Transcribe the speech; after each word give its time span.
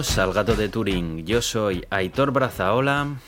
Bienvenidos 0.00 0.18
al 0.18 0.32
Gato 0.32 0.56
de 0.56 0.70
Turing. 0.70 1.26
Yo 1.26 1.42
soy 1.42 1.84
Aitor 1.90 2.30
Brazaola. 2.30 3.18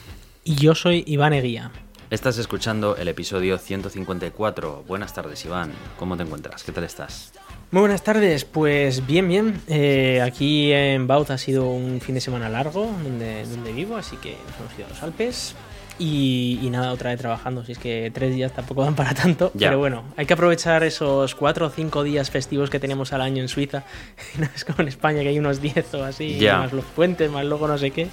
Y 0.42 0.54
yo 0.54 0.74
soy 0.74 1.04
Iván 1.06 1.34
Eguía. 1.34 1.70
Estás 2.08 2.38
escuchando 2.38 2.96
el 2.96 3.08
episodio 3.08 3.58
154. 3.58 4.84
Buenas 4.88 5.12
tardes, 5.12 5.44
Iván. 5.44 5.70
¿Cómo 5.98 6.16
te 6.16 6.22
encuentras? 6.22 6.64
¿Qué 6.64 6.72
tal 6.72 6.84
estás? 6.84 7.34
Muy 7.72 7.80
buenas 7.80 8.02
tardes, 8.02 8.46
pues 8.46 9.06
bien, 9.06 9.28
bien. 9.28 9.60
Eh, 9.68 10.22
aquí 10.22 10.72
en 10.72 11.06
Baut 11.06 11.30
ha 11.30 11.36
sido 11.36 11.68
un 11.68 12.00
fin 12.00 12.14
de 12.14 12.22
semana 12.22 12.48
largo 12.48 12.86
donde, 13.04 13.44
donde 13.44 13.70
vivo, 13.74 13.96
así 13.96 14.16
que 14.16 14.38
nos 14.48 14.58
hemos 14.58 14.78
ido 14.78 14.86
a 14.86 14.88
los 14.88 15.02
Alpes. 15.02 15.54
Y, 15.98 16.68
nada, 16.70 16.92
otra 16.92 17.10
vez 17.10 17.20
trabajando. 17.20 17.64
Si 17.64 17.72
es 17.72 17.78
que 17.78 18.10
tres 18.12 18.34
días 18.34 18.52
tampoco 18.52 18.82
dan 18.82 18.94
para 18.94 19.14
tanto. 19.14 19.52
Pero 19.58 19.78
bueno, 19.78 20.04
hay 20.16 20.26
que 20.26 20.32
aprovechar 20.34 20.82
esos 20.82 21.34
cuatro 21.34 21.66
o 21.66 21.70
cinco 21.70 22.02
días 22.02 22.30
festivos 22.30 22.70
que 22.70 22.80
tenemos 22.80 23.12
al 23.12 23.20
año 23.20 23.42
en 23.42 23.48
Suiza. 23.48 23.84
No 24.38 24.48
es 24.54 24.64
como 24.64 24.80
en 24.80 24.88
España 24.88 25.22
que 25.22 25.28
hay 25.28 25.38
unos 25.38 25.60
diez 25.60 25.92
o 25.94 26.04
así, 26.04 26.38
más 26.50 26.72
los 26.72 26.84
puentes, 26.84 27.30
más 27.30 27.44
luego 27.44 27.68
no 27.68 27.78
sé 27.78 27.90
qué. 27.90 28.08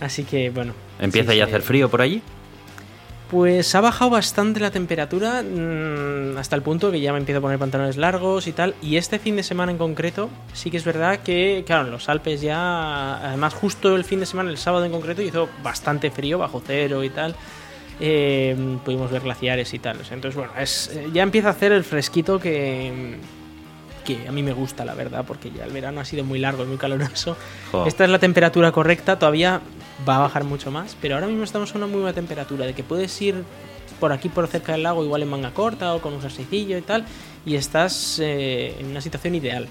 Así 0.00 0.24
que 0.24 0.50
bueno. 0.50 0.72
¿Empieza 1.00 1.34
ya 1.34 1.44
a 1.44 1.46
hacer 1.46 1.62
frío 1.62 1.90
por 1.90 2.00
allí? 2.00 2.22
Pues 3.30 3.74
ha 3.74 3.80
bajado 3.80 4.12
bastante 4.12 4.60
la 4.60 4.70
temperatura 4.70 5.42
mm, 5.42 6.38
hasta 6.38 6.54
el 6.54 6.62
punto 6.62 6.92
que 6.92 7.00
ya 7.00 7.12
me 7.12 7.18
empiezo 7.18 7.38
a 7.38 7.42
poner 7.42 7.58
pantalones 7.58 7.96
largos 7.96 8.46
y 8.46 8.52
tal. 8.52 8.76
Y 8.80 8.98
este 8.98 9.18
fin 9.18 9.34
de 9.34 9.42
semana 9.42 9.72
en 9.72 9.78
concreto, 9.78 10.30
sí 10.52 10.70
que 10.70 10.76
es 10.76 10.84
verdad 10.84 11.20
que, 11.20 11.64
claro, 11.66 11.86
en 11.86 11.90
los 11.90 12.08
Alpes 12.08 12.40
ya, 12.40 13.16
además 13.16 13.52
justo 13.54 13.96
el 13.96 14.04
fin 14.04 14.20
de 14.20 14.26
semana, 14.26 14.50
el 14.50 14.58
sábado 14.58 14.84
en 14.84 14.92
concreto, 14.92 15.22
hizo 15.22 15.48
bastante 15.64 16.12
frío, 16.12 16.38
bajo 16.38 16.62
cero 16.64 17.02
y 17.02 17.10
tal. 17.10 17.34
Eh, 17.98 18.78
pudimos 18.84 19.10
ver 19.10 19.22
glaciares 19.22 19.74
y 19.74 19.80
tal. 19.80 19.98
Entonces, 20.10 20.36
bueno, 20.36 20.52
es, 20.56 20.96
ya 21.12 21.24
empieza 21.24 21.48
a 21.48 21.50
hacer 21.50 21.72
el 21.72 21.82
fresquito 21.82 22.38
que, 22.38 23.16
que 24.06 24.26
a 24.28 24.32
mí 24.32 24.42
me 24.42 24.52
gusta, 24.52 24.84
la 24.84 24.94
verdad, 24.94 25.24
porque 25.26 25.50
ya 25.50 25.64
el 25.64 25.72
verano 25.72 26.00
ha 26.00 26.04
sido 26.04 26.24
muy 26.24 26.38
largo 26.38 26.62
y 26.62 26.66
muy 26.66 26.78
caluroso. 26.78 27.36
Esta 27.86 28.04
es 28.04 28.10
la 28.10 28.18
temperatura 28.18 28.72
correcta, 28.72 29.18
todavía 29.18 29.60
va 30.08 30.16
a 30.16 30.20
bajar 30.20 30.44
mucho 30.44 30.70
más, 30.70 30.96
pero 31.02 31.16
ahora 31.16 31.26
mismo 31.26 31.44
estamos 31.44 31.74
a 31.74 31.78
una 31.78 31.86
muy 31.86 32.00
buena 32.00 32.14
temperatura, 32.14 32.64
de 32.64 32.74
que 32.74 32.84
puedes 32.84 33.20
ir 33.20 33.44
por 34.00 34.12
aquí, 34.12 34.28
por 34.28 34.46
cerca 34.46 34.72
del 34.72 34.84
lago, 34.84 35.04
igual 35.04 35.22
en 35.22 35.28
manga 35.28 35.52
corta 35.52 35.94
o 35.94 36.00
con 36.00 36.12
un 36.12 36.20
jerseycillo 36.20 36.78
y 36.78 36.82
tal, 36.82 37.04
y 37.44 37.56
estás 37.56 38.18
eh, 38.22 38.76
en 38.78 38.86
una 38.86 39.00
situación 39.00 39.34
ideal. 39.34 39.68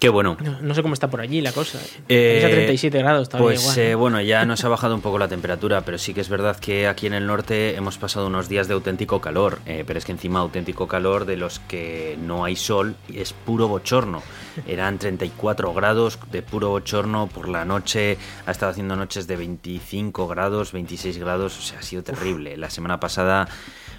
Qué 0.00 0.08
bueno. 0.08 0.38
No, 0.62 0.74
sé 0.74 0.80
cómo 0.80 0.94
está 0.94 1.10
por 1.10 1.20
allí 1.20 1.42
la 1.42 1.52
cosa. 1.52 1.78
Eh, 2.08 2.42
a 2.42 2.48
37 2.48 2.98
grados 3.00 3.28
todavía. 3.28 3.60
Pues 3.60 3.76
eh, 3.76 3.94
bueno, 3.94 4.18
ya 4.22 4.46
nos 4.46 4.64
ha 4.64 4.68
bajado 4.70 4.94
un 4.94 5.02
poco 5.02 5.18
la 5.18 5.28
temperatura, 5.28 5.82
pero 5.82 5.98
sí 5.98 6.14
que 6.14 6.22
es 6.22 6.30
verdad 6.30 6.56
que 6.56 6.88
aquí 6.88 7.06
en 7.06 7.12
el 7.12 7.26
norte 7.26 7.76
hemos 7.76 7.98
pasado 7.98 8.28
unos 8.28 8.48
días 8.48 8.66
de 8.66 8.72
auténtico 8.72 9.20
calor. 9.20 9.58
Eh, 9.66 9.84
pero 9.86 9.98
es 9.98 10.06
que 10.06 10.12
encima 10.12 10.40
auténtico 10.40 10.88
calor 10.88 11.26
de 11.26 11.36
los 11.36 11.58
que 11.58 12.16
no 12.18 12.46
hay 12.46 12.56
sol 12.56 12.96
y 13.10 13.18
es 13.20 13.34
puro 13.34 13.68
bochorno. 13.68 14.22
Eran 14.66 14.98
34 14.98 15.74
grados 15.74 16.18
de 16.32 16.40
puro 16.40 16.70
bochorno 16.70 17.26
por 17.26 17.50
la 17.50 17.66
noche. 17.66 18.16
Ha 18.46 18.52
estado 18.52 18.72
haciendo 18.72 18.96
noches 18.96 19.26
de 19.26 19.36
25 19.36 20.26
grados, 20.28 20.72
26 20.72 21.18
grados. 21.18 21.58
O 21.58 21.60
sea, 21.60 21.80
ha 21.80 21.82
sido 21.82 22.02
terrible. 22.02 22.56
La 22.56 22.70
semana 22.70 22.98
pasada, 23.00 23.48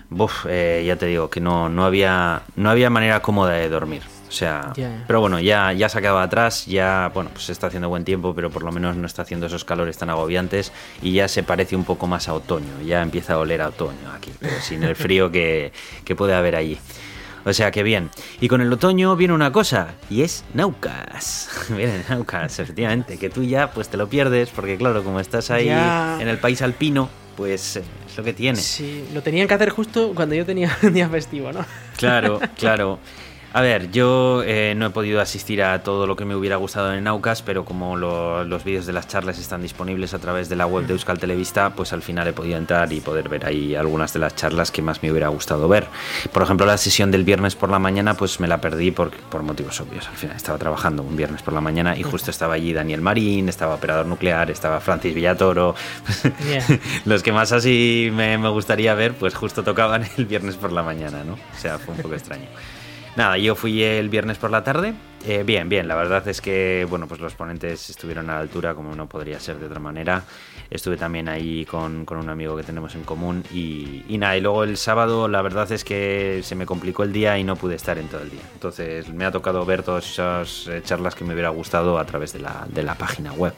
buf, 0.09 0.45
ya 0.45 0.95
te 0.95 1.05
digo 1.05 1.29
que 1.29 1.41
no, 1.41 1.69
no, 1.69 1.85
había, 1.85 2.41
no 2.55 2.71
había 2.71 2.89
manera 2.89 3.21
cómoda 3.21 3.51
de 3.51 3.69
dormir. 3.69 4.01
O 4.31 4.33
sea, 4.33 4.71
pero 5.07 5.19
bueno, 5.19 5.41
ya, 5.41 5.73
ya 5.73 5.89
se 5.89 5.97
ha 5.97 6.01
quedado 6.01 6.19
atrás, 6.19 6.65
ya, 6.65 7.11
bueno, 7.13 7.31
pues 7.33 7.49
está 7.49 7.67
haciendo 7.67 7.89
buen 7.89 8.05
tiempo, 8.05 8.33
pero 8.33 8.49
por 8.49 8.63
lo 8.63 8.71
menos 8.71 8.95
no 8.95 9.05
está 9.05 9.23
haciendo 9.23 9.47
esos 9.47 9.65
calores 9.65 9.97
tan 9.97 10.09
agobiantes 10.09 10.71
y 11.01 11.11
ya 11.11 11.27
se 11.27 11.43
parece 11.43 11.75
un 11.75 11.83
poco 11.83 12.07
más 12.07 12.29
a 12.29 12.33
otoño, 12.33 12.81
ya 12.85 13.01
empieza 13.01 13.33
a 13.33 13.39
oler 13.39 13.61
a 13.61 13.67
otoño 13.67 14.09
aquí, 14.15 14.31
pero 14.39 14.53
sin 14.61 14.83
el 14.83 14.95
frío 14.95 15.29
que, 15.29 15.73
que 16.05 16.15
puede 16.15 16.33
haber 16.33 16.55
allí. 16.55 16.79
O 17.43 17.51
sea 17.51 17.71
que 17.71 17.83
bien. 17.83 18.09
Y 18.39 18.47
con 18.47 18.61
el 18.61 18.71
otoño 18.71 19.17
viene 19.17 19.33
una 19.33 19.51
cosa, 19.51 19.95
y 20.09 20.21
es 20.21 20.45
Naucas. 20.53 21.49
Viene 21.75 22.01
Naucas, 22.07 22.57
efectivamente, 22.59 23.17
que 23.17 23.29
tú 23.29 23.43
ya 23.43 23.71
pues 23.71 23.89
te 23.89 23.97
lo 23.97 24.07
pierdes, 24.07 24.49
porque 24.49 24.77
claro, 24.77 25.03
como 25.03 25.19
estás 25.19 25.51
ahí 25.51 25.67
en 25.67 26.27
el 26.29 26.37
país 26.37 26.61
alpino, 26.61 27.09
pues 27.35 27.77
eh, 27.77 27.83
es 28.07 28.17
lo 28.17 28.23
que 28.23 28.33
tiene. 28.33 28.59
Sí, 28.59 29.05
lo 29.13 29.21
tenían 29.21 29.47
que 29.47 29.53
hacer 29.53 29.69
justo 29.69 30.13
cuando 30.15 30.35
yo 30.35 30.45
tenía 30.45 30.77
un 30.83 30.93
día 30.93 31.09
festivo, 31.09 31.51
¿no? 31.51 31.65
Claro, 31.97 32.39
claro. 32.57 32.99
A 33.53 33.59
ver, 33.59 33.91
yo 33.91 34.43
eh, 34.45 34.73
no 34.77 34.85
he 34.85 34.89
podido 34.91 35.19
asistir 35.19 35.61
a 35.61 35.83
todo 35.83 36.07
lo 36.07 36.15
que 36.15 36.23
me 36.23 36.35
hubiera 36.35 36.55
gustado 36.55 36.93
en 36.93 37.03
Naucas, 37.03 37.41
pero 37.41 37.65
como 37.65 37.97
los 37.97 38.63
vídeos 38.63 38.85
de 38.85 38.93
las 38.93 39.09
charlas 39.09 39.39
están 39.39 39.61
disponibles 39.61 40.13
a 40.13 40.19
través 40.19 40.47
de 40.47 40.55
la 40.55 40.65
web 40.65 40.85
de 40.85 40.93
Euskal 40.93 41.19
Televista, 41.19 41.71
pues 41.71 41.91
al 41.91 42.01
final 42.01 42.29
he 42.29 42.33
podido 42.33 42.57
entrar 42.57 42.93
y 42.93 43.01
poder 43.01 43.27
ver 43.27 43.45
ahí 43.45 43.75
algunas 43.75 44.13
de 44.13 44.19
las 44.19 44.37
charlas 44.37 44.71
que 44.71 44.81
más 44.81 45.03
me 45.03 45.11
hubiera 45.11 45.27
gustado 45.27 45.67
ver. 45.67 45.87
Por 46.31 46.43
ejemplo, 46.43 46.65
la 46.65 46.77
sesión 46.77 47.11
del 47.11 47.25
viernes 47.25 47.57
por 47.57 47.69
la 47.69 47.77
mañana, 47.77 48.13
pues 48.13 48.39
me 48.39 48.47
la 48.47 48.61
perdí 48.61 48.91
por, 48.91 49.11
por 49.11 49.43
motivos 49.43 49.81
obvios. 49.81 50.07
Al 50.07 50.15
final 50.15 50.37
estaba 50.37 50.57
trabajando 50.57 51.03
un 51.03 51.17
viernes 51.17 51.41
por 51.41 51.53
la 51.53 51.59
mañana 51.59 51.97
y 51.97 52.03
justo 52.03 52.31
estaba 52.31 52.53
allí 52.53 52.71
Daniel 52.71 53.01
Marín, 53.01 53.49
estaba 53.49 53.75
Operador 53.75 54.05
Nuclear, 54.05 54.49
estaba 54.49 54.79
Francis 54.79 55.13
Villatoro. 55.13 55.75
los 57.05 57.21
que 57.21 57.33
más 57.33 57.51
así 57.51 58.09
me, 58.13 58.37
me 58.37 58.47
gustaría 58.47 58.93
ver, 58.93 59.13
pues 59.13 59.35
justo 59.35 59.61
tocaban 59.61 60.07
el 60.17 60.25
viernes 60.25 60.55
por 60.55 60.71
la 60.71 60.83
mañana, 60.83 61.25
¿no? 61.25 61.33
O 61.33 61.59
sea, 61.59 61.77
fue 61.77 61.95
un 61.95 62.01
poco 62.01 62.15
extraño. 62.15 62.47
Nada, 63.15 63.37
yo 63.37 63.55
fui 63.55 63.83
el 63.83 64.07
viernes 64.09 64.37
por 64.37 64.51
la 64.51 64.63
tarde. 64.63 64.93
Eh, 65.27 65.43
bien, 65.45 65.67
bien, 65.67 65.87
la 65.87 65.95
verdad 65.95 66.25
es 66.27 66.39
que 66.39 66.87
bueno, 66.89 67.07
pues 67.07 67.19
los 67.19 67.35
ponentes 67.35 67.89
estuvieron 67.89 68.29
a 68.29 68.35
la 68.35 68.39
altura, 68.39 68.73
como 68.73 68.95
no 68.95 69.07
podría 69.07 69.39
ser 69.39 69.57
de 69.57 69.65
otra 69.65 69.79
manera. 69.79 70.23
Estuve 70.69 70.95
también 70.95 71.27
ahí 71.27 71.65
con, 71.65 72.05
un 72.09 72.29
amigo 72.29 72.55
que 72.55 72.63
tenemos 72.63 72.95
en 72.95 73.03
común 73.03 73.43
y, 73.53 74.03
nada, 74.17 74.37
y 74.37 74.41
luego 74.41 74.63
el 74.63 74.77
sábado 74.77 75.27
la 75.27 75.41
verdad 75.41 75.69
es 75.73 75.83
que 75.83 76.39
se 76.43 76.55
me 76.55 76.65
complicó 76.65 77.03
el 77.03 77.11
día 77.11 77.37
y 77.37 77.43
no 77.43 77.57
pude 77.57 77.75
estar 77.75 77.97
en 77.97 78.07
todo 78.07 78.21
el 78.21 78.29
día. 78.29 78.41
Entonces 78.53 79.09
me 79.09 79.25
ha 79.25 79.31
tocado 79.31 79.65
ver 79.65 79.83
todas 79.83 80.09
esas 80.09 80.67
eh, 80.67 80.81
charlas 80.83 81.13
que 81.13 81.25
me 81.25 81.33
hubiera 81.33 81.49
gustado 81.49 81.99
a 81.99 82.05
través 82.05 82.31
de 82.31 82.39
la, 82.39 82.65
de 82.69 82.83
la 82.83 82.95
página 82.95 83.33
web. 83.33 83.53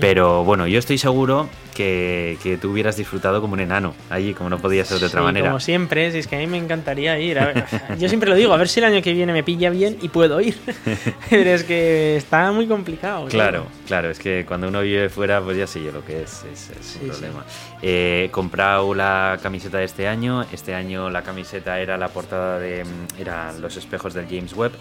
Pero 0.00 0.44
bueno, 0.44 0.66
yo 0.66 0.78
estoy 0.78 0.98
seguro 0.98 1.48
que, 1.74 2.38
que, 2.42 2.56
tú 2.56 2.70
hubieras 2.70 2.96
disfrutado 2.96 3.40
como 3.40 3.54
un 3.54 3.60
enano 3.60 3.94
allí, 4.08 4.32
como 4.32 4.48
no 4.48 4.58
podía 4.58 4.84
ser 4.84 4.98
de 4.98 5.06
otra 5.06 5.22
manera. 5.22 5.48
Como 5.48 5.60
siempre, 5.60 6.10
si 6.10 6.18
es 6.18 6.26
que 6.26 6.36
a 6.36 6.38
mí 6.38 6.46
me 6.46 6.56
encantaría 6.56 7.18
ir. 7.18 7.38
yo 7.98 8.08
siempre 8.08 8.30
lo 8.30 8.36
digo, 8.36 8.52
a 8.52 8.56
ver 8.56 8.68
si 8.68 8.80
el 8.80 8.86
año 8.86 9.02
que 9.02 9.12
viene 9.12 9.32
me 9.32 9.42
pilla 9.42 9.70
bien 9.70 9.98
y 10.00 10.08
puedo 10.08 10.40
ir. 10.40 10.56
Pero 11.30 11.50
es 11.50 11.64
que 11.64 12.16
está 12.16 12.50
muy 12.52 12.66
complicado. 12.66 13.26
Claro, 13.28 13.66
claro, 13.86 14.10
es 14.10 14.18
que 14.18 14.44
cuando 14.46 14.68
uno 14.68 14.80
vive 14.80 15.08
fuera, 15.08 15.40
pues 15.40 15.56
ya 15.56 15.66
sé 15.66 15.82
yo 15.82 15.92
lo 15.92 16.04
que 16.04 16.22
es, 16.22 16.44
es, 16.50 16.98
un 17.00 17.08
problema. 17.08 17.44
Eh, 17.82 18.24
he 18.26 18.30
comprado 18.30 18.94
la 18.94 19.38
camiseta 19.42 19.78
de 19.78 19.84
este 19.84 20.08
año. 20.08 20.44
Este 20.52 20.74
año 20.74 21.10
la 21.10 21.22
camiseta 21.22 21.78
era 21.80 21.96
la 21.98 22.08
portada 22.08 22.58
de. 22.58 22.84
Mm, 22.84 23.20
eran 23.20 23.60
los 23.60 23.76
espejos 23.76 24.14
del 24.14 24.26
James 24.26 24.54
Webb 24.54 24.72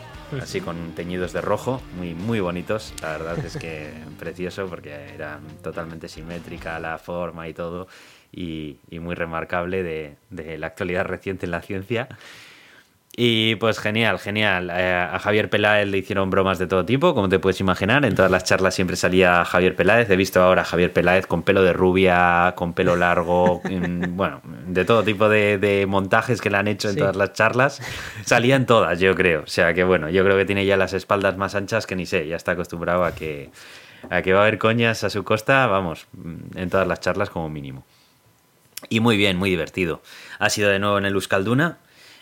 así 0.42 0.62
con 0.62 0.94
teñidos 0.96 1.34
de 1.34 1.42
rojo, 1.42 1.82
muy, 1.98 2.14
muy 2.14 2.40
bonitos. 2.40 2.94
La 3.02 3.12
verdad 3.12 3.38
es 3.40 3.58
que 3.58 3.92
precioso 4.20 4.66
porque 4.68 5.05
era 5.14 5.40
totalmente 5.62 6.08
simétrica 6.08 6.80
la 6.80 6.98
forma 6.98 7.48
y 7.48 7.54
todo 7.54 7.88
y, 8.32 8.78
muy 9.00 9.16
remarcable 9.16 9.84
de, 9.84 10.16
de, 10.30 10.58
la 10.58 10.68
actualidad 10.68 11.06
reciente 11.06 11.46
en 11.46 11.52
la 11.52 11.62
ciencia. 11.62 12.10
Y 13.18 13.56
pues 13.56 13.80
genial, 13.80 14.20
genial. 14.20 14.70
Eh, 14.74 14.94
a 14.94 15.18
Javier 15.20 15.50
Peláez 15.50 15.88
le 15.88 15.98
hicieron 16.00 16.30
bromas 16.30 16.60
de 16.60 16.68
todo 16.68 16.84
tipo, 16.84 17.14
como 17.16 17.30
te 17.30 17.40
puedes 17.40 17.62
imaginar. 17.62 18.04
En 18.04 18.14
todas 18.14 18.30
las 18.30 18.44
charlas 18.44 18.76
siempre 18.76 18.98
salía 18.98 19.46
Javier 19.46 19.74
Peláez. 19.74 20.10
He 20.10 20.18
visto 20.18 20.42
ahora 20.42 20.64
a 20.64 20.66
Javier 20.66 20.92
Peláez 20.92 21.26
con 21.26 21.44
pelo 21.44 21.64
de 21.64 21.72
rubia, 21.72 22.54
con 22.58 22.74
pelo 22.74 22.98
largo, 22.98 23.62
bueno, 24.10 24.42
de 24.68 24.84
todo 24.84 25.04
tipo 25.04 25.30
de, 25.30 25.86
montajes 25.88 26.42
que 26.42 26.50
le 26.50 26.58
han 26.58 26.68
hecho 26.68 26.90
en 26.90 26.98
todas 26.98 27.16
las 27.16 27.32
charlas. 27.32 27.82
Salían 28.26 28.66
todas, 28.66 29.00
yo 29.00 29.16
creo. 29.16 29.44
O 29.44 29.48
sea 29.48 29.74
que 29.74 29.86
bueno, 29.86 30.10
yo 30.10 30.26
creo 30.26 30.36
que 30.36 30.44
tiene 30.44 30.66
ya 30.66 30.76
las 30.76 30.92
espaldas 30.92 31.38
más 31.38 31.56
anchas 31.56 31.88
que 31.88 31.96
ni 31.96 32.06
sé, 32.06 32.28
ya 32.28 32.36
está 32.36 32.52
acostumbrado 32.52 33.06
a 33.06 33.16
que, 33.16 33.50
a 34.10 34.22
que 34.22 34.34
va 34.34 34.40
a 34.40 34.42
haber 34.44 34.58
coñas 34.58 35.04
a 35.04 35.10
su 35.10 35.24
costa, 35.24 35.68
vamos, 35.68 36.08
en 36.56 36.70
todas 36.70 36.88
las 36.88 37.00
charlas 37.00 37.30
como 37.30 37.50
mínimo. 37.50 37.84
Y 38.90 39.00
muy 39.00 39.18
bien, 39.18 39.38
muy 39.38 39.50
divertido. 39.50 40.02
Ha 40.40 40.50
sido 40.50 40.70
de 40.70 40.80
nuevo 40.80 40.98
en 40.98 41.06
el 41.06 41.14
Euskalduna, 41.14 41.78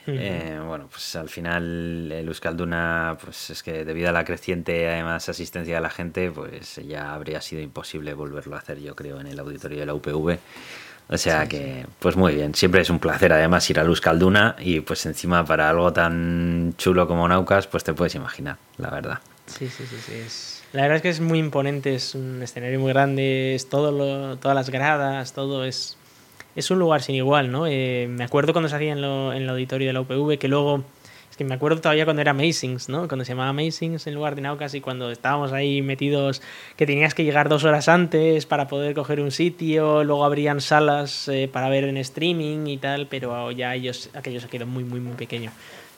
eh, 0.06 0.60
bueno, 0.66 0.88
pues 0.92 1.16
al 1.16 1.30
final 1.30 2.12
el 2.12 2.28
Euskalduna, 2.28 3.18
pues 3.24 3.50
es 3.52 3.64
que 3.64 3.86
debido 3.86 4.10
a 4.10 4.12
la 4.12 4.26
creciente 4.26 4.90
además 4.90 5.30
asistencia 5.30 5.76
de 5.76 5.82
la 5.82 5.90
gente, 5.90 6.30
pues 6.30 6.76
ya 6.86 7.14
habría 7.14 7.42
sido 7.42 7.62
imposible 7.62 8.14
volverlo 8.14 8.56
a 8.56 8.60
hacer, 8.60 8.82
yo 8.82 8.96
creo, 8.96 9.22
en 9.22 9.28
el 9.28 9.40
auditorio 9.40 9.80
de 9.80 9.86
la 9.86 9.94
UPV. 9.94 10.40
O 11.10 11.18
sea 11.18 11.48
que, 11.48 11.86
pues 12.00 12.16
muy 12.16 12.36
bien, 12.36 12.56
siempre 12.56 12.82
es 12.82 12.90
un 12.90 13.00
placer 13.00 13.34
además 13.34 13.70
ir 13.70 13.80
a 13.80 13.84
Euskalduna 13.84 14.56
y 14.60 14.80
pues 14.82 15.06
encima 15.06 15.46
para 15.46 15.70
algo 15.70 15.92
tan 15.94 16.74
chulo 16.78 17.08
como 17.08 17.28
Naucas, 17.28 17.68
pues 17.68 17.84
te 17.84 17.94
puedes 17.94 18.16
imaginar, 18.16 18.58
la 18.78 18.90
verdad. 18.90 19.20
Sí, 19.46 19.68
sí, 19.68 19.86
sí, 19.86 19.98
sí. 19.98 20.53
La 20.74 20.82
verdad 20.82 20.98
es 20.98 21.02
que 21.04 21.10
es 21.10 21.22
muy 21.22 21.40
imponente, 21.40 21.96
es 21.96 22.16
un 22.16 22.42
escenario 22.42 22.80
muy 22.80 22.92
grande, 22.92 23.56
es 23.56 23.70
todo 23.70 23.92
lo, 23.92 24.38
todas 24.38 24.56
las 24.56 24.70
gradas, 24.70 25.34
todo 25.34 25.66
es 25.66 25.98
es 26.56 26.70
un 26.72 26.80
lugar 26.80 27.02
sin 27.02 27.16
igual, 27.16 27.52
¿no? 27.52 27.66
Eh, 27.68 28.08
me 28.10 28.24
acuerdo 28.24 28.54
cuando 28.54 28.70
se 28.70 28.76
hacía 28.76 28.92
en, 28.92 29.02
lo, 29.02 29.34
en 29.34 29.44
el 29.44 29.50
auditorio 29.50 29.88
de 29.88 29.94
la 29.94 30.02
UPV, 30.02 30.38
que 30.38 30.48
luego, 30.48 30.84
es 31.30 31.38
que 31.38 31.44
me 31.44 31.56
acuerdo 31.56 31.82
todavía 31.82 32.06
cuando 32.06 32.22
era 32.22 32.32
Amazings, 32.32 32.90
¿no? 32.90 33.08
Cuando 33.08 33.26
se 33.26 33.32
llamaba 33.32 33.50
Amazings 33.50 34.06
en 34.06 34.14
lugar 34.14 34.36
de 34.36 34.42
Naucas 34.42 34.76
y 34.76 34.82
cuando 34.82 35.10
estábamos 35.10 35.52
ahí 35.52 35.82
metidos, 35.82 36.42
que 36.78 36.86
tenías 36.86 37.16
que 37.16 37.24
llegar 37.24 37.50
dos 37.50 37.64
horas 37.64 37.88
antes 37.88 38.46
para 38.46 38.68
poder 38.68 38.94
coger 38.94 39.20
un 39.20 39.32
sitio, 39.32 40.04
luego 40.04 40.26
abrían 40.26 40.62
salas 40.62 41.28
eh, 41.28 41.50
para 41.52 41.70
ver 41.70 41.86
en 41.86 41.98
streaming 41.98 42.68
y 42.68 42.78
tal, 42.78 43.08
pero 43.08 43.52
ya 43.52 43.74
ellos, 43.74 44.10
aquello 44.14 44.40
se 44.40 44.48
quedó 44.48 44.68
muy, 44.68 44.84
muy, 44.84 45.00
muy 45.00 45.16
pequeño. 45.16 45.52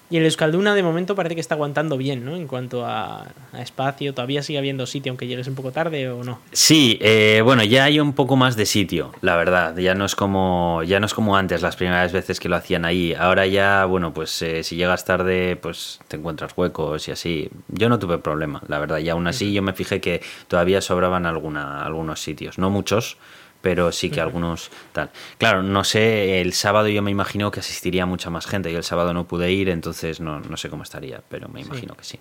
Y 0.09 0.17
el 0.17 0.23
Euskalduna 0.25 0.75
de 0.75 0.83
momento 0.83 1.15
parece 1.15 1.33
que 1.33 1.41
está 1.41 1.55
aguantando 1.55 1.97
bien, 1.97 2.23
¿no? 2.23 2.35
En 2.35 2.47
cuanto 2.47 2.85
a, 2.85 3.25
espacio, 3.59 4.13
todavía 4.13 4.43
sigue 4.43 4.59
habiendo 4.59 4.85
sitio 4.85 5.11
aunque 5.11 5.25
llegues 5.27 5.47
un 5.47 5.55
poco 5.55 5.71
tarde 5.71 6.09
o 6.09 6.23
no. 6.23 6.39
Sí, 6.51 6.99
eh, 7.01 7.41
bueno, 7.43 7.63
ya 7.63 7.85
hay 7.85 7.99
un 7.99 8.13
poco 8.13 8.35
más 8.35 8.55
de 8.55 8.65
sitio, 8.65 9.13
la 9.21 9.35
verdad. 9.35 9.75
Ya 9.77 9.95
no 9.95 10.05
es 10.05 10.15
como 10.15 10.83
ya 10.83 10.99
no 10.99 11.07
es 11.07 11.13
como 11.13 11.37
antes 11.37 11.61
las 11.61 11.75
primeras 11.75 12.11
veces 12.11 12.39
que 12.39 12.49
lo 12.49 12.55
hacían 12.55 12.85
ahí. 12.85 13.13
Ahora 13.13 13.47
ya, 13.47 13.85
bueno, 13.85 14.13
pues 14.13 14.41
eh, 14.41 14.63
si 14.63 14.75
llegas 14.75 15.05
tarde, 15.05 15.55
pues 15.55 15.99
te 16.07 16.17
encuentras 16.17 16.53
huecos 16.55 17.07
y 17.07 17.11
así. 17.11 17.49
Yo 17.69 17.89
no 17.89 17.97
tuve 17.97 18.19
problema, 18.19 18.61
la 18.67 18.77
verdad. 18.77 18.99
Y 18.99 19.09
aún 19.09 19.25
así 19.27 19.53
yo 19.53 19.63
me 19.63 19.73
fijé 19.73 20.01
que 20.01 20.21
todavía 20.47 20.81
sobraban 20.81 21.25
alguna, 21.25 21.83
algunos 21.83 22.21
sitios, 22.21 22.59
no 22.59 22.69
muchos 22.69 23.17
pero 23.65 23.91
sí 23.91 24.11
que 24.11 24.21
algunos 24.21 24.69
tal. 24.93 25.09
Claro, 25.39 25.63
no 25.63 25.83
sé, 25.83 26.39
el 26.39 26.53
sábado 26.53 26.87
yo 26.87 27.01
me 27.01 27.09
imagino 27.09 27.49
que 27.49 27.61
asistiría 27.61 28.05
mucha 28.05 28.29
más 28.29 28.45
gente. 28.45 28.71
Yo 28.71 28.77
el 28.77 28.83
sábado 28.83 29.11
no 29.11 29.27
pude 29.27 29.51
ir, 29.51 29.69
entonces 29.69 30.19
no, 30.19 30.39
no 30.39 30.55
sé 30.55 30.69
cómo 30.69 30.83
estaría, 30.83 31.23
pero 31.27 31.49
me 31.49 31.61
imagino 31.61 31.95
que 31.95 32.03
sí. 32.03 32.19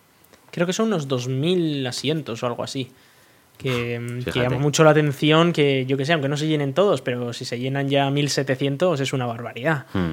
Creo 0.50 0.66
que 0.66 0.72
son 0.72 0.86
unos 0.86 1.06
2.000 1.06 1.86
asientos 1.86 2.42
o 2.42 2.46
algo 2.46 2.64
así. 2.64 2.90
Que, 3.58 4.00
llama 4.34 4.56
mucho 4.56 4.84
la 4.84 4.92
atención 4.92 5.52
que, 5.52 5.84
yo 5.84 5.98
que 5.98 6.06
sé, 6.06 6.14
aunque 6.14 6.30
no 6.30 6.38
se 6.38 6.46
llenen 6.46 6.72
todos, 6.72 7.02
pero 7.02 7.34
si 7.34 7.44
se 7.44 7.58
llenan 7.58 7.90
ya 7.90 8.08
1.700 8.08 8.98
es 8.98 9.12
una 9.12 9.26
barbaridad. 9.26 9.84
Hmm. 9.92 10.12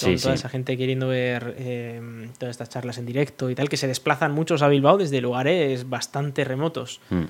Con 0.00 0.16
toda 0.16 0.34
esa 0.34 0.48
gente 0.48 0.76
queriendo 0.76 1.08
ver 1.08 1.56
eh, 1.58 2.28
todas 2.38 2.52
estas 2.52 2.68
charlas 2.68 2.98
en 2.98 3.06
directo 3.06 3.50
y 3.50 3.56
tal, 3.56 3.68
que 3.68 3.76
se 3.76 3.88
desplazan 3.88 4.30
muchos 4.30 4.62
a 4.62 4.68
Bilbao 4.68 4.96
desde 4.96 5.20
lugares 5.20 5.88
bastante 5.90 6.44
remotos. 6.44 7.00
Hmm. 7.10 7.24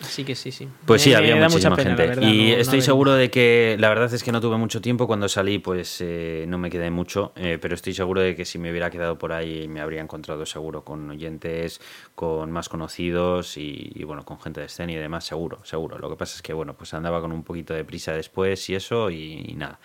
Así 0.00 0.24
que 0.24 0.34
sí, 0.34 0.52
sí. 0.52 0.68
Pues 0.84 1.02
sí, 1.02 1.14
había 1.14 1.36
muchísima 1.36 1.76
gente. 1.76 2.18
y 2.20 2.52
estoy 2.52 2.82
seguro 2.82 3.14
de 3.14 3.30
que, 3.30 3.76
la 3.78 3.88
verdad 3.88 4.12
es 4.12 4.22
que 4.22 4.30
no 4.30 4.40
tuve 4.40 4.58
mucho 4.58 4.80
tiempo. 4.80 5.06
Cuando 5.06 5.28
salí, 5.28 5.58
pues 5.58 6.00
eh, 6.00 6.44
no 6.48 6.58
me 6.58 6.70
quedé 6.70 6.90
mucho. 6.90 7.32
Eh, 7.36 7.58
pero 7.60 7.74
estoy 7.74 7.94
seguro 7.94 8.20
de 8.20 8.36
que 8.36 8.44
si 8.44 8.58
me 8.58 8.70
hubiera 8.70 8.90
quedado 8.90 9.16
por 9.16 9.32
ahí, 9.32 9.68
me 9.68 9.80
habría 9.80 10.02
encontrado 10.02 10.44
seguro 10.44 10.84
con 10.84 11.08
oyentes, 11.10 11.80
con 12.14 12.50
más 12.50 12.68
conocidos 12.68 13.56
y, 13.56 14.02
bueno, 14.04 14.24
con 14.24 14.38
gente 14.38 14.60
de 14.60 14.66
escena 14.66 14.92
y 14.92 14.96
demás, 14.96 15.24
seguro, 15.24 15.60
seguro. 15.64 15.98
Lo 15.98 16.10
que 16.10 16.16
pasa 16.16 16.36
es 16.36 16.42
que, 16.42 16.52
bueno, 16.52 16.74
pues 16.74 16.92
andaba 16.92 17.20
con 17.20 17.32
un 17.32 17.42
poquito 17.42 17.72
de 17.72 17.84
prisa 17.84 18.12
después 18.12 18.68
y 18.68 18.74
eso 18.74 19.10
y, 19.10 19.54
nada. 19.56 19.78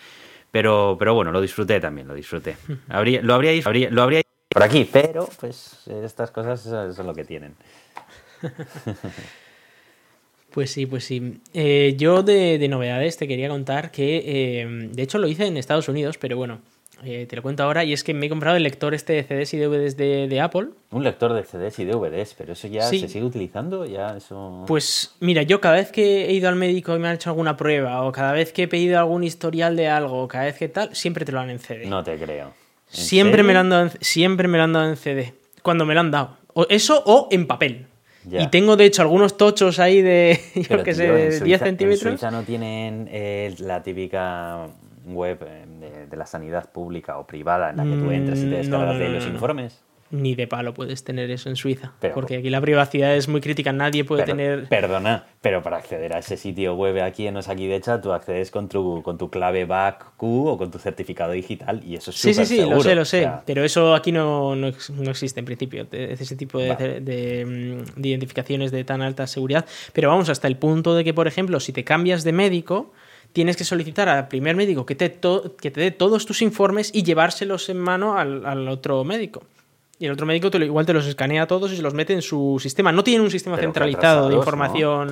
Pero, 0.52 0.98
pero 1.00 1.14
bueno, 1.14 1.32
lo 1.32 1.40
disfruté 1.40 1.80
también, 1.80 2.08
lo 2.08 2.14
disfruté. 2.14 2.58
Habría, 2.90 3.22
lo 3.22 3.34
habría, 3.34 3.54
habría, 3.64 3.90
lo 3.90 4.02
habría 4.02 4.22
por 4.50 4.64
aquí, 4.64 4.84
pero 4.92 5.30
pues 5.40 5.88
estas 5.88 6.30
cosas 6.32 6.62
son 6.94 7.08
lo 7.08 7.14
que 7.14 7.24
tienen. 7.24 7.56
Pues 10.52 10.72
sí, 10.72 10.86
pues 10.86 11.06
sí. 11.06 11.40
Eh, 11.54 11.96
yo 11.98 12.24
de, 12.24 12.66
novedades 12.70 13.18
te 13.18 13.28
quería 13.28 13.48
contar 13.48 13.92
que, 13.92 14.24
eh, 14.26 14.90
de 14.92 15.02
hecho 15.02 15.18
lo 15.18 15.28
hice 15.28 15.46
en 15.46 15.58
Estados 15.58 15.88
Unidos, 15.88 16.18
pero 16.18 16.36
bueno, 16.36 16.60
eh, 17.04 17.26
te 17.28 17.36
lo 17.36 17.42
cuento 17.42 17.64
ahora, 17.64 17.84
y 17.84 17.94
es 17.94 18.04
que 18.04 18.14
me 18.14 18.26
he 18.26 18.30
comprado 18.30 18.58
el 18.58 18.64
lector 18.64 18.94
este 18.94 19.14
de 19.14 19.24
CDs 19.24 19.54
y 19.54 19.58
DVDs 19.58 19.98
de, 19.98 20.42
Apple. 20.42 20.68
Un 20.92 21.04
lector 21.04 21.34
de 21.34 21.44
CDs 21.44 21.80
y 21.80 21.86
DVDs, 21.86 22.36
pero 22.38 22.54
eso 22.54 22.68
ya 22.68 22.84
se 22.84 23.08
sigue 23.08 23.24
utilizando, 23.24 23.86
ya 23.86 24.18
eso... 24.18 24.66
Pues 24.68 25.16
mira, 25.20 25.42
yo 25.42 25.62
cada 25.62 25.76
vez 25.76 25.92
que 25.92 26.26
he 26.26 26.34
ido 26.34 26.50
al 26.50 26.58
médico 26.58 26.96
y 26.96 27.00
me 27.00 27.08
han 27.08 27.16
hecho 27.16 27.30
alguna 27.30 27.56
prueba, 27.58 28.04
o 28.04 28.12
cada 28.12 28.34
vez 28.34 28.52
que 28.52 28.64
he 28.64 28.68
pedido 28.68 29.00
algún 29.00 29.24
historial 29.24 29.76
de 29.76 29.88
algo, 29.88 30.28
cada 30.28 30.46
vez 30.46 30.58
que 30.58 30.68
tal, 30.68 30.94
siempre 30.96 31.26
te 31.26 31.32
lo 31.32 31.40
dan 31.40 31.50
en 31.50 31.60
CD. 31.60 31.86
No 31.88 32.04
te 32.04 32.18
creo. 32.18 32.54
Siempre 32.88 33.42
me, 33.42 33.54
lo 33.54 33.60
han 33.60 33.70
dado 33.70 33.84
en, 33.84 33.92
siempre 34.02 34.50
me 34.50 34.58
lo 34.58 34.66
han 34.66 34.74
dado 34.74 34.90
en 34.90 34.98
CD, 34.98 35.34
cuando 35.64 35.86
me 35.86 35.94
lo 35.94 36.02
han 36.02 36.12
dado. 36.12 36.38
O 36.54 36.68
eso 36.70 37.02
o 37.06 37.30
en 37.32 37.48
papel. 37.48 37.88
Y 38.30 38.48
tengo, 38.48 38.78
de 38.78 38.86
hecho, 38.86 39.02
algunos 39.02 39.38
tochos 39.38 39.80
ahí 39.80 40.02
de, 40.02 40.40
yo 40.70 40.84
qué 40.84 40.94
sé, 40.94 41.42
10 41.42 41.62
centímetros. 41.62 42.06
¿En 42.06 42.18
Suiza 42.18 42.32
no 42.32 42.44
tienen 42.44 43.08
eh, 43.12 43.56
la 43.60 43.82
típica 43.84 44.68
web 45.06 45.40
eh, 45.42 46.08
de, 46.10 46.18
la 46.18 46.26
sanidad 46.26 46.72
pública 46.72 47.18
o 47.18 47.26
privada 47.26 47.72
en 47.72 47.78
la 47.78 47.84
que 47.84 47.96
tú 47.96 48.12
entras 48.12 48.40
y 48.40 48.44
te 48.44 48.48
mm, 48.48 48.52
descargas 48.52 49.00
de 49.00 49.10
los 49.10 49.26
informes? 49.26 49.84
Ni 50.12 50.36
de 50.36 50.48
palo 50.48 50.74
puedes 50.74 51.04
tener 51.04 51.32
eso 51.32 51.50
en 51.50 51.56
Suiza. 51.56 51.94
porque 52.14 52.38
aquí 52.38 52.50
la 52.50 52.62
privacidad 52.62 53.16
es 53.16 53.28
muy 53.28 53.42
crítica, 53.42 53.72
nadie 53.72 54.04
puede 54.04 54.24
tener... 54.24 54.68
Perdona, 54.68 55.26
pero 55.42 55.64
para 55.64 55.78
acceder 55.78 56.14
a 56.14 56.20
ese 56.20 56.38
sitio 56.38 56.76
web 56.76 57.02
aquí 57.02 57.28
en 57.28 57.38
Osakidecha, 57.38 58.02
tú 58.02 58.12
accedes 58.12 58.52
con 58.52 58.70
tu, 58.70 59.02
con 59.02 59.18
tu 59.18 59.30
clave 59.30 59.66
BACQ 59.66 60.24
o 60.24 60.58
con 60.58 60.72
tu 60.72 60.80
certificado 60.80 61.32
digital 61.32 61.82
y 61.86 61.96
eso 61.96 62.12
es 62.12 62.18
Sí, 62.18 62.34
sí, 62.34 62.46
sí, 62.46 62.62
lo 62.62 62.82
sé, 62.82 62.96
lo 62.96 63.06
sé, 63.06 63.30
pero 63.46 63.64
eso 63.64 63.96
aquí 63.96 64.12
no, 64.12 64.56
no, 64.56 64.68
existe 64.68 65.40
en 65.40 65.46
principio, 65.46 65.88
ese 65.92 66.36
tipo 66.36 66.60
de, 66.60 66.76
de, 66.76 67.84
de, 67.96 68.10
identificaciones 68.10 68.72
de 68.72 68.84
tan 68.84 69.02
alta 69.02 69.28
seguridad. 69.28 69.66
Pero 69.94 70.10
vamos, 70.10 70.30
hasta 70.30 70.48
el 70.48 70.58
punto 70.58 70.96
de 70.96 71.04
que, 71.04 71.14
por 71.14 71.28
ejemplo, 71.28 71.60
si 71.60 71.74
te 71.74 71.84
cambias 71.84 72.24
de 72.24 72.32
médico 72.32 72.92
tienes 73.34 73.56
que 73.56 73.64
solicitar 73.64 74.10
al 74.10 74.28
primer 74.28 74.56
médico 74.56 74.86
que 74.86 74.96
te, 74.96 75.20
que 75.62 75.72
te 75.72 75.82
dé 75.82 75.92
todos 75.92 76.26
tus 76.26 76.42
informes 76.42 76.92
y 76.94 77.04
llevárselos 77.04 77.70
en 77.70 77.80
mano 77.80 78.18
al, 78.18 78.46
al 78.46 78.68
otro 78.68 79.04
médico. 79.04 79.44
Y 80.02 80.08
el 80.08 80.14
otro 80.14 80.26
médico 80.26 80.50
te 80.50 80.58
igual 80.58 80.84
te 80.84 80.94
los 80.94 81.06
escanea 81.06 81.46
todos 81.46 81.72
y 81.72 81.76
se 81.76 81.84
los 81.84 81.94
mete 81.94 82.14
en 82.14 82.24
su 82.24 82.58
sistema. 82.60 82.92
No 82.92 83.04
tienen 83.04 83.22
un 83.22 83.30
sistema 83.30 83.56
centralizado 83.56 84.30
de 84.30 84.36
información 84.36 85.08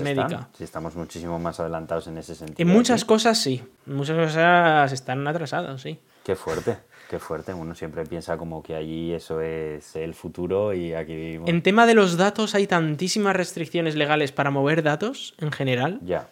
médica. 0.00 0.48
Si 0.56 0.62
estamos 0.62 0.94
muchísimo 0.94 1.40
más 1.40 1.58
adelantados 1.58 2.06
en 2.06 2.18
ese 2.18 2.36
sentido. 2.36 2.56
En 2.58 2.72
muchas 2.72 3.04
cosas 3.04 3.42
sí. 3.42 3.64
Muchas 3.86 4.16
cosas 4.16 4.92
están 4.92 5.26
atrasados, 5.26 5.82
sí. 5.82 5.98
Qué 6.22 6.36
fuerte. 6.36 6.76
Qué 7.10 7.18
fuerte, 7.18 7.52
uno 7.52 7.74
siempre 7.74 8.04
piensa 8.04 8.36
como 8.36 8.62
que 8.62 8.76
allí 8.76 9.12
eso 9.12 9.40
es 9.40 9.96
el 9.96 10.14
futuro 10.14 10.72
y 10.72 10.92
aquí 10.92 11.16
vivimos. 11.16 11.48
En 11.48 11.60
tema 11.62 11.86
de 11.86 11.94
los 11.94 12.16
datos 12.16 12.54
hay 12.54 12.68
tantísimas 12.68 13.34
restricciones 13.34 13.96
legales 13.96 14.30
para 14.30 14.52
mover 14.52 14.84
datos 14.84 15.34
en 15.38 15.50
general. 15.50 15.98
Ya. 16.04 16.28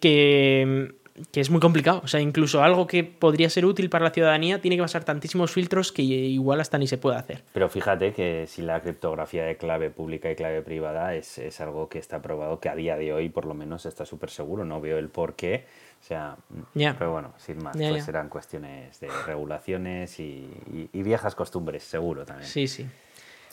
Que 0.00 0.94
que 1.32 1.40
es 1.40 1.50
muy 1.50 1.60
complicado. 1.60 2.00
O 2.04 2.08
sea, 2.08 2.20
incluso 2.20 2.62
algo 2.62 2.86
que 2.86 3.04
podría 3.04 3.50
ser 3.50 3.64
útil 3.64 3.90
para 3.90 4.04
la 4.04 4.10
ciudadanía 4.10 4.60
tiene 4.60 4.76
que 4.76 4.82
pasar 4.82 5.04
tantísimos 5.04 5.50
filtros 5.50 5.92
que 5.92 6.02
igual 6.02 6.60
hasta 6.60 6.78
ni 6.78 6.86
se 6.86 6.98
puede 6.98 7.16
hacer. 7.16 7.42
Pero 7.52 7.68
fíjate 7.68 8.12
que 8.12 8.46
si 8.46 8.62
la 8.62 8.80
criptografía 8.80 9.44
de 9.44 9.56
clave 9.56 9.90
pública 9.90 10.30
y 10.30 10.36
clave 10.36 10.62
privada 10.62 11.14
es, 11.14 11.38
es 11.38 11.60
algo 11.60 11.88
que 11.88 11.98
está 11.98 12.22
probado, 12.22 12.60
que 12.60 12.68
a 12.68 12.74
día 12.74 12.96
de 12.96 13.12
hoy 13.12 13.28
por 13.28 13.46
lo 13.46 13.54
menos 13.54 13.86
está 13.86 14.04
súper 14.04 14.30
seguro, 14.30 14.64
no 14.64 14.80
veo 14.80 14.98
el 14.98 15.08
por 15.08 15.34
qué. 15.34 15.64
O 16.00 16.04
sea, 16.06 16.36
pero 16.74 17.10
bueno, 17.10 17.32
sin 17.38 17.62
más, 17.62 17.76
pues 17.76 18.04
serán 18.04 18.28
cuestiones 18.28 19.00
de 19.00 19.08
regulaciones 19.26 20.20
y, 20.20 20.48
y 20.92 21.02
viejas 21.02 21.34
costumbres, 21.34 21.82
seguro 21.82 22.24
también. 22.24 22.48
Sí, 22.48 22.68
sí. 22.68 22.86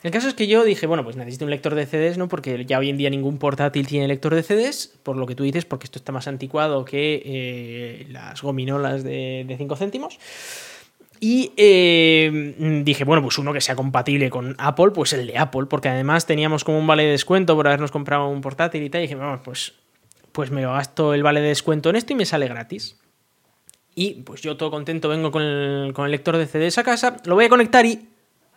El 0.04 0.12
caso 0.12 0.28
es 0.28 0.34
que 0.34 0.48
yo 0.48 0.66
dije, 0.66 0.86
bueno, 0.86 1.04
pues 1.04 1.16
necesito 1.16 1.46
un 1.46 1.52
lector 1.52 1.76
de 1.76 1.86
CDs, 1.86 2.18
¿no? 2.18 2.28
Porque 2.28 2.66
ya 2.66 2.78
hoy 2.78 2.90
en 2.90 2.98
día 2.98 3.10
ningún 3.10 3.38
portátil 3.38 3.88
tiene 3.88 4.08
lector 4.08 4.36
de 4.36 4.44
CDs, 4.44 4.92
por 5.02 5.16
lo 5.16 5.26
que 5.26 5.34
tú 5.34 5.44
dices, 5.44 5.64
porque 5.64 5.86
esto 5.86 5.98
está 5.98 6.12
más 6.12 6.28
anticuado 6.28 6.84
que 6.84 7.22
eh, 7.26 8.08
las 8.10 8.42
gominolas 8.42 9.04
de 9.04 9.56
5 9.58 9.76
céntimos. 9.78 10.20
Y 11.22 11.54
eh, 11.56 12.82
dije, 12.84 13.06
bueno, 13.06 13.24
pues 13.24 13.38
uno 13.38 13.54
que 13.54 13.62
sea 13.62 13.78
compatible 13.78 14.30
con 14.30 14.56
Apple, 14.58 14.92
pues 14.94 15.14
el 15.14 15.28
de 15.28 15.38
Apple, 15.38 15.68
porque 15.70 15.88
además 15.88 16.26
teníamos 16.26 16.66
como 16.66 16.80
un 16.80 16.86
vale 16.86 17.04
de 17.04 17.12
descuento 17.12 17.56
por 17.56 17.66
habernos 17.66 17.92
comprado 17.92 18.28
un 18.28 18.42
portátil 18.42 18.84
y 18.84 18.90
tal. 18.90 19.00
Y 19.00 19.04
dije, 19.04 19.16
vamos, 19.16 19.40
pues, 19.42 19.74
pues 20.34 20.52
me 20.52 20.64
gasto 20.64 21.14
el 21.14 21.24
vale 21.24 21.40
de 21.40 21.48
descuento 21.48 21.90
en 21.90 21.96
esto 21.96 22.12
y 22.12 22.18
me 22.18 22.26
sale 22.26 22.50
gratis. 22.50 23.00
Y 23.96 24.16
pues 24.24 24.42
yo 24.42 24.58
todo 24.58 24.70
contento 24.70 25.08
vengo 25.08 25.32
con 25.32 25.44
el, 25.44 25.94
con 25.94 26.04
el 26.04 26.12
lector 26.12 26.36
de 26.36 26.46
CDs 26.46 26.78
a 26.80 26.84
casa, 26.84 27.16
lo 27.24 27.36
voy 27.36 27.46
a 27.46 27.50
conectar 27.50 27.86
y 27.86 28.10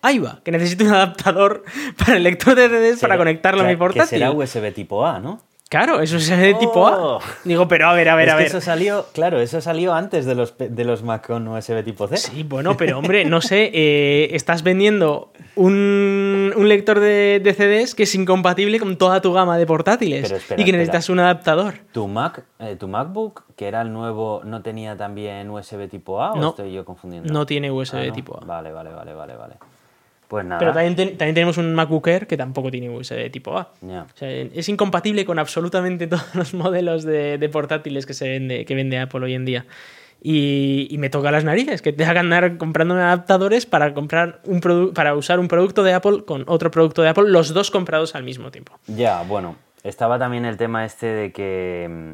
ahí 0.02 0.18
va, 0.18 0.40
que 0.44 0.50
necesito 0.50 0.84
un 0.84 0.92
adaptador 0.92 1.64
para 1.98 2.16
el 2.16 2.22
lector 2.22 2.54
de 2.54 2.68
CDs 2.68 3.00
para 3.00 3.16
conectarlo 3.16 3.62
a 3.62 3.64
mi 3.64 3.76
portátil. 3.76 4.10
Que 4.10 4.16
será 4.16 4.30
USB 4.30 4.72
tipo 4.72 5.06
A, 5.06 5.18
¿no? 5.20 5.40
Claro, 5.68 6.00
eso 6.00 6.18
es 6.18 6.28
de 6.28 6.54
tipo 6.54 6.86
A. 6.86 7.16
Oh. 7.16 7.20
Digo, 7.42 7.66
pero 7.66 7.88
a 7.88 7.92
ver, 7.92 8.08
a 8.08 8.14
ver, 8.14 8.30
a 8.30 8.36
ver. 8.36 8.46
Eso 8.46 8.60
salió, 8.60 9.06
claro, 9.12 9.40
eso 9.40 9.60
salió 9.60 9.94
antes 9.94 10.24
de 10.24 10.36
los, 10.36 10.54
de 10.56 10.84
los 10.84 11.02
Mac 11.02 11.26
con 11.26 11.48
USB 11.48 11.82
tipo 11.82 12.06
C. 12.06 12.18
Sí, 12.18 12.44
bueno, 12.44 12.76
pero 12.76 12.98
hombre, 12.98 13.24
no 13.24 13.40
sé, 13.40 13.70
eh, 13.74 14.28
estás 14.36 14.62
vendiendo 14.62 15.32
un, 15.56 16.52
lector 16.56 17.00
de, 17.00 17.42
CDs 17.56 17.96
que 17.96 18.04
es 18.04 18.14
incompatible 18.14 18.78
con 18.78 18.96
toda 18.96 19.20
tu 19.20 19.32
gama 19.32 19.58
de 19.58 19.66
portátiles 19.66 20.32
y 20.56 20.64
que 20.64 20.70
necesitas 20.70 21.08
un 21.08 21.18
adaptador. 21.18 21.74
¿Tu, 21.90 22.06
Mac, 22.06 22.44
eh, 22.60 22.76
¿Tu 22.76 22.86
MacBook, 22.86 23.42
que 23.56 23.66
era 23.66 23.82
el 23.82 23.92
nuevo, 23.92 24.42
no 24.44 24.62
tenía 24.62 24.96
también 24.96 25.50
USB 25.50 25.88
tipo 25.88 26.22
A 26.22 26.32
o 26.32 26.36
no, 26.36 26.50
estoy 26.50 26.72
yo 26.72 26.84
confundiendo? 26.84 27.32
No 27.32 27.44
tiene 27.44 27.72
USB 27.72 28.08
ah, 28.08 28.12
tipo 28.12 28.38
A. 28.40 28.44
Vale, 28.46 28.70
vale, 28.70 28.90
vale, 28.90 29.14
vale, 29.14 29.34
vale. 29.34 29.54
Pues 30.28 30.44
nada. 30.44 30.58
Pero 30.58 30.72
también, 30.72 31.16
tenemos 31.16 31.56
un 31.56 31.74
MacBook 31.74 32.06
Air 32.08 32.26
que 32.26 32.36
tampoco 32.36 32.70
tiene 32.70 32.90
USB 32.90 33.30
tipo 33.30 33.56
A. 33.56 33.72
O 33.82 34.16
sea, 34.16 34.30
es 34.30 34.68
incompatible 34.68 35.24
con 35.24 35.38
absolutamente 35.38 36.06
todos 36.08 36.34
los 36.34 36.54
modelos 36.54 37.04
de, 37.04 37.48
portátiles 37.52 38.06
que, 38.06 38.14
se 38.14 38.28
vende, 38.28 38.64
que 38.64 38.74
vende 38.74 38.98
Apple 38.98 39.24
hoy 39.24 39.34
en 39.34 39.44
día. 39.44 39.66
Y, 40.22 40.96
me 40.98 41.10
toca 41.10 41.30
las 41.30 41.44
narices 41.44 41.82
que 41.82 41.92
te 41.92 42.04
hagan 42.04 42.32
andar 42.32 42.56
comprando 42.56 42.94
adaptadores 42.94 43.66
para, 43.66 43.94
comprar 43.94 44.40
un 44.44 44.92
para 44.92 45.14
usar 45.14 45.38
un 45.38 45.46
producto 45.46 45.84
de 45.84 45.92
Apple 45.92 46.24
con 46.24 46.44
otro 46.48 46.70
producto 46.70 47.02
de 47.02 47.10
Apple, 47.10 47.28
los 47.28 47.54
dos 47.54 47.70
comprados 47.70 48.14
al 48.14 48.24
mismo 48.24 48.50
tiempo. 48.50 48.72
Ya, 48.88 49.22
bueno, 49.22 49.56
estaba 49.84 50.18
también 50.18 50.44
el 50.44 50.56
tema 50.56 50.84
este 50.84 51.06
de 51.06 51.32
que 51.32 51.86
mm, 51.88 52.12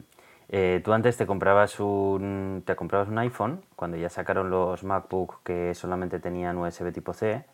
eh, 0.50 0.80
tú 0.84 0.92
antes 0.92 1.16
te 1.16 1.24
comprabas 1.24 1.80
un 1.80 2.62
te 2.66 2.76
comprabas 2.76 3.08
un 3.08 3.18
iPhone 3.18 3.62
cuando 3.76 3.96
ya 3.96 4.10
sacaron 4.10 4.50
los 4.50 4.84
MacBook 4.84 5.42
que 5.42 5.74
solamente 5.74 6.18
tenían 6.18 6.58
USB 6.58 6.92
tipo 6.92 7.14
C 7.14 7.44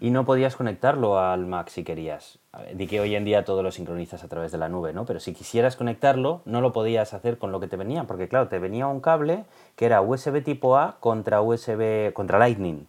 y 0.00 0.10
no 0.10 0.24
podías 0.24 0.56
conectarlo 0.56 1.18
al 1.18 1.46
Mac 1.46 1.68
si 1.68 1.84
querías. 1.84 2.38
Di 2.74 2.86
que 2.86 3.00
hoy 3.00 3.14
en 3.14 3.24
día 3.24 3.44
todo 3.44 3.62
lo 3.62 3.70
sincronizas 3.70 4.24
a 4.24 4.28
través 4.28 4.50
de 4.50 4.58
la 4.58 4.68
nube, 4.68 4.92
¿no? 4.92 5.04
Pero 5.04 5.20
si 5.20 5.32
quisieras 5.32 5.76
conectarlo, 5.76 6.42
no 6.44 6.60
lo 6.60 6.72
podías 6.72 7.14
hacer 7.14 7.38
con 7.38 7.52
lo 7.52 7.60
que 7.60 7.68
te 7.68 7.76
venía, 7.76 8.04
porque 8.04 8.28
claro, 8.28 8.48
te 8.48 8.58
venía 8.58 8.86
un 8.88 9.00
cable 9.00 9.44
que 9.76 9.86
era 9.86 10.00
USB 10.00 10.42
tipo 10.42 10.76
A 10.76 10.96
contra 11.00 11.40
USB 11.40 12.12
contra 12.12 12.38
Lightning. 12.38 12.86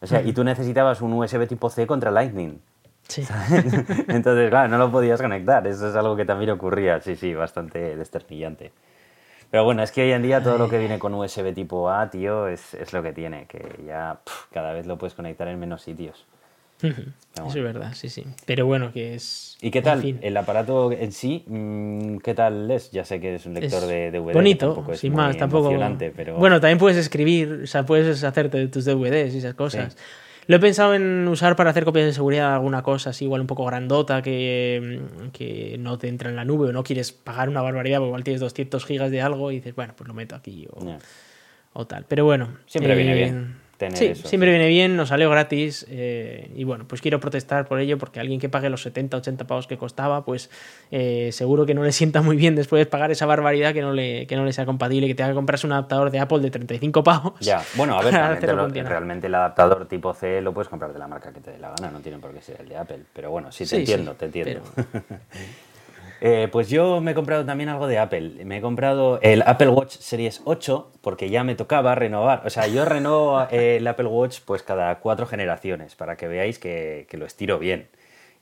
O 0.00 0.06
sea, 0.06 0.20
y 0.20 0.34
tú 0.34 0.44
necesitabas 0.44 1.00
un 1.00 1.14
USB 1.14 1.48
tipo 1.48 1.70
C 1.70 1.86
contra 1.86 2.10
Lightning. 2.10 2.60
Sí. 3.08 3.26
Entonces, 4.08 4.50
claro, 4.50 4.68
no 4.68 4.78
lo 4.78 4.90
podías 4.90 5.20
conectar. 5.20 5.66
Eso 5.66 5.88
es 5.88 5.96
algo 5.96 6.16
que 6.16 6.24
también 6.24 6.50
ocurría. 6.50 7.00
Sí, 7.00 7.16
sí, 7.16 7.34
bastante 7.34 7.96
desternillante. 7.96 8.72
Pero 9.54 9.62
bueno, 9.62 9.84
es 9.84 9.92
que 9.92 10.02
hoy 10.02 10.10
en 10.10 10.20
día 10.20 10.42
todo 10.42 10.58
lo 10.58 10.68
que 10.68 10.78
viene 10.80 10.98
con 10.98 11.14
USB 11.14 11.54
tipo 11.54 11.88
A, 11.88 12.10
tío, 12.10 12.48
es, 12.48 12.74
es 12.74 12.92
lo 12.92 13.04
que 13.04 13.12
tiene. 13.12 13.46
Que 13.46 13.84
ya 13.86 14.18
cada 14.52 14.72
vez 14.72 14.84
lo 14.84 14.98
puedes 14.98 15.14
conectar 15.14 15.46
en 15.46 15.60
menos 15.60 15.80
sitios. 15.82 16.26
Eso 16.82 17.46
es 17.46 17.62
verdad, 17.62 17.92
sí, 17.94 18.08
sí. 18.08 18.24
Pero 18.46 18.66
bueno, 18.66 18.92
que 18.92 19.14
es. 19.14 19.56
¿Y 19.60 19.70
qué 19.70 19.78
en 19.78 19.84
tal? 19.84 20.02
fin, 20.02 20.18
El 20.22 20.36
aparato 20.36 20.90
en 20.90 21.12
sí, 21.12 21.44
mm, 21.46 22.16
¿qué 22.16 22.34
tal 22.34 22.68
es? 22.68 22.90
Ya 22.90 23.04
sé 23.04 23.20
que 23.20 23.36
es 23.36 23.46
un 23.46 23.54
lector 23.54 23.84
es 23.84 23.88
de 23.88 24.10
DVD. 24.10 24.32
bonito, 24.32 24.84
es 24.90 24.98
sin 24.98 25.12
muy 25.12 25.18
más, 25.22 25.36
tampoco. 25.36 25.72
pero... 26.16 26.36
Bueno, 26.36 26.60
también 26.60 26.78
puedes 26.78 26.98
escribir, 26.98 27.60
o 27.62 27.66
sea, 27.68 27.86
puedes 27.86 28.24
hacerte 28.24 28.66
tus 28.66 28.84
DVDs 28.84 29.36
y 29.36 29.38
esas 29.38 29.54
cosas. 29.54 29.96
Lo 30.46 30.56
he 30.56 30.60
pensado 30.60 30.94
en 30.94 31.26
usar 31.28 31.56
para 31.56 31.70
hacer 31.70 31.84
copias 31.84 32.06
de 32.06 32.12
seguridad 32.12 32.54
alguna 32.54 32.82
cosa, 32.82 33.10
así 33.10 33.24
igual 33.24 33.40
un 33.40 33.46
poco 33.46 33.64
grandota, 33.64 34.22
que, 34.22 35.00
que 35.32 35.76
no 35.78 35.98
te 35.98 36.08
entra 36.08 36.30
en 36.30 36.36
la 36.36 36.44
nube 36.44 36.68
o 36.68 36.72
no 36.72 36.82
quieres 36.82 37.12
pagar 37.12 37.48
una 37.48 37.62
barbaridad, 37.62 37.98
porque 37.98 38.08
igual 38.08 38.24
tienes 38.24 38.40
200 38.40 38.84
gigas 38.84 39.10
de 39.10 39.22
algo 39.22 39.50
y 39.50 39.56
dices, 39.56 39.74
bueno, 39.74 39.94
pues 39.96 40.06
lo 40.08 40.14
meto 40.14 40.34
aquí 40.34 40.68
o 41.72 41.86
tal. 41.86 42.04
Pero 42.08 42.24
bueno. 42.24 42.58
Siempre 42.66 42.94
viene 42.94 43.12
eh, 43.12 43.24
bien 43.24 43.63
tener 43.76 43.98
sí, 43.98 44.06
eso, 44.06 44.28
siempre 44.28 44.50
viene 44.50 44.68
bien, 44.68 44.96
nos 44.96 45.08
salió 45.10 45.28
gratis 45.30 45.86
eh, 45.88 46.50
y 46.54 46.64
bueno, 46.64 46.84
pues 46.86 47.00
quiero 47.00 47.20
protestar 47.20 47.66
por 47.66 47.80
ello 47.80 47.98
porque 47.98 48.20
alguien 48.20 48.40
que 48.40 48.48
pague 48.48 48.70
los 48.70 48.82
70, 48.82 49.16
80 49.16 49.46
pavos 49.46 49.66
que 49.66 49.76
costaba, 49.76 50.24
pues 50.24 50.50
eh, 50.90 51.30
seguro 51.32 51.66
que 51.66 51.74
no 51.74 51.82
le 51.84 51.92
sienta 51.92 52.22
muy 52.22 52.36
bien 52.36 52.54
después 52.54 52.80
de 52.80 52.86
pagar 52.86 53.10
esa 53.10 53.26
barbaridad 53.26 53.72
que 53.74 53.82
no 53.82 53.92
le, 53.92 54.26
que 54.26 54.36
no 54.36 54.44
le 54.44 54.52
sea 54.52 54.64
compatible, 54.66 55.06
que 55.06 55.14
tenga 55.14 55.30
que 55.30 55.34
comprarse 55.34 55.66
un 55.66 55.72
adaptador 55.72 56.10
de 56.10 56.18
Apple 56.18 56.40
de 56.40 56.50
35 56.50 57.02
pavos. 57.02 57.34
Ya, 57.40 57.62
bueno, 57.76 57.98
a 57.98 58.02
ver, 58.04 58.12
realmente, 58.14 58.46
lo- 58.52 58.68
realmente 58.68 59.26
el 59.26 59.34
adaptador 59.34 59.86
tipo 59.86 60.14
C 60.14 60.40
lo 60.40 60.52
puedes 60.54 60.68
comprar 60.68 60.92
de 60.92 60.98
la 60.98 61.06
marca 61.08 61.32
que 61.32 61.40
te 61.40 61.50
dé 61.52 61.58
la 61.58 61.70
gana, 61.70 61.90
no 61.90 62.00
tiene 62.00 62.18
por 62.18 62.32
qué 62.32 62.40
ser 62.40 62.60
el 62.60 62.68
de 62.68 62.76
Apple. 62.76 63.00
Pero 63.12 63.30
bueno, 63.30 63.50
sí, 63.52 63.64
te 63.64 63.70
Sí, 63.70 63.76
entiendo, 63.76 64.12
sí, 64.12 64.18
te 64.18 64.24
entiendo. 64.26 64.62
Eh, 66.26 66.48
pues 66.50 66.70
yo 66.70 67.02
me 67.02 67.10
he 67.10 67.14
comprado 67.14 67.44
también 67.44 67.68
algo 67.68 67.86
de 67.86 67.98
Apple. 67.98 68.46
Me 68.46 68.56
he 68.56 68.60
comprado 68.62 69.18
el 69.20 69.42
Apple 69.42 69.68
Watch 69.68 69.96
Series 69.98 70.40
8 70.46 70.90
porque 71.02 71.28
ya 71.28 71.44
me 71.44 71.54
tocaba 71.54 71.94
renovar. 71.94 72.40
O 72.46 72.50
sea, 72.50 72.66
yo 72.66 72.86
renuevo 72.86 73.42
eh, 73.50 73.76
el 73.76 73.86
Apple 73.86 74.06
Watch 74.06 74.40
pues 74.46 74.62
cada 74.62 75.00
cuatro 75.00 75.26
generaciones 75.26 75.94
para 75.96 76.16
que 76.16 76.26
veáis 76.26 76.58
que, 76.58 77.06
que 77.10 77.18
lo 77.18 77.26
estiro 77.26 77.58
bien. 77.58 77.88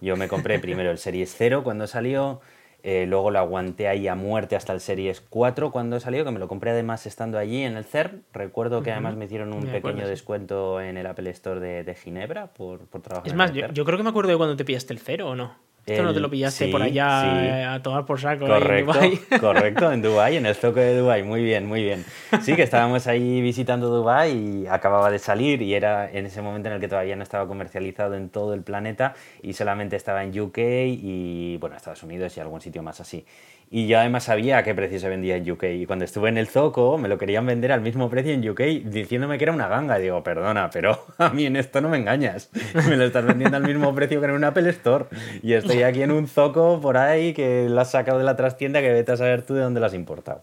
Yo 0.01 0.17
me 0.17 0.29
compré 0.29 0.61
primero 0.61 0.93
el 0.93 0.99
Series 0.99 1.35
0 1.37 1.63
cuando 1.65 1.89
salió, 1.89 2.41
eh, 2.85 3.07
luego 3.09 3.33
lo 3.33 3.41
aguanté 3.41 3.89
ahí 3.89 4.07
a 4.07 4.15
muerte 4.15 4.55
hasta 4.55 4.73
el 4.73 4.81
Series 4.81 5.21
4 5.21 5.73
cuando 5.73 5.99
salió, 5.99 6.25
que 6.25 6.31
me 6.31 6.39
lo 6.39 6.47
compré 6.47 6.71
además 6.71 7.07
estando 7.07 7.37
allí 7.37 7.65
en 7.65 7.77
el 7.77 7.85
CERN. 7.85 8.23
Recuerdo 8.33 8.85
que 8.85 8.93
además 8.93 9.17
me 9.17 9.25
hicieron 9.25 9.53
un 9.53 9.65
Me 9.65 9.73
pequeño 9.73 9.79
acuerdo, 9.79 10.03
sí. 10.03 10.11
descuento 10.11 10.81
en 10.81 10.97
el 10.99 11.07
Apple 11.09 11.31
Store 11.31 11.59
de, 11.59 11.83
de 11.83 11.95
Ginebra 11.97 12.47
por, 12.47 12.87
por 12.87 13.01
trabajar 13.03 13.27
Es 13.27 13.33
en 13.33 13.39
más, 13.39 13.51
el 13.51 13.57
yo, 13.57 13.61
CERN. 13.63 13.75
yo 13.75 13.85
creo 13.85 13.97
que 13.99 14.05
me 14.05 14.11
acuerdo 14.11 14.31
de 14.31 14.37
cuando 14.37 14.55
te 14.57 14.65
pillaste 14.65 14.93
el 14.93 15.01
cero 15.01 15.31
o 15.31 15.35
no. 15.35 15.57
Esto 15.85 16.05
no 16.05 16.15
te 16.15 16.21
lo 16.21 16.31
pillaste 16.31 16.67
sí, 16.67 16.71
por 16.71 16.81
allá 16.81 17.23
sí. 17.23 17.47
eh, 17.49 17.65
a 17.65 17.83
tomar 17.83 18.07
por 18.07 18.21
saco 18.21 18.47
ahí 18.47 18.53
en 18.53 18.59
Correcto, 18.61 18.93
Dubái. 18.93 19.21
correcto, 19.41 19.93
en 19.93 20.03
Dubai, 20.03 20.37
en 20.37 20.47
el 20.47 20.55
zoco 20.55 20.79
de 20.79 20.97
Dubai, 20.97 21.25
muy 21.25 21.43
bien, 21.43 21.67
muy 21.67 21.83
bien. 21.83 22.05
Sí, 22.41 22.55
que 22.55 22.63
estábamos 22.63 23.09
ahí 23.09 23.41
visitando 23.41 23.89
Dubai 23.89 24.31
y 24.63 24.67
acababa 24.69 25.11
de 25.11 25.19
salir 25.19 25.61
y 25.61 25.75
era 25.75 26.09
en 26.09 26.27
ese 26.27 26.41
momento 26.41 26.69
en 26.69 26.75
el 26.77 26.81
que 26.81 26.87
todavía 26.87 27.17
no 27.17 27.25
estaba 27.25 27.49
comercializado 27.49 28.15
en 28.15 28.29
todo 28.29 28.55
el 28.55 28.63
planeta 28.63 29.15
y 29.43 29.55
solamente 29.55 29.97
estaba 29.97 30.23
en 30.23 30.39
UK 30.39 30.59
y 30.59 31.57
bueno, 31.57 31.75
Estados 31.77 32.03
Unidos 32.05 32.37
y 32.37 32.41
algún 32.41 32.61
sitio 32.61 32.83
más 32.85 33.01
así. 33.01 33.25
Y 33.71 33.87
yo 33.87 33.99
además 33.99 34.25
sabía 34.25 34.63
qué 34.63 34.75
precio 34.75 35.01
se 35.01 35.09
vendía 35.09 35.37
en 35.37 35.51
UK 35.51 35.65
y 35.65 35.87
cuando 35.87 36.05
estuve 36.05 36.29
en 36.29 36.37
el 36.37 36.47
zoco 36.47 36.99
me 36.99 37.09
lo 37.09 37.17
querían 37.17 37.47
vender 37.47 37.73
al 37.73 37.81
mismo 37.81 38.11
precio 38.11 38.33
en 38.33 38.47
UK 38.47 38.61
diciéndome 38.85 39.39
que 39.39 39.45
era 39.45 39.53
una 39.53 39.69
ganga. 39.69 39.99
Y 39.99 40.03
digo, 40.03 40.23
perdona, 40.23 40.69
pero 40.71 41.07
a 41.19 41.31
mí 41.31 41.47
en 41.47 41.57
esto 41.57 41.81
no 41.81 41.89
me 41.89 41.97
engañas. 41.97 42.51
Me 42.89 42.97
lo 42.97 43.05
estás 43.05 43.25
vendiendo 43.25 43.57
al 43.57 43.63
mismo 43.63 43.95
precio 43.95 44.21
que 44.21 44.27
en 44.27 44.33
un 44.33 44.45
Apple 44.45 44.69
Store. 44.71 45.07
Y 45.43 45.55
estoy 45.55 45.83
aquí 45.83 46.03
en 46.03 46.11
un 46.11 46.29
zoco 46.29 46.81
por 46.81 46.99
ahí 46.99 47.33
que 47.33 47.69
lo 47.69 47.81
has 47.81 47.91
sacado 47.91 48.19
de 48.19 48.25
la 48.25 48.37
trastienda 48.37 48.81
que 48.81 48.93
vete 48.93 49.13
a 49.13 49.17
saber 49.17 49.43
tú 49.43 49.55
de 49.55 49.63
dónde 49.63 49.81
lo 49.81 49.87
has 49.87 49.95
importado. 49.95 50.43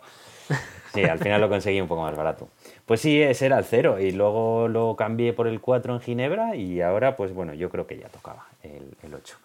Sí, 0.93 1.03
al 1.03 1.19
final 1.19 1.39
lo 1.39 1.49
conseguí 1.49 1.79
un 1.79 1.87
poco 1.87 2.01
más 2.01 2.15
barato. 2.15 2.49
Pues 2.85 3.01
sí, 3.01 3.21
ese 3.21 3.45
era 3.45 3.59
el 3.59 3.65
cero 3.65 3.99
y 3.99 4.11
luego 4.11 4.67
lo 4.67 4.95
cambié 4.95 5.33
por 5.33 5.47
el 5.47 5.61
4 5.61 5.93
en 5.93 6.01
Ginebra 6.01 6.55
y 6.55 6.81
ahora 6.81 7.15
pues 7.15 7.33
bueno, 7.33 7.53
yo 7.53 7.69
creo 7.69 7.85
que 7.85 7.99
ya 7.99 8.07
tocaba 8.07 8.47
el, 8.63 8.95
el 9.03 9.13
8. 9.13 9.37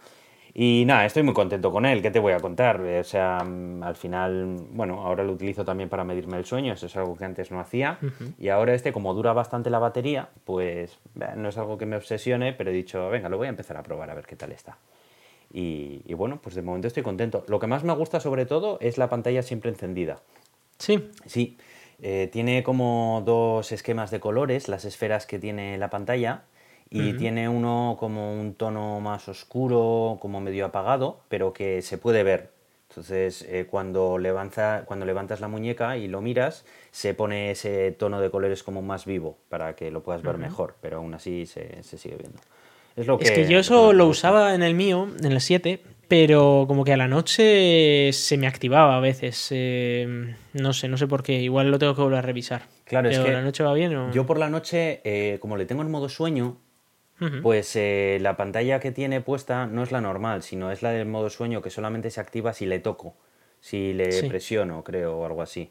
Y 0.57 0.85
nada, 0.87 1.05
estoy 1.05 1.25
muy 1.25 1.35
contento 1.35 1.73
con 1.73 1.85
él, 1.85 2.01
¿qué 2.01 2.13
te 2.13 2.21
voy 2.21 2.33
a 2.33 2.39
contar? 2.39 2.81
Eh, 2.87 3.01
O 3.01 3.05
sea, 3.05 3.43
mm, 3.45 3.83
al 3.83 3.97
final, 3.97 4.57
bueno, 4.71 5.05
ahora 5.05 5.25
lo 5.25 5.33
utilizo 5.33 5.65
también 5.65 5.89
para 5.89 6.05
medirme 6.05 6.37
el 6.39 6.45
sueño, 6.45 6.75
eso 6.75 6.87
es 6.87 6.97
algo 6.97 7.17
que 7.17 7.25
antes 7.25 7.51
no 7.51 7.59
hacía. 7.59 7.99
Y 8.39 8.49
ahora 8.51 8.73
este, 8.73 8.93
como 8.93 9.13
dura 9.15 9.33
bastante 9.33 9.69
la 9.69 9.81
batería, 9.81 10.29
pues 10.45 10.97
eh, 11.21 11.27
no 11.37 11.49
es 11.49 11.59
algo 11.59 11.77
que 11.77 11.87
me 11.87 11.97
obsesione, 11.97 12.53
pero 12.53 12.71
he 12.71 12.73
dicho, 12.73 13.11
venga, 13.11 13.29
lo 13.29 13.37
voy 13.37 13.49
a 13.49 13.51
empezar 13.51 13.77
a 13.77 13.83
probar 13.83 14.11
a 14.11 14.15
ver 14.15 14.27
qué 14.27 14.37
tal 14.37 14.53
está. 14.53 14.79
Y, 15.53 16.03
y 16.07 16.15
bueno, 16.15 16.39
pues 16.41 16.55
de 16.55 16.63
momento 16.63 16.87
estoy 16.87 17.03
contento. 17.03 17.45
Lo 17.49 17.59
que 17.59 17.67
más 17.67 17.83
me 17.83 17.93
gusta 17.95 18.21
sobre 18.21 18.47
todo 18.47 18.79
es 18.81 18.97
la 18.97 19.09
pantalla 19.09 19.43
siempre 19.43 19.71
encendida. 19.71 20.21
Sí, 20.79 21.11
Sí, 21.27 21.59
eh, 22.01 22.29
tiene 22.33 22.63
como 22.63 23.23
dos 23.25 23.73
esquemas 23.73 24.11
de 24.11 24.21
colores, 24.21 24.69
las 24.69 24.85
esferas 24.85 25.27
que 25.27 25.39
tiene 25.39 25.79
la 25.79 25.91
pantalla, 25.91 26.43
y 26.91 27.15
tiene 27.15 27.49
uno 27.49 27.97
como 27.99 28.33
un 28.33 28.55
tono 28.55 29.01
más 29.01 29.29
oscuro, 29.29 30.19
como 30.21 30.41
medio 30.41 30.67
apagado, 30.67 31.21
pero 31.29 31.53
que 31.53 31.83
se 31.83 31.99
puede 31.99 32.23
ver. 32.23 32.51
Entonces, 32.89 33.45
eh, 33.49 33.67
cuando, 33.69 34.19
levanta, 34.19 34.85
cuando 34.87 35.05
levantas 35.05 35.41
la 35.41 35.49
muñeca 35.49 35.97
y 35.97 36.07
lo 36.07 36.21
miras, 36.21 36.65
se 36.93 37.13
pone 37.13 37.51
ese 37.51 37.91
tono 37.91 38.21
de 38.21 38.31
colores 38.31 38.63
como 38.63 38.83
más 38.83 39.05
vivo 39.05 39.37
para 39.49 39.75
que 39.75 39.91
lo 39.91 40.05
puedas 40.05 40.23
ver 40.23 40.39
mejor, 40.39 40.77
pero 40.81 40.99
aún 40.99 41.13
así 41.15 41.47
se, 41.47 41.83
se 41.83 41.99
sigue 41.99 42.17
viendo. 42.17 42.39
Es, 42.95 43.09
lo 43.09 43.19
Es 43.19 43.33
que 43.33 43.49
yo 43.49 43.59
eso 43.59 43.93
lo 43.93 44.07
usaba 44.07 44.55
en 44.55 44.63
el 44.63 44.75
mío, 44.75 45.09
en 45.21 45.33
el 45.33 45.41
7, 45.41 45.81
pero 46.07 46.67
como 46.69 46.85
que 46.85 46.93
a 46.93 46.97
la 46.97 47.09
noche 47.09 48.13
se 48.13 48.37
me 48.39 48.47
activaba 48.47 48.97
a 48.97 49.01
veces. 49.01 49.49
eh, 49.51 50.37
no 50.53 50.73
sé, 50.73 50.87
no 50.87 50.97
sé 50.97 51.09
por 51.09 51.25
qué. 51.25 51.41
Igual 51.41 51.73
lo 51.73 51.79
tengo 51.81 51.97
que 51.97 52.03
volver 52.03 52.19
a 52.19 52.23
revisar. 52.23 52.63
Claro, 52.85 53.09
es 53.09 53.17
Pero 53.17 53.27
que 53.27 53.33
la 53.33 53.43
noche 53.43 53.65
va 53.65 53.73
bien 53.75 53.97
o... 53.97 54.13
Yo 54.13 54.27
por 54.27 54.39
la 54.39 54.49
noche, 54.49 55.01
eh, 55.03 55.39
como 55.41 55.57
le 55.57 55.67
tengo 55.67 55.83
en 55.83 55.91
modo 55.91 56.09
sueño, 56.09 56.59
Pues 57.43 57.75
eh, 57.77 58.19
la 58.21 58.37
pantalla 58.37 58.81
que 58.81 58.91
tiene 58.91 59.21
puesta 59.21 59.67
no 59.67 59.83
es 59.83 59.93
la 59.93 60.01
normal, 60.01 60.43
sino 60.43 60.71
es 60.71 60.83
la 60.83 60.91
del 60.91 61.07
modo 61.07 61.31
sueño 61.31 61.63
que 61.63 61.71
solamente 61.71 62.11
se 62.11 62.21
activa 62.21 62.53
si 62.53 62.67
le 62.67 62.81
toco, 62.81 63.15
si 63.61 63.93
le 63.93 64.13
Sí. 64.13 64.29
presiono, 64.29 64.83
creo, 64.85 65.19
o 65.19 65.27
algo 65.27 65.43
así. 65.43 65.71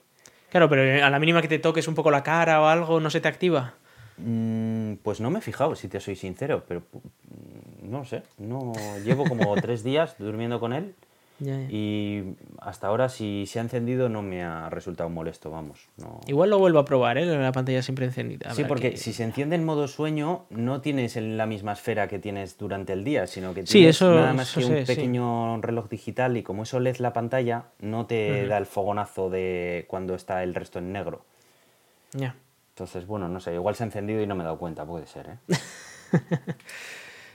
Claro, 0.50 0.70
pero 0.70 1.06
a 1.06 1.10
la 1.10 1.20
mínima 1.20 1.42
que 1.42 1.48
te 1.48 1.60
toques 1.60 1.88
un 1.88 1.96
poco 1.96 2.12
la 2.12 2.24
cara 2.24 2.62
o 2.62 2.68
algo, 2.68 3.00
no 3.00 3.10
se 3.10 3.22
te 3.22 3.28
activa. 3.28 3.74
Mm, 4.18 4.96
pues 5.04 5.20
no 5.20 5.32
me 5.32 5.40
he 5.40 5.42
fijado, 5.42 5.76
si 5.76 5.88
te 5.88 6.00
soy 6.00 6.16
sincero, 6.16 6.64
pero 6.68 6.82
mm, 6.82 7.90
no 7.92 8.06
sé, 8.06 8.24
no 8.38 8.98
llevo 9.00 9.28
como 9.28 9.56
tres 9.62 9.84
días 9.84 10.16
durmiendo 10.20 10.60
con 10.60 10.74
él 10.74 10.94
Ya, 11.40 11.58
ya. 11.60 11.68
y 11.70 12.36
hasta 12.62 12.88
ahora 12.88 13.10
si 13.10 13.46
se 13.48 13.60
ha 13.60 13.64
encendido 13.64 14.08
no 14.08 14.22
me 14.22 14.44
ha 14.44 14.70
resultado 14.70 15.10
molesto, 15.10 15.50
vamos. 15.50 15.90
No. 15.98 16.22
Igual 16.28 16.52
lo 16.52 16.60
vuelvo 16.60 16.80
a 16.80 16.86
probar, 16.86 17.18
¿eh? 17.18 17.26
La 17.26 17.52
pantalla 17.52 17.82
siempre 17.82 18.06
encendida. 18.06 18.54
Sí, 18.54 18.64
porque 18.66 18.92
que- 18.92 18.98
si 18.98 19.14
se 19.14 19.24
enciende 19.24 19.56
en 19.56 19.66
modo 19.66 19.88
sueño, 19.88 20.46
no 20.52 20.80
tienes 20.82 21.18
el- 21.18 21.36
la 21.36 21.46
misma 21.46 21.74
esfera 21.74 22.08
que 22.08 22.20
tienes 22.20 22.58
durante 22.58 22.94
el 22.94 23.04
día, 23.04 23.26
sino 23.28 23.54
que 23.54 23.66
Sí, 23.66 23.80
tienes 23.80 23.96
eso- 23.98 24.14
nada 24.14 24.34
más 24.34 24.50
eso 24.52 24.60
que 24.60 24.66
sé, 24.68 24.72
un 24.82 24.86
sí. 24.86 24.96
pequeño 24.96 25.60
reloj 25.62 25.90
digital 25.90 26.38
y 26.38 26.44
como 26.44 26.64
eso 26.64 26.80
LED 26.80 26.98
la 27.00 27.14
pantalla, 27.14 27.66
no 27.80 28.06
te 28.06 28.48
da 28.48 28.58
el 28.58 28.66
fogonazo 28.68 29.30
de 29.30 29.86
cuando 29.90 30.16
está 30.16 30.44
el 30.44 30.54
resto 30.56 30.80
en 30.80 30.94
negro. 30.94 31.26
Ya. 32.14 32.36
Entonces, 32.76 33.06
bueno, 33.08 33.28
no 33.28 33.40
sé, 33.40 33.54
igual 33.54 33.76
se 33.76 33.84
ha 33.84 33.88
encendido 33.88 34.22
y 34.22 34.28
no 34.28 34.36
me 34.36 34.42
he 34.42 34.46
dado 34.46 34.60
cuenta, 34.60 34.86
puede 34.86 35.08
ser, 35.08 35.28
¿eh? 35.30 35.56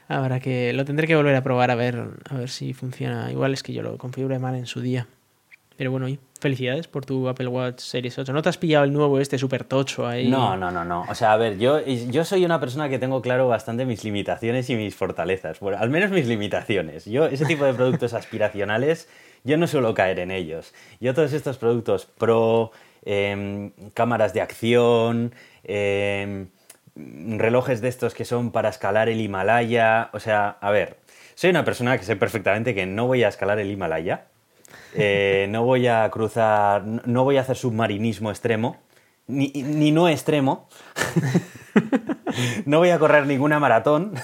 Habrá 0.09 0.41
que... 0.41 0.73
Lo 0.73 0.85
tendré 0.85 1.07
que 1.07 1.15
volver 1.15 1.37
a 1.37 1.43
probar 1.43 1.71
a 1.71 1.75
ver, 1.75 2.03
a 2.29 2.35
ver 2.35 2.49
si 2.49 2.73
funciona. 2.73 3.31
Igual 3.31 3.53
es 3.53 3.63
que 3.63 3.73
yo 3.73 3.83
lo 3.83 3.99
configuré 3.99 4.39
mal 4.39 4.55
en 4.55 4.67
su 4.67 4.81
día. 4.81 5.07
Pero 5.77 5.93
bueno, 5.93 6.09
felicidades 6.41 6.89
por 6.89 7.07
tu 7.07 7.29
Apple 7.29 7.47
Watch 7.47 7.79
Series 7.79 8.19
8. 8.19 8.33
¿No 8.33 8.43
te 8.43 8.49
has 8.49 8.59
pillado 8.59 8.85
el 8.85 8.93
nuevo 8.93 9.21
este 9.21 9.39
super 9.39 9.63
tocho 9.63 10.09
ahí? 10.09 10.29
No, 10.29 10.57
no, 10.57 10.73
no, 10.73 10.85
no. 10.85 11.05
O 11.09 11.15
sea, 11.15 11.35
a 11.35 11.37
ver, 11.37 11.57
yo, 11.59 11.81
yo 11.87 12.25
soy 12.25 12.45
una 12.45 12.59
persona 12.59 12.89
que 12.89 12.99
tengo 12.99 13.23
claro 13.23 13.47
bastante 13.47 13.85
mis 13.85 14.03
limitaciones 14.03 14.69
y 14.71 14.75
mis 14.75 14.97
fortalezas. 14.97 15.61
Bueno, 15.61 15.79
al 15.79 15.89
menos 15.89 16.11
mis 16.11 16.27
limitaciones. 16.27 17.05
Yo, 17.05 17.27
ese 17.27 17.45
tipo 17.45 17.65
de 17.65 17.75
productos 17.75 18.13
aspiracionales, 18.13 19.09
yo 19.45 19.57
no 19.57 19.69
suelo 19.69 19.95
caer 19.95 20.19
en 20.19 20.33
ellos. 20.33 20.75
Yo 21.01 21.15
todos 21.15 21.33
estos 21.33 21.59
productos 21.59 22.07
pro, 22.07 22.73
em, 23.05 23.71
cámaras 23.95 24.35
de 24.35 24.41
acción, 24.41 25.33
em, 25.63 26.49
relojes 27.37 27.81
de 27.81 27.89
estos 27.89 28.15
que 28.15 28.25
son 28.25 28.51
para 28.51 28.69
escalar 28.69 29.09
el 29.09 29.21
Himalaya. 29.21 30.11
O 30.13 30.21
sea, 30.21 30.57
a 30.61 30.71
ver, 30.71 30.99
soy 31.35 31.51
una 31.51 31.65
persona 31.65 31.97
que 31.99 32.05
sé 32.05 32.17
perfectamente 32.17 32.75
que 32.75 32.87
no 32.87 33.07
voy 33.07 33.23
a 33.25 33.29
escalar 33.29 33.59
el 33.59 33.71
Himalaya. 33.71 34.27
eh, 34.95 35.47
no 35.51 35.65
voy 35.65 35.87
a 35.87 36.09
cruzar, 36.11 36.85
no- 36.85 37.25
voy 37.25 37.37
a 37.37 37.43
hacer 37.43 37.57
submarinismo 37.57 38.31
extremo, 38.31 38.77
ni, 39.27 39.49
ni 39.49 39.93
no 39.93 40.09
extremo. 40.09 40.69
no 42.67 42.79
voy 42.79 42.91
a 42.91 42.99
correr 42.99 43.27
ninguna 43.27 43.59
maratón. 43.61 44.15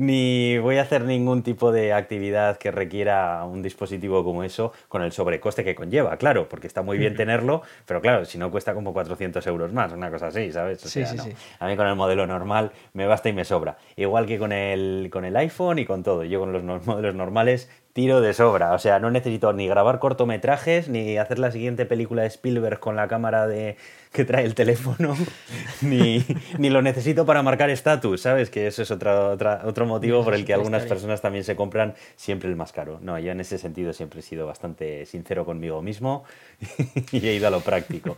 Ni 0.00 0.58
voy 0.58 0.78
a 0.78 0.82
hacer 0.82 1.04
ningún 1.04 1.42
tipo 1.42 1.72
de 1.72 1.92
actividad 1.92 2.56
que 2.56 2.70
requiera 2.70 3.44
un 3.44 3.62
dispositivo 3.62 4.24
como 4.24 4.42
eso 4.42 4.72
con 4.88 5.02
el 5.02 5.12
sobrecoste 5.12 5.62
que 5.62 5.74
conlleva, 5.74 6.16
claro, 6.16 6.48
porque 6.48 6.66
está 6.66 6.82
muy 6.82 6.96
bien 6.96 7.14
tenerlo, 7.14 7.62
pero 7.86 8.00
claro, 8.00 8.24
si 8.24 8.38
no 8.38 8.50
cuesta 8.50 8.72
como 8.72 8.92
400 8.92 9.46
euros 9.46 9.72
más, 9.72 9.92
una 9.92 10.10
cosa 10.10 10.28
así, 10.28 10.50
¿sabes? 10.52 10.80
sí, 10.80 11.04
sí, 11.04 11.18
sí. 11.18 11.32
A 11.58 11.66
mí 11.66 11.76
con 11.76 11.86
el 11.86 11.96
modelo 11.96 12.26
normal 12.26 12.72
me 12.94 13.06
basta 13.06 13.28
y 13.28 13.32
me 13.32 13.44
sobra. 13.44 13.76
Igual 13.96 14.26
que 14.26 14.38
con 14.38 14.52
el, 14.52 15.08
con 15.12 15.24
el 15.24 15.36
iPhone 15.36 15.78
y 15.78 15.84
con 15.84 16.02
todo. 16.02 16.24
Yo 16.24 16.40
con 16.40 16.52
los 16.52 16.86
modelos 16.86 17.14
normales 17.14 17.68
tiro 17.92 18.20
de 18.20 18.32
sobra. 18.34 18.72
O 18.72 18.78
sea, 18.78 18.98
no 18.98 19.10
necesito 19.10 19.52
ni 19.52 19.66
grabar 19.68 19.98
cortometrajes, 19.98 20.88
ni 20.88 21.18
hacer 21.18 21.38
la 21.38 21.50
siguiente 21.50 21.86
película 21.86 22.22
de 22.22 22.28
Spielberg 22.28 22.78
con 22.78 22.96
la 22.96 23.08
cámara 23.08 23.46
de 23.46 23.76
que 24.12 24.24
trae 24.24 24.44
el 24.44 24.54
teléfono, 24.54 25.16
ni, 25.82 26.24
ni 26.58 26.70
lo 26.70 26.82
necesito 26.82 27.26
para 27.26 27.42
marcar 27.42 27.70
estatus, 27.70 28.22
¿sabes? 28.22 28.50
Que 28.50 28.66
eso 28.66 28.82
es 28.82 28.90
otro, 28.90 29.36
otro 29.64 29.86
motivo 29.90 30.24
por 30.24 30.34
el 30.34 30.44
que 30.44 30.54
algunas 30.54 30.84
personas 30.86 31.20
también 31.20 31.44
se 31.44 31.56
compran 31.56 31.94
siempre 32.16 32.48
el 32.48 32.56
más 32.56 32.72
caro. 32.72 32.98
No, 33.02 33.18
yo 33.18 33.32
en 33.32 33.40
ese 33.40 33.58
sentido 33.58 33.92
siempre 33.92 34.20
he 34.20 34.22
sido 34.22 34.46
bastante 34.46 35.04
sincero 35.06 35.44
conmigo 35.44 35.82
mismo 35.82 36.24
y 37.12 37.26
he 37.26 37.34
ido 37.34 37.48
a 37.48 37.50
lo 37.50 37.60
práctico. 37.60 38.16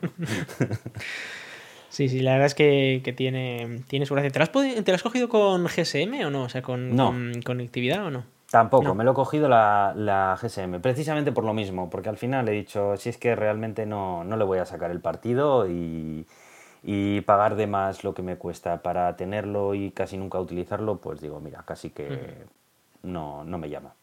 Sí, 1.88 2.09
sí, 2.09 2.21
la 2.21 2.33
verdad 2.33 2.47
es 2.47 2.55
que, 2.55 3.14
tiene, 3.14 3.81
tiene 3.87 4.07
su 4.07 4.14
gracia. 4.14 4.31
¿Te 4.31 4.38
lo, 4.38 4.95
has, 4.95 5.02
cogido 5.02 5.29
con 5.29 5.67
GSM 5.67 6.25
o 6.25 6.31
no? 6.31 6.45
O 6.45 6.49
sea, 6.49 6.62
con, 6.62 6.97
con 6.97 7.43
conectividad 7.43 8.07
o 8.07 8.11
no? 8.11 8.25
Tampoco, 8.52 8.95
me 8.95 9.02
lo 9.02 9.12
he 9.12 9.14
cogido 9.14 9.49
la, 9.49 10.38
GSM, 10.38 10.83
precisamente 10.83 11.33
por 11.33 11.43
lo 11.43 11.55
mismo, 11.55 11.88
porque 11.88 12.11
al 12.11 12.19
final 12.19 12.47
he 12.50 12.52
dicho, 12.52 12.99
si 12.99 13.09
es 13.09 13.17
que 13.17 13.35
realmente 13.35 13.87
no, 13.87 14.25
le 14.25 14.45
voy 14.45 14.59
a 14.59 14.67
sacar 14.67 14.91
el 14.91 15.00
partido 15.00 15.67
y, 15.67 16.26
pagar 17.27 17.55
de 17.55 17.67
más 17.67 18.05
lo 18.05 18.15
que 18.15 18.23
me 18.23 18.37
cuesta 18.37 18.83
para 18.83 19.17
tenerlo 19.17 19.75
y 19.75 19.91
casi 19.93 20.17
nunca 20.17 20.41
utilizarlo, 20.41 20.97
pues 20.97 21.21
digo, 21.21 21.41
mira, 21.41 21.62
casi 21.65 21.91
que 21.91 22.45
no, 23.03 23.45
no 23.45 23.59
me 23.59 23.71
llama. 23.71 23.95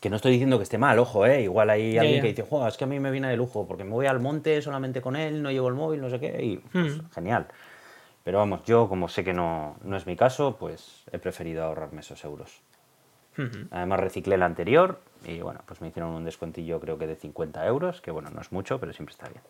Que 0.00 0.10
no 0.10 0.16
estoy 0.16 0.32
diciendo 0.32 0.58
que 0.58 0.64
esté 0.64 0.78
mal, 0.78 0.98
ojo, 0.98 1.26
¿eh? 1.26 1.42
Igual 1.42 1.70
hay 1.70 1.98
alguien 1.98 2.20
que 2.20 2.28
dice, 2.28 2.46
es 2.68 2.76
que 2.76 2.84
a 2.84 2.86
mí 2.86 3.00
me 3.00 3.10
viene 3.10 3.28
de 3.28 3.36
lujo, 3.36 3.66
porque 3.66 3.84
me 3.84 3.90
voy 3.90 4.06
al 4.06 4.20
monte 4.20 4.60
solamente 4.62 5.00
con 5.00 5.16
él, 5.16 5.42
no 5.42 5.50
llevo 5.50 5.68
el 5.68 5.74
móvil, 5.74 6.00
no 6.00 6.10
sé 6.10 6.20
qué, 6.20 6.44
y 6.44 6.56
pues, 6.58 7.00
genial. 7.12 7.48
Pero 8.24 8.38
vamos, 8.38 8.64
yo 8.64 8.88
como 8.88 9.08
sé 9.08 9.24
que 9.24 9.32
no, 9.32 9.76
no 9.82 9.96
es 9.96 10.06
mi 10.06 10.14
caso, 10.14 10.56
pues 10.56 11.04
he 11.12 11.18
preferido 11.18 11.64
ahorrarme 11.64 12.00
esos 12.00 12.22
euros. 12.24 12.60
Además 13.70 14.00
reciclé 14.00 14.34
el 14.34 14.42
anterior 14.42 15.00
y 15.24 15.40
bueno, 15.40 15.60
pues 15.64 15.80
me 15.80 15.88
hicieron 15.88 16.10
un 16.10 16.24
descuentillo 16.24 16.80
creo 16.80 16.98
que 16.98 17.06
de 17.06 17.14
50 17.14 17.64
euros, 17.66 18.00
que 18.00 18.10
bueno, 18.10 18.30
no 18.30 18.40
es 18.40 18.50
mucho, 18.50 18.80
pero 18.80 18.92
siempre 18.92 19.12
está 19.12 19.28
bien. 19.28 19.42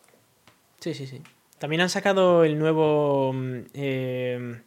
Sí, 0.78 0.92
sí, 0.92 1.06
sí. 1.06 1.23
También 1.58 1.82
han 1.82 1.90
sacado 1.90 2.44
el 2.44 2.58
nuevo... 2.58 3.34
Eh, 3.74 4.62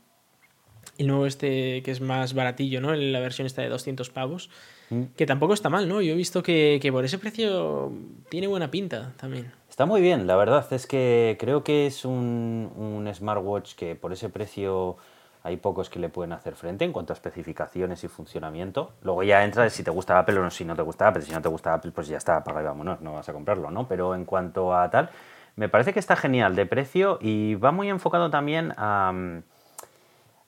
el 0.98 1.08
nuevo 1.08 1.26
este 1.26 1.82
que 1.84 1.92
es 1.92 2.00
más 2.00 2.34
baratillo, 2.34 2.80
¿no? 2.80 2.94
La 2.94 3.20
versión 3.20 3.46
esta 3.46 3.62
de 3.62 3.70
200 3.70 4.10
pavos. 4.10 4.50
Mm. 4.90 5.04
Que 5.16 5.26
tampoco 5.26 5.54
está 5.54 5.70
mal, 5.70 5.90
¿no? 5.90 6.02
Yo 6.02 6.14
he 6.14 6.16
visto 6.16 6.44
que, 6.44 6.80
que 6.82 6.92
por 6.92 7.04
ese 7.06 7.18
precio 7.18 7.92
tiene 8.30 8.48
buena 8.48 8.70
pinta 8.70 9.14
también. 9.18 9.52
Está 9.70 9.86
muy 9.86 10.02
bien, 10.02 10.28
la 10.28 10.36
verdad 10.36 10.68
es 10.72 10.86
que 10.86 11.38
creo 11.40 11.64
que 11.64 11.88
es 11.88 12.06
un, 12.06 12.72
un 12.76 13.12
smartwatch 13.14 13.74
que 13.76 13.96
por 13.96 14.14
ese 14.14 14.30
precio 14.30 14.98
hay 15.44 15.58
pocos 15.58 15.90
que 15.90 15.98
le 15.98 16.10
pueden 16.10 16.34
hacer 16.34 16.56
frente 16.56 16.86
en 16.86 16.92
cuanto 16.92 17.14
a 17.14 17.16
especificaciones 17.16 18.04
y 18.04 18.08
funcionamiento. 18.08 18.92
Luego 19.02 19.24
ya 19.24 19.44
entra 19.44 19.70
si 19.70 19.84
te 19.84 19.90
gusta 19.90 20.20
Apple 20.20 20.38
o 20.38 20.44
no, 20.44 20.52
si 20.52 20.66
no 20.66 20.76
te 20.76 20.82
gusta 20.84 21.08
Apple. 21.08 21.24
Si 21.24 21.32
no 21.32 21.42
te 21.42 21.50
gusta 21.50 21.74
Apple, 21.74 21.92
pues 21.92 22.08
ya 22.08 22.18
está, 22.18 22.38
apaga 22.38 22.62
y 22.62 22.66
vámonos, 22.66 23.02
no 23.02 23.14
vas 23.14 23.28
a 23.28 23.34
comprarlo, 23.34 23.72
¿no? 23.72 23.88
Pero 23.88 24.14
en 24.14 24.26
cuanto 24.26 24.76
a 24.76 24.90
tal, 24.92 25.10
me 25.56 25.70
parece 25.70 25.94
que 25.94 26.00
está 26.00 26.16
genial 26.16 26.56
de 26.56 26.66
precio 26.66 27.18
y 27.22 27.56
va 27.56 27.72
muy 27.72 27.90
enfocado 27.90 28.30
también 28.30 28.74
a, 28.78 29.14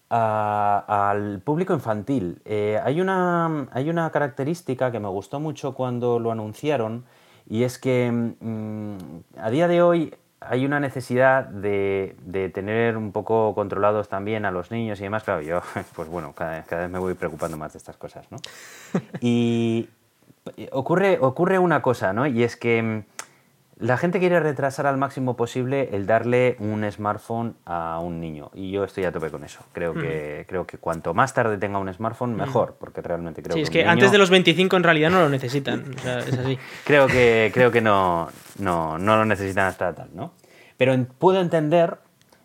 al 0.09 1.41
público 1.41 1.73
infantil. 1.73 2.41
Eh, 2.45 2.79
hay, 2.83 3.01
una, 3.01 3.67
hay 3.71 3.89
una 3.89 4.09
característica 4.11 4.91
que 4.91 4.99
me 4.99 5.07
gustó 5.07 5.39
mucho 5.39 5.73
cuando 5.73 6.19
lo 6.19 6.31
anunciaron 6.31 7.05
y 7.49 7.63
es 7.63 7.79
que 7.79 8.11
mm, 8.11 8.97
a 9.39 9.49
día 9.49 9.67
de 9.67 9.81
hoy 9.81 10.13
hay 10.39 10.65
una 10.65 10.79
necesidad 10.79 11.45
de, 11.45 12.15
tener 12.53 12.97
un 12.97 13.11
poco 13.11 13.53
controlados 13.55 14.09
también 14.09 14.45
a 14.45 14.51
los 14.51 14.71
niños 14.71 14.99
y 14.99 15.03
demás. 15.03 15.23
Claro, 15.23 15.41
yo, 15.41 15.61
pues 15.95 16.07
bueno, 16.09 16.33
cada, 16.33 16.61
vez 16.61 16.89
me 16.89 16.99
voy 16.99 17.13
preocupando 17.13 17.57
más 17.57 17.73
de 17.73 17.77
estas 17.77 17.97
cosas, 17.97 18.25
¿no? 18.31 18.37
Y 19.21 19.89
ocurre, 20.71 21.17
ocurre 21.21 21.57
una 21.57 21.81
cosa, 21.81 22.13
¿no? 22.13 22.27
Y 22.27 22.43
es 22.43 22.57
que 22.57 22.81
mm, 22.81 23.12
la 23.77 23.97
gente 23.97 24.19
quiere 24.19 24.39
retrasar 24.39 24.85
al 24.85 24.97
máximo 24.97 25.35
posible 25.35 25.89
el 25.93 26.05
darle 26.05 26.55
un 26.59 26.89
smartphone 26.91 27.55
a 27.65 27.99
un 27.99 28.19
niño. 28.19 28.51
Y 28.53 28.71
yo 28.71 28.83
estoy 28.83 29.05
a 29.05 29.11
tope 29.11 29.29
con 29.29 29.43
eso. 29.43 29.59
Creo, 29.73 29.93
que, 29.93 30.45
creo 30.47 30.65
que 30.67 30.77
cuanto 30.77 31.13
más 31.13 31.33
tarde 31.33 31.57
tenga 31.57 31.79
un 31.79 31.91
smartphone, 31.91 32.35
mejor. 32.35 32.75
Porque 32.79 33.01
realmente 33.01 33.41
creo 33.41 33.55
sí, 33.55 33.61
que. 33.61 33.63
es 33.63 33.69
que 33.69 33.85
antes 33.85 34.11
de 34.11 34.17
los 34.17 34.29
25 34.29 34.77
en 34.77 34.83
realidad 34.83 35.09
no 35.09 35.19
lo 35.19 35.29
necesitan. 35.29 35.95
O 35.95 35.99
sea, 35.99 36.19
es 36.19 36.37
así. 36.37 36.57
creo 36.85 37.07
que, 37.07 37.51
creo 37.53 37.71
que 37.71 37.81
no, 37.81 38.29
no, 38.59 38.97
no 38.97 39.17
lo 39.17 39.25
necesitan 39.25 39.67
hasta 39.67 39.93
tal, 39.93 40.09
¿no? 40.13 40.33
Pero 40.77 40.95
puedo 41.17 41.41
entender 41.41 41.97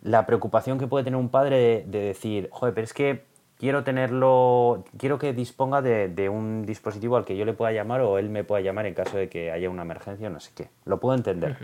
la 0.02 0.26
preocupación 0.26 0.78
que 0.78 0.86
puede 0.86 1.04
tener 1.04 1.18
un 1.18 1.28
padre 1.28 1.84
de, 1.86 2.00
decir, 2.00 2.48
joder, 2.50 2.74
pero 2.74 2.84
es 2.84 2.94
que 2.94 3.24
quiero 3.58 3.84
tenerlo, 3.84 4.84
quiero 4.96 5.18
que 5.18 5.32
disponga 5.32 5.82
de, 5.82 6.28
un 6.28 6.64
dispositivo 6.64 7.16
al 7.16 7.24
que 7.24 7.36
yo 7.36 7.44
le 7.44 7.52
pueda 7.52 7.72
llamar 7.72 8.00
o 8.00 8.18
él 8.18 8.30
me 8.30 8.44
pueda 8.44 8.62
llamar 8.62 8.86
en 8.86 8.94
caso 8.94 9.16
de 9.16 9.28
que 9.28 9.50
haya 9.50 9.68
una 9.68 9.82
emergencia 9.82 10.28
o 10.28 10.30
no 10.30 10.40
sé 10.40 10.52
qué. 10.54 10.68
Lo 10.84 10.98
puedo 11.00 11.16
entender. 11.16 11.56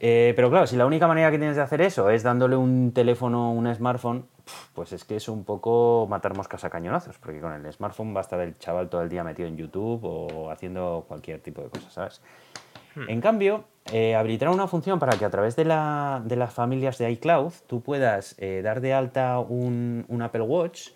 Eh, 0.00 0.34
pero 0.36 0.50
claro, 0.50 0.66
si 0.66 0.76
la 0.76 0.86
única 0.86 1.06
manera 1.06 1.30
que 1.30 1.38
tienes 1.38 1.56
de 1.56 1.62
hacer 1.62 1.80
eso 1.80 2.10
es 2.10 2.22
dándole 2.22 2.56
un 2.56 2.92
teléfono, 2.92 3.52
un 3.52 3.72
smartphone, 3.74 4.26
pues 4.74 4.92
es 4.92 5.04
que 5.04 5.16
es 5.16 5.28
un 5.28 5.44
poco 5.44 6.06
matar 6.10 6.36
moscas 6.36 6.64
a 6.64 6.70
cañonazos, 6.70 7.16
porque 7.18 7.40
con 7.40 7.52
el 7.52 7.72
smartphone 7.72 8.14
va 8.14 8.18
a 8.18 8.22
estar 8.22 8.40
el 8.40 8.58
chaval 8.58 8.90
todo 8.90 9.02
el 9.02 9.08
día 9.08 9.24
metido 9.24 9.48
en 9.48 9.56
YouTube 9.56 10.00
o 10.04 10.50
haciendo 10.50 11.04
cualquier 11.08 11.40
tipo 11.40 11.62
de 11.62 11.68
cosas, 11.68 11.92
¿sabes? 11.92 12.20
Hmm. 12.94 13.08
En 13.08 13.20
cambio, 13.20 13.64
eh, 13.92 14.14
habilitará 14.14 14.50
una 14.50 14.66
función 14.66 14.98
para 14.98 15.18
que 15.18 15.24
a 15.24 15.30
través 15.30 15.56
de, 15.56 15.64
las 15.64 16.54
familias 16.54 16.96
de 16.98 17.10
iCloud 17.12 17.52
tú 17.66 17.82
puedas 17.82 18.34
eh, 18.38 18.62
dar 18.62 18.80
de 18.80 18.94
alta 18.94 19.38
un, 19.40 20.06
Apple 20.22 20.42
Watch 20.42 20.90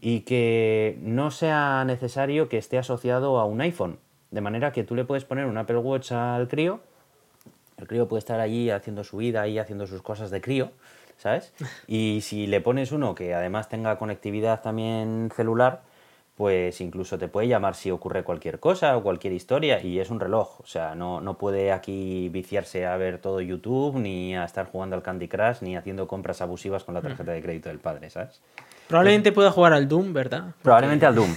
y 0.00 0.20
que 0.20 0.98
no 1.02 1.30
sea 1.30 1.84
necesario 1.84 2.48
que 2.48 2.56
esté 2.56 2.78
asociado 2.78 3.38
a 3.38 3.44
un 3.44 3.60
iPhone. 3.60 3.98
De 4.30 4.40
manera 4.40 4.72
que 4.72 4.82
tú 4.82 4.94
le 4.94 5.04
puedes 5.04 5.24
poner 5.24 5.44
un 5.44 5.58
Apple 5.58 5.76
Watch 5.78 6.12
al 6.12 6.48
crío, 6.48 6.80
el 7.78 7.86
crío 7.86 8.08
puede 8.08 8.20
estar 8.20 8.40
allí 8.40 8.70
haciendo 8.70 9.04
su 9.04 9.18
vida 9.18 9.46
y 9.46 9.58
haciendo 9.58 9.86
sus 9.86 10.02
cosas 10.02 10.30
de 10.30 10.40
crío, 10.40 10.70
¿sabes? 11.16 11.52
Y 11.86 12.20
si 12.22 12.46
le 12.46 12.60
pones 12.60 12.92
uno 12.92 13.14
que 13.14 13.34
además 13.34 13.68
tenga 13.68 13.96
conectividad 13.96 14.62
también 14.62 15.30
celular, 15.34 15.82
pues 16.38 16.80
incluso 16.80 17.18
te 17.18 17.26
puede 17.26 17.48
llamar 17.48 17.74
si 17.74 17.90
ocurre 17.90 18.22
cualquier 18.22 18.60
cosa 18.60 18.96
o 18.96 19.02
cualquier 19.02 19.32
historia 19.32 19.82
y 19.82 19.98
es 19.98 20.08
un 20.08 20.20
reloj, 20.20 20.60
o 20.60 20.66
sea, 20.66 20.94
no, 20.94 21.20
no 21.20 21.36
puede 21.36 21.72
aquí 21.72 22.28
viciarse 22.28 22.86
a 22.86 22.96
ver 22.96 23.18
todo 23.18 23.40
YouTube 23.40 23.98
ni 23.98 24.36
a 24.36 24.44
estar 24.44 24.66
jugando 24.66 24.94
al 24.94 25.02
Candy 25.02 25.26
Crush 25.26 25.62
ni 25.62 25.76
haciendo 25.76 26.06
compras 26.06 26.40
abusivas 26.40 26.84
con 26.84 26.94
la 26.94 27.02
tarjeta 27.02 27.32
de 27.32 27.42
crédito 27.42 27.70
del 27.70 27.80
padre, 27.80 28.08
¿sabes? 28.08 28.40
Probablemente 28.86 29.32
pueda 29.32 29.50
jugar 29.50 29.72
al 29.72 29.88
Doom, 29.88 30.12
¿verdad? 30.12 30.54
Probablemente 30.62 31.06
al 31.06 31.16
Doom. 31.16 31.34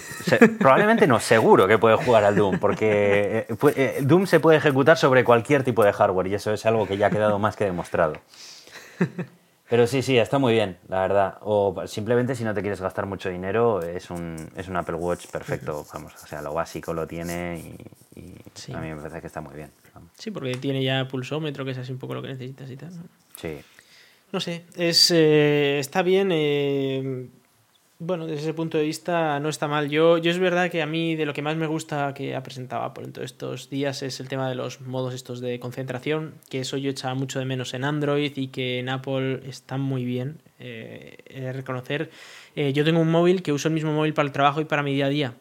probablemente 0.59 1.07
no, 1.07 1.19
seguro 1.19 1.67
que 1.67 1.79
puede 1.79 1.95
jugar 1.95 2.23
al 2.23 2.35
Doom, 2.35 2.59
porque 2.59 3.47
eh, 3.49 3.57
eh, 3.75 3.99
Doom 4.03 4.27
se 4.27 4.39
puede 4.39 4.59
ejecutar 4.59 4.97
sobre 4.97 5.23
cualquier 5.23 5.63
tipo 5.63 5.83
de 5.83 5.93
hardware 5.93 6.27
y 6.27 6.35
eso 6.35 6.53
es 6.53 6.63
algo 6.67 6.87
que 6.87 6.97
ya 6.97 7.07
ha 7.07 7.09
quedado 7.09 7.39
más 7.39 7.55
que 7.55 7.65
demostrado. 7.65 8.13
Pero 9.71 9.87
sí, 9.87 10.01
sí, 10.01 10.17
está 10.17 10.37
muy 10.37 10.51
bien, 10.51 10.75
la 10.89 10.99
verdad. 10.99 11.37
O 11.43 11.87
simplemente 11.87 12.35
si 12.35 12.43
no 12.43 12.53
te 12.53 12.59
quieres 12.59 12.81
gastar 12.81 13.05
mucho 13.05 13.29
dinero, 13.29 13.81
es 13.81 14.09
un, 14.09 14.35
es 14.57 14.67
un 14.67 14.75
Apple 14.75 14.95
Watch 14.95 15.27
perfecto. 15.27 15.85
Vamos, 15.93 16.13
o 16.21 16.27
sea, 16.27 16.41
lo 16.41 16.53
básico 16.53 16.93
lo 16.93 17.07
tiene 17.07 17.77
y, 18.17 18.73
a 18.73 18.81
mí 18.81 18.89
me 18.89 18.97
parece 18.97 19.21
que 19.21 19.27
está 19.27 19.39
muy 19.39 19.55
bien. 19.55 19.71
Sí, 20.17 20.29
porque 20.29 20.55
tiene 20.55 20.83
ya 20.83 21.07
pulsómetro, 21.07 21.63
que 21.63 21.71
es 21.71 21.77
así 21.77 21.93
un 21.93 21.99
poco 21.99 22.15
lo 22.15 22.21
que 22.21 22.27
necesitas 22.27 22.69
y 22.69 22.75
tal. 22.75 22.91
Sí. 23.37 23.59
No 24.33 24.41
sé, 24.41 24.65
es, 24.75 25.09
eh, 25.11 25.79
está 25.79 26.01
bien. 26.01 26.31
Eh, 26.33 27.29
bueno, 28.03 28.25
desde 28.25 28.41
ese 28.41 28.53
punto 28.53 28.79
de 28.79 28.83
vista 28.83 29.39
no 29.39 29.47
está 29.47 29.67
mal. 29.67 29.89
Yo, 29.89 30.17
yo 30.17 30.31
es 30.31 30.39
verdad 30.39 30.71
que 30.71 30.81
a 30.81 30.87
mí 30.87 31.15
de 31.15 31.25
lo 31.27 31.33
que 31.33 31.43
más 31.43 31.55
me 31.55 31.67
gusta 31.67 32.13
que 32.15 32.35
ha 32.35 32.41
presentado 32.41 32.81
Apple 32.81 33.05
en 33.05 33.13
todos 33.13 33.25
estos 33.25 33.69
días 33.69 34.01
es 34.01 34.19
el 34.19 34.27
tema 34.27 34.49
de 34.49 34.55
los 34.55 34.81
modos 34.81 35.13
estos 35.13 35.39
de 35.39 35.59
concentración, 35.59 36.33
que 36.49 36.59
eso 36.59 36.77
yo 36.77 36.89
echaba 36.89 37.13
mucho 37.13 37.37
de 37.37 37.45
menos 37.45 37.75
en 37.75 37.83
Android 37.83 38.31
y 38.35 38.47
que 38.47 38.79
en 38.79 38.89
Apple 38.89 39.41
están 39.47 39.81
muy 39.81 40.03
bien. 40.03 40.41
Eh, 40.63 41.17
de 41.27 41.53
reconocer. 41.53 42.11
Eh, 42.55 42.71
yo 42.71 42.85
tengo 42.85 42.99
un 42.99 43.09
móvil 43.09 43.41
que 43.41 43.51
uso 43.51 43.67
el 43.67 43.73
mismo 43.73 43.93
móvil 43.93 44.13
para 44.13 44.27
el 44.27 44.31
trabajo 44.31 44.61
y 44.61 44.65
para 44.65 44.83
mi 44.83 44.93
día 44.93 45.07
a 45.07 45.09
día. 45.09 45.33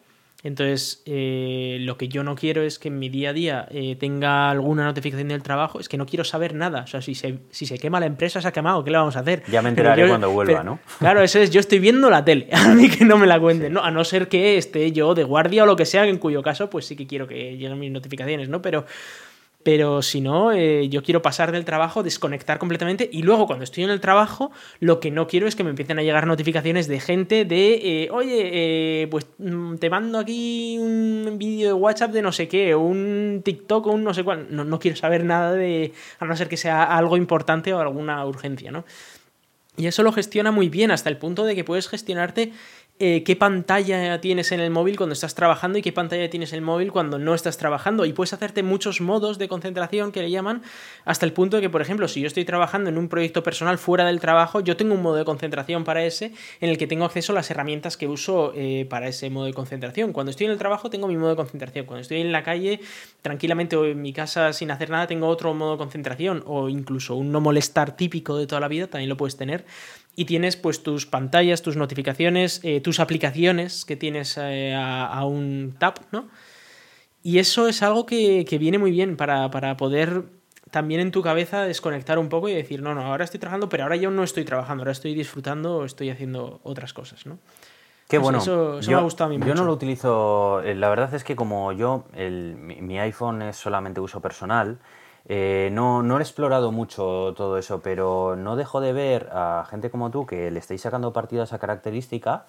Entonces, 0.43 1.03
eh, 1.05 1.77
lo 1.81 1.97
que 1.97 2.07
yo 2.07 2.23
no 2.23 2.35
quiero 2.35 2.63
es 2.63 2.79
que 2.79 2.87
en 2.87 2.97
mi 2.97 3.09
día 3.09 3.29
a 3.29 3.33
día 3.33 3.67
eh, 3.69 3.95
tenga 3.95 4.49
alguna 4.49 4.85
notificación 4.85 5.27
del 5.27 5.43
trabajo, 5.43 5.79
es 5.79 5.87
que 5.87 5.97
no 5.97 6.05
quiero 6.05 6.23
saber 6.23 6.55
nada. 6.55 6.81
O 6.81 6.87
sea, 6.87 7.01
si 7.01 7.13
se, 7.13 7.39
si 7.51 7.65
se 7.65 7.77
quema 7.77 7.99
la 7.99 8.07
empresa, 8.07 8.41
se 8.41 8.47
ha 8.47 8.51
quemado, 8.51 8.83
¿qué 8.83 8.91
le 8.91 8.97
vamos 8.97 9.15
a 9.15 9.19
hacer? 9.19 9.43
Ya 9.51 9.61
me 9.61 9.69
enteraré 9.69 10.07
cuando 10.07 10.31
vuelva, 10.31 10.63
¿no? 10.63 10.79
Claro, 10.99 11.21
eso 11.21 11.39
es, 11.39 11.51
yo 11.51 11.59
estoy 11.59 11.79
viendo 11.79 12.09
la 12.09 12.25
tele, 12.25 12.47
a 12.53 12.73
mí 12.73 12.89
que 12.89 13.05
no 13.05 13.17
me 13.17 13.27
la 13.27 13.39
cuenten, 13.39 13.73
¿no? 13.73 13.83
A 13.83 13.91
no 13.91 14.03
ser 14.03 14.27
que 14.27 14.57
esté 14.57 14.91
yo 14.91 15.13
de 15.13 15.23
guardia 15.23 15.63
o 15.63 15.65
lo 15.65 15.75
que 15.75 15.85
sea, 15.85 16.05
en 16.05 16.17
cuyo 16.17 16.41
caso, 16.41 16.69
pues 16.69 16.85
sí 16.85 16.95
que 16.95 17.05
quiero 17.05 17.27
que 17.27 17.57
lleguen 17.57 17.79
mis 17.79 17.91
notificaciones, 17.91 18.49
¿no? 18.49 18.61
Pero, 18.61 18.85
Pero 19.63 20.01
si 20.01 20.21
no, 20.21 20.51
eh, 20.51 20.89
yo 20.89 21.03
quiero 21.03 21.21
pasar 21.21 21.51
del 21.51 21.65
trabajo, 21.65 22.03
desconectar 22.03 22.57
completamente 22.57 23.09
y 23.11 23.21
luego 23.21 23.45
cuando 23.45 23.63
estoy 23.63 23.83
en 23.83 23.89
el 23.91 24.01
trabajo, 24.01 24.51
lo 24.79 24.99
que 24.99 25.11
no 25.11 25.27
quiero 25.27 25.47
es 25.47 25.55
que 25.55 25.63
me 25.63 25.69
empiecen 25.69 25.99
a 25.99 26.03
llegar 26.03 26.25
notificaciones 26.25 26.87
de 26.87 26.99
gente 26.99 27.45
de, 27.45 28.03
eh, 28.03 28.09
oye, 28.11 28.49
eh, 29.03 29.07
pues 29.09 29.27
mm, 29.37 29.75
te 29.75 29.89
mando 29.89 30.19
aquí 30.19 30.77
un 30.79 31.35
vídeo 31.37 31.67
de 31.67 31.73
WhatsApp 31.73 32.11
de 32.11 32.21
no 32.21 32.31
sé 32.31 32.47
qué, 32.47 32.75
un 32.75 33.41
TikTok 33.43 33.87
o 33.87 33.91
un 33.91 34.03
no 34.03 34.13
sé 34.13 34.23
cuál. 34.23 34.47
No, 34.49 34.63
no 34.63 34.79
quiero 34.79 34.97
saber 34.97 35.23
nada 35.25 35.53
de, 35.53 35.93
a 36.19 36.25
no 36.25 36.35
ser 36.35 36.47
que 36.49 36.57
sea 36.57 36.83
algo 36.83 37.17
importante 37.17 37.73
o 37.73 37.79
alguna 37.79 38.25
urgencia, 38.25 38.71
¿no? 38.71 38.83
Y 39.77 39.87
eso 39.87 40.03
lo 40.03 40.11
gestiona 40.11 40.51
muy 40.51 40.67
bien, 40.67 40.91
hasta 40.91 41.09
el 41.09 41.17
punto 41.17 41.45
de 41.45 41.55
que 41.55 41.63
puedes 41.63 41.87
gestionarte 41.87 42.51
eh, 42.99 43.23
qué 43.23 43.35
pantalla 43.35 44.21
tienes 44.21 44.51
en 44.51 44.59
el 44.59 44.69
móvil 44.69 44.95
cuando 44.95 45.13
estás 45.13 45.33
trabajando 45.33 45.79
y 45.79 45.81
qué 45.81 45.91
pantalla 45.91 46.29
tienes 46.29 46.53
en 46.53 46.57
el 46.57 46.61
móvil 46.61 46.91
cuando 46.91 47.17
no 47.17 47.33
estás 47.33 47.57
trabajando. 47.57 48.05
Y 48.05 48.13
puedes 48.13 48.33
hacerte 48.33 48.61
muchos 48.61 49.01
modos 49.01 49.39
de 49.39 49.47
concentración 49.47 50.11
que 50.11 50.21
le 50.21 50.29
llaman, 50.29 50.61
hasta 51.03 51.25
el 51.25 51.33
punto 51.33 51.57
de 51.57 51.61
que, 51.61 51.69
por 51.69 51.81
ejemplo, 51.81 52.07
si 52.07 52.21
yo 52.21 52.27
estoy 52.27 52.45
trabajando 52.45 52.89
en 52.89 52.97
un 52.97 53.09
proyecto 53.09 53.41
personal 53.41 53.77
fuera 53.79 54.05
del 54.05 54.19
trabajo, 54.19 54.59
yo 54.59 54.77
tengo 54.77 54.93
un 54.93 55.01
modo 55.01 55.15
de 55.15 55.25
concentración 55.25 55.83
para 55.83 56.05
ese 56.05 56.33
en 56.59 56.69
el 56.69 56.77
que 56.77 56.85
tengo 56.85 57.05
acceso 57.05 57.33
a 57.33 57.35
las 57.35 57.49
herramientas 57.49 57.97
que 57.97 58.07
uso 58.07 58.53
eh, 58.55 58.85
para 58.89 59.07
ese 59.07 59.29
modo 59.29 59.45
de 59.45 59.53
concentración. 59.53 60.13
Cuando 60.13 60.29
estoy 60.29 60.45
en 60.45 60.51
el 60.51 60.59
trabajo 60.59 60.89
tengo 60.89 61.07
mi 61.07 61.17
modo 61.17 61.31
de 61.31 61.35
concentración. 61.37 61.85
Cuando 61.85 62.01
estoy 62.01 62.21
en 62.21 62.31
la 62.31 62.43
calle, 62.43 62.81
tranquilamente 63.21 63.75
o 63.75 63.85
en 63.85 64.01
mi 64.01 64.13
casa 64.13 64.53
sin 64.53 64.69
hacer 64.69 64.89
nada, 64.89 65.07
tengo 65.07 65.27
otro 65.27 65.53
modo 65.53 65.71
de 65.71 65.77
concentración 65.79 66.43
o 66.45 66.69
incluso 66.69 67.15
un 67.15 67.31
no 67.31 67.41
molestar 67.41 67.95
típico 67.95 68.37
de 68.37 68.45
toda 68.47 68.61
la 68.61 68.67
vida, 68.67 68.87
también 68.87 69.09
lo 69.09 69.17
puedes 69.17 69.37
tener 69.37 69.65
y 70.15 70.25
tienes 70.25 70.57
pues 70.57 70.83
tus 70.83 71.05
pantallas, 71.05 71.61
tus 71.61 71.77
notificaciones, 71.77 72.59
eh, 72.63 72.81
tus 72.81 72.99
aplicaciones 72.99 73.85
que 73.85 73.95
tienes 73.95 74.37
eh, 74.37 74.73
a, 74.75 75.23
un 75.25 75.75
tap, 75.79 75.99
¿no? 76.11 76.27
Y 77.23 77.39
eso 77.39 77.67
es 77.67 77.83
algo 77.83 78.05
que, 78.05 78.45
viene 78.59 78.77
muy 78.77 78.91
bien 78.91 79.15
para, 79.15 79.77
poder 79.77 80.23
también 80.71 81.01
en 81.01 81.11
tu 81.11 81.21
cabeza 81.21 81.63
desconectar 81.63 82.17
un 82.17 82.29
poco 82.29 82.49
y 82.49 82.53
decir, 82.53 82.81
no, 82.81 82.95
no, 82.95 83.01
ahora 83.01 83.25
estoy 83.25 83.39
trabajando, 83.39 83.69
pero 83.69 83.83
ahora 83.83 83.95
yo 83.95 84.09
no 84.09 84.23
estoy 84.23 84.43
trabajando, 84.43 84.81
ahora 84.81 84.91
estoy 84.91 85.13
disfrutando 85.13 85.77
o 85.77 85.85
estoy 85.85 86.09
haciendo 86.09 86.59
otras 86.63 86.93
cosas, 86.93 87.25
¿no? 87.25 87.37
Qué 88.07 88.17
bueno. 88.17 88.39
Eso, 88.39 88.79
me 88.85 88.93
ha 88.93 88.99
gustado 88.99 89.29
a 89.29 89.29
mí 89.29 89.37
mucho. 89.37 89.49
Yo 89.49 89.55
no 89.55 89.63
lo 89.63 89.71
utilizo, 89.71 90.61
eh, 90.63 90.75
la 90.75 90.89
verdad 90.89 91.13
es 91.13 91.23
que 91.23 91.35
como 91.35 91.71
yo, 91.71 92.05
el, 92.13 92.55
mi 92.57 92.99
iPhone 92.99 93.41
es 93.43 93.55
solamente 93.55 94.01
uso 94.01 94.19
personal, 94.19 94.79
eh, 95.25 95.69
no, 95.71 96.03
no 96.03 96.17
he 96.17 96.21
explorado 96.21 96.71
mucho 96.71 97.33
todo 97.35 97.57
eso, 97.57 97.81
pero 97.81 98.35
no 98.35 98.55
dejo 98.55 98.81
de 98.81 98.93
ver 98.93 99.29
a 99.31 99.65
gente 99.69 99.89
como 99.89 100.11
tú 100.11 100.25
que 100.25 100.51
le 100.51 100.59
estáis 100.59 100.81
sacando 100.81 101.13
partido 101.13 101.41
a 101.41 101.45
esa 101.45 101.59
característica 101.59 102.45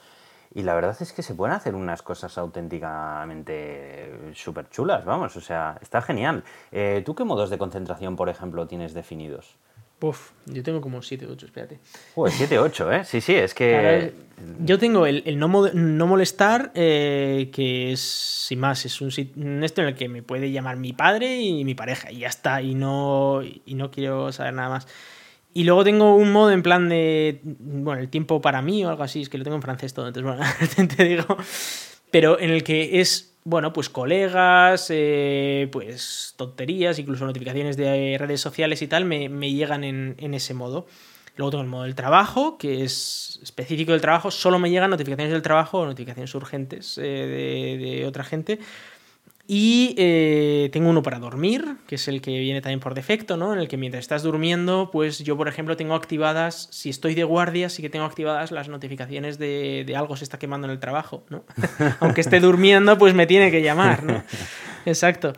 y 0.54 0.62
la 0.62 0.74
verdad 0.74 0.96
es 1.00 1.12
que 1.12 1.22
se 1.22 1.34
pueden 1.34 1.54
hacer 1.54 1.74
unas 1.74 2.02
cosas 2.02 2.36
auténticamente 2.36 4.32
súper 4.34 4.68
chulas, 4.68 5.04
vamos, 5.04 5.36
o 5.36 5.40
sea, 5.40 5.78
está 5.80 6.02
genial. 6.02 6.44
Eh, 6.70 7.02
¿Tú 7.04 7.14
qué 7.14 7.24
modos 7.24 7.50
de 7.50 7.58
concentración, 7.58 8.16
por 8.16 8.28
ejemplo, 8.28 8.66
tienes 8.66 8.92
definidos? 8.92 9.56
Uf, 10.02 10.32
yo 10.46 10.62
tengo 10.64 10.80
como 10.80 11.00
7, 11.00 11.26
8, 11.30 11.46
espérate. 11.46 11.78
Uy, 12.16 12.30
7, 12.32 12.58
8, 12.58 12.92
¿eh? 12.92 13.04
Sí, 13.04 13.20
sí, 13.20 13.34
es 13.34 13.54
que... 13.54 14.12
yo 14.58 14.76
tengo 14.76 15.06
el, 15.06 15.38
no, 15.38 15.48
no, 15.72 16.06
molestar, 16.08 16.72
eh, 16.74 17.50
que 17.52 17.92
es, 17.92 18.00
sin 18.00 18.58
más, 18.58 18.84
es 18.84 19.00
un 19.00 19.10
esto 19.62 19.80
en 19.80 19.88
el 19.88 19.94
que 19.94 20.08
me 20.08 20.22
puede 20.22 20.50
llamar 20.50 20.76
mi 20.76 20.92
padre 20.92 21.40
y 21.40 21.64
mi 21.64 21.76
pareja, 21.76 22.10
y 22.10 22.18
ya 22.18 22.28
está, 22.28 22.62
y 22.62 22.74
no, 22.74 23.42
y 23.42 23.74
no 23.74 23.92
quiero 23.92 24.32
saber 24.32 24.54
nada 24.54 24.70
más. 24.70 24.88
Y 25.54 25.64
luego 25.64 25.84
tengo 25.84 26.16
un 26.16 26.32
modo 26.32 26.50
en 26.50 26.62
plan 26.62 26.88
de, 26.88 27.40
bueno, 27.44 28.00
el 28.00 28.08
tiempo 28.08 28.40
para 28.40 28.60
mí 28.60 28.84
o 28.84 28.88
algo 28.88 29.04
así, 29.04 29.22
es 29.22 29.28
que 29.28 29.38
lo 29.38 29.44
tengo 29.44 29.56
en 29.56 29.62
francés 29.62 29.94
todo, 29.94 30.08
entonces, 30.08 30.36
bueno, 30.36 30.88
te 30.96 31.04
digo, 31.04 31.36
pero 32.10 32.40
en 32.40 32.50
el 32.50 32.64
que 32.64 33.00
es 33.00 33.31
bueno, 33.44 33.72
pues 33.72 33.88
colegas, 33.88 34.86
eh, 34.90 35.68
pues 35.72 36.34
tonterías, 36.36 36.98
incluso 36.98 37.24
notificaciones 37.26 37.76
de 37.76 38.16
redes 38.18 38.40
sociales 38.40 38.82
y 38.82 38.86
tal, 38.86 39.04
me, 39.04 39.28
llegan 39.52 39.84
en, 39.84 40.34
ese 40.34 40.54
modo. 40.54 40.86
Luego 41.36 41.50
tengo 41.50 41.62
el 41.62 41.68
modo 41.68 41.84
del 41.84 41.94
trabajo, 41.94 42.58
que 42.58 42.84
es 42.84 43.40
específico 43.42 43.92
del 43.92 44.00
trabajo, 44.00 44.30
solo 44.30 44.58
me 44.58 44.70
llegan 44.70 44.90
notificaciones 44.90 45.32
del 45.32 45.42
trabajo 45.42 45.80
o 45.80 45.86
notificaciones 45.86 46.34
urgentes 46.34 46.98
eh, 46.98 47.98
de, 48.00 48.06
otra 48.06 48.22
gente. 48.22 48.60
Y 49.46 49.94
eh, 49.98 50.70
tengo 50.72 50.88
uno 50.88 51.02
para 51.02 51.18
dormir, 51.18 51.76
que 51.86 51.96
es 51.96 52.06
el 52.06 52.22
que 52.22 52.38
viene 52.38 52.60
también 52.60 52.78
por 52.78 52.94
defecto, 52.94 53.36
¿no? 53.36 53.52
En 53.52 53.58
el 53.58 53.66
que 53.66 53.76
mientras 53.76 54.02
estás 54.02 54.22
durmiendo, 54.22 54.90
pues 54.92 55.18
yo, 55.18 55.36
por 55.36 55.48
ejemplo, 55.48 55.76
tengo 55.76 55.94
activadas, 55.94 56.68
si 56.70 56.90
estoy 56.90 57.14
de 57.14 57.24
guardia, 57.24 57.68
sí 57.68 57.82
que 57.82 57.90
tengo 57.90 58.04
activadas 58.04 58.52
las 58.52 58.68
notificaciones 58.68 59.38
de, 59.38 59.82
de 59.84 59.96
algo 59.96 60.16
se 60.16 60.24
está 60.24 60.38
quemando 60.38 60.68
en 60.68 60.70
el 60.70 60.78
trabajo, 60.78 61.24
¿no? 61.28 61.44
Aunque 62.00 62.20
esté 62.20 62.38
durmiendo, 62.38 62.96
pues 62.98 63.14
me 63.14 63.26
tiene 63.26 63.50
que 63.50 63.62
llamar, 63.62 64.04
¿no? 64.04 64.22
Exacto. 64.86 65.32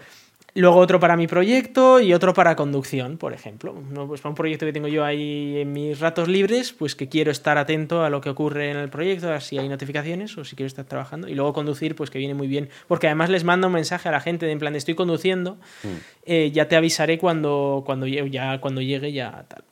Luego 0.57 0.77
otro 0.77 1.01
para 1.01 1.17
mi 1.17 1.27
proyecto 1.27 1.99
y 1.99 2.15
otro 2.15 2.33
para 2.33 2.55
conducción, 2.55 3.19
por 3.19 3.33
ejemplo. 3.33 3.75
¿no? 3.91 4.07
Pues 4.07 4.21
para 4.21 4.31
un 4.31 4.37
proyecto 4.37 4.65
que 4.65 4.73
tengo 4.73 4.87
yo 4.87 5.05
ahí 5.05 5.59
en 5.59 5.73
mis 5.73 5.99
ratos 5.99 6.29
libres, 6.29 6.73
pues 6.73 6.95
que 6.95 7.09
quiero 7.09 7.33
estar 7.33 7.59
atento 7.59 8.05
a 8.05 8.11
lo 8.11 8.21
que 8.21 8.31
ocurre 8.31 8.71
en 8.71 8.77
el 8.77 8.89
proyecto, 8.89 9.33
a 9.33 9.41
si 9.41 9.59
hay 9.59 9.69
notificaciones 9.69 10.39
o 10.39 10.45
si 10.45 10.55
quiero 10.55 10.69
estar 10.69 10.85
trabajando. 10.85 11.27
Y 11.27 11.35
luego 11.35 11.53
conducir, 11.53 11.97
pues 11.97 12.09
que 12.09 12.19
viene 12.19 12.35
muy 12.35 12.47
bien, 12.47 12.69
porque 12.87 13.09
además 13.09 13.31
les 13.31 13.43
mando 13.43 13.67
un 13.67 13.73
mensaje 13.73 14.09
a 14.09 14.13
la 14.13 14.21
gente 14.21 14.47
de 14.47 14.53
en 14.53 14.61
plan, 14.61 14.77
estoy 14.77 14.95
conduciendo, 14.95 15.55
mm. 15.83 15.89
eh, 16.27 16.51
ya 16.53 16.69
te 16.69 16.77
avisaré 16.77 17.19
cuando, 17.19 17.83
cuando, 17.85 18.07
ya, 18.07 18.61
cuando 18.61 18.81
llegue, 18.81 19.13
ya 19.13 19.47
tal. 19.49 19.65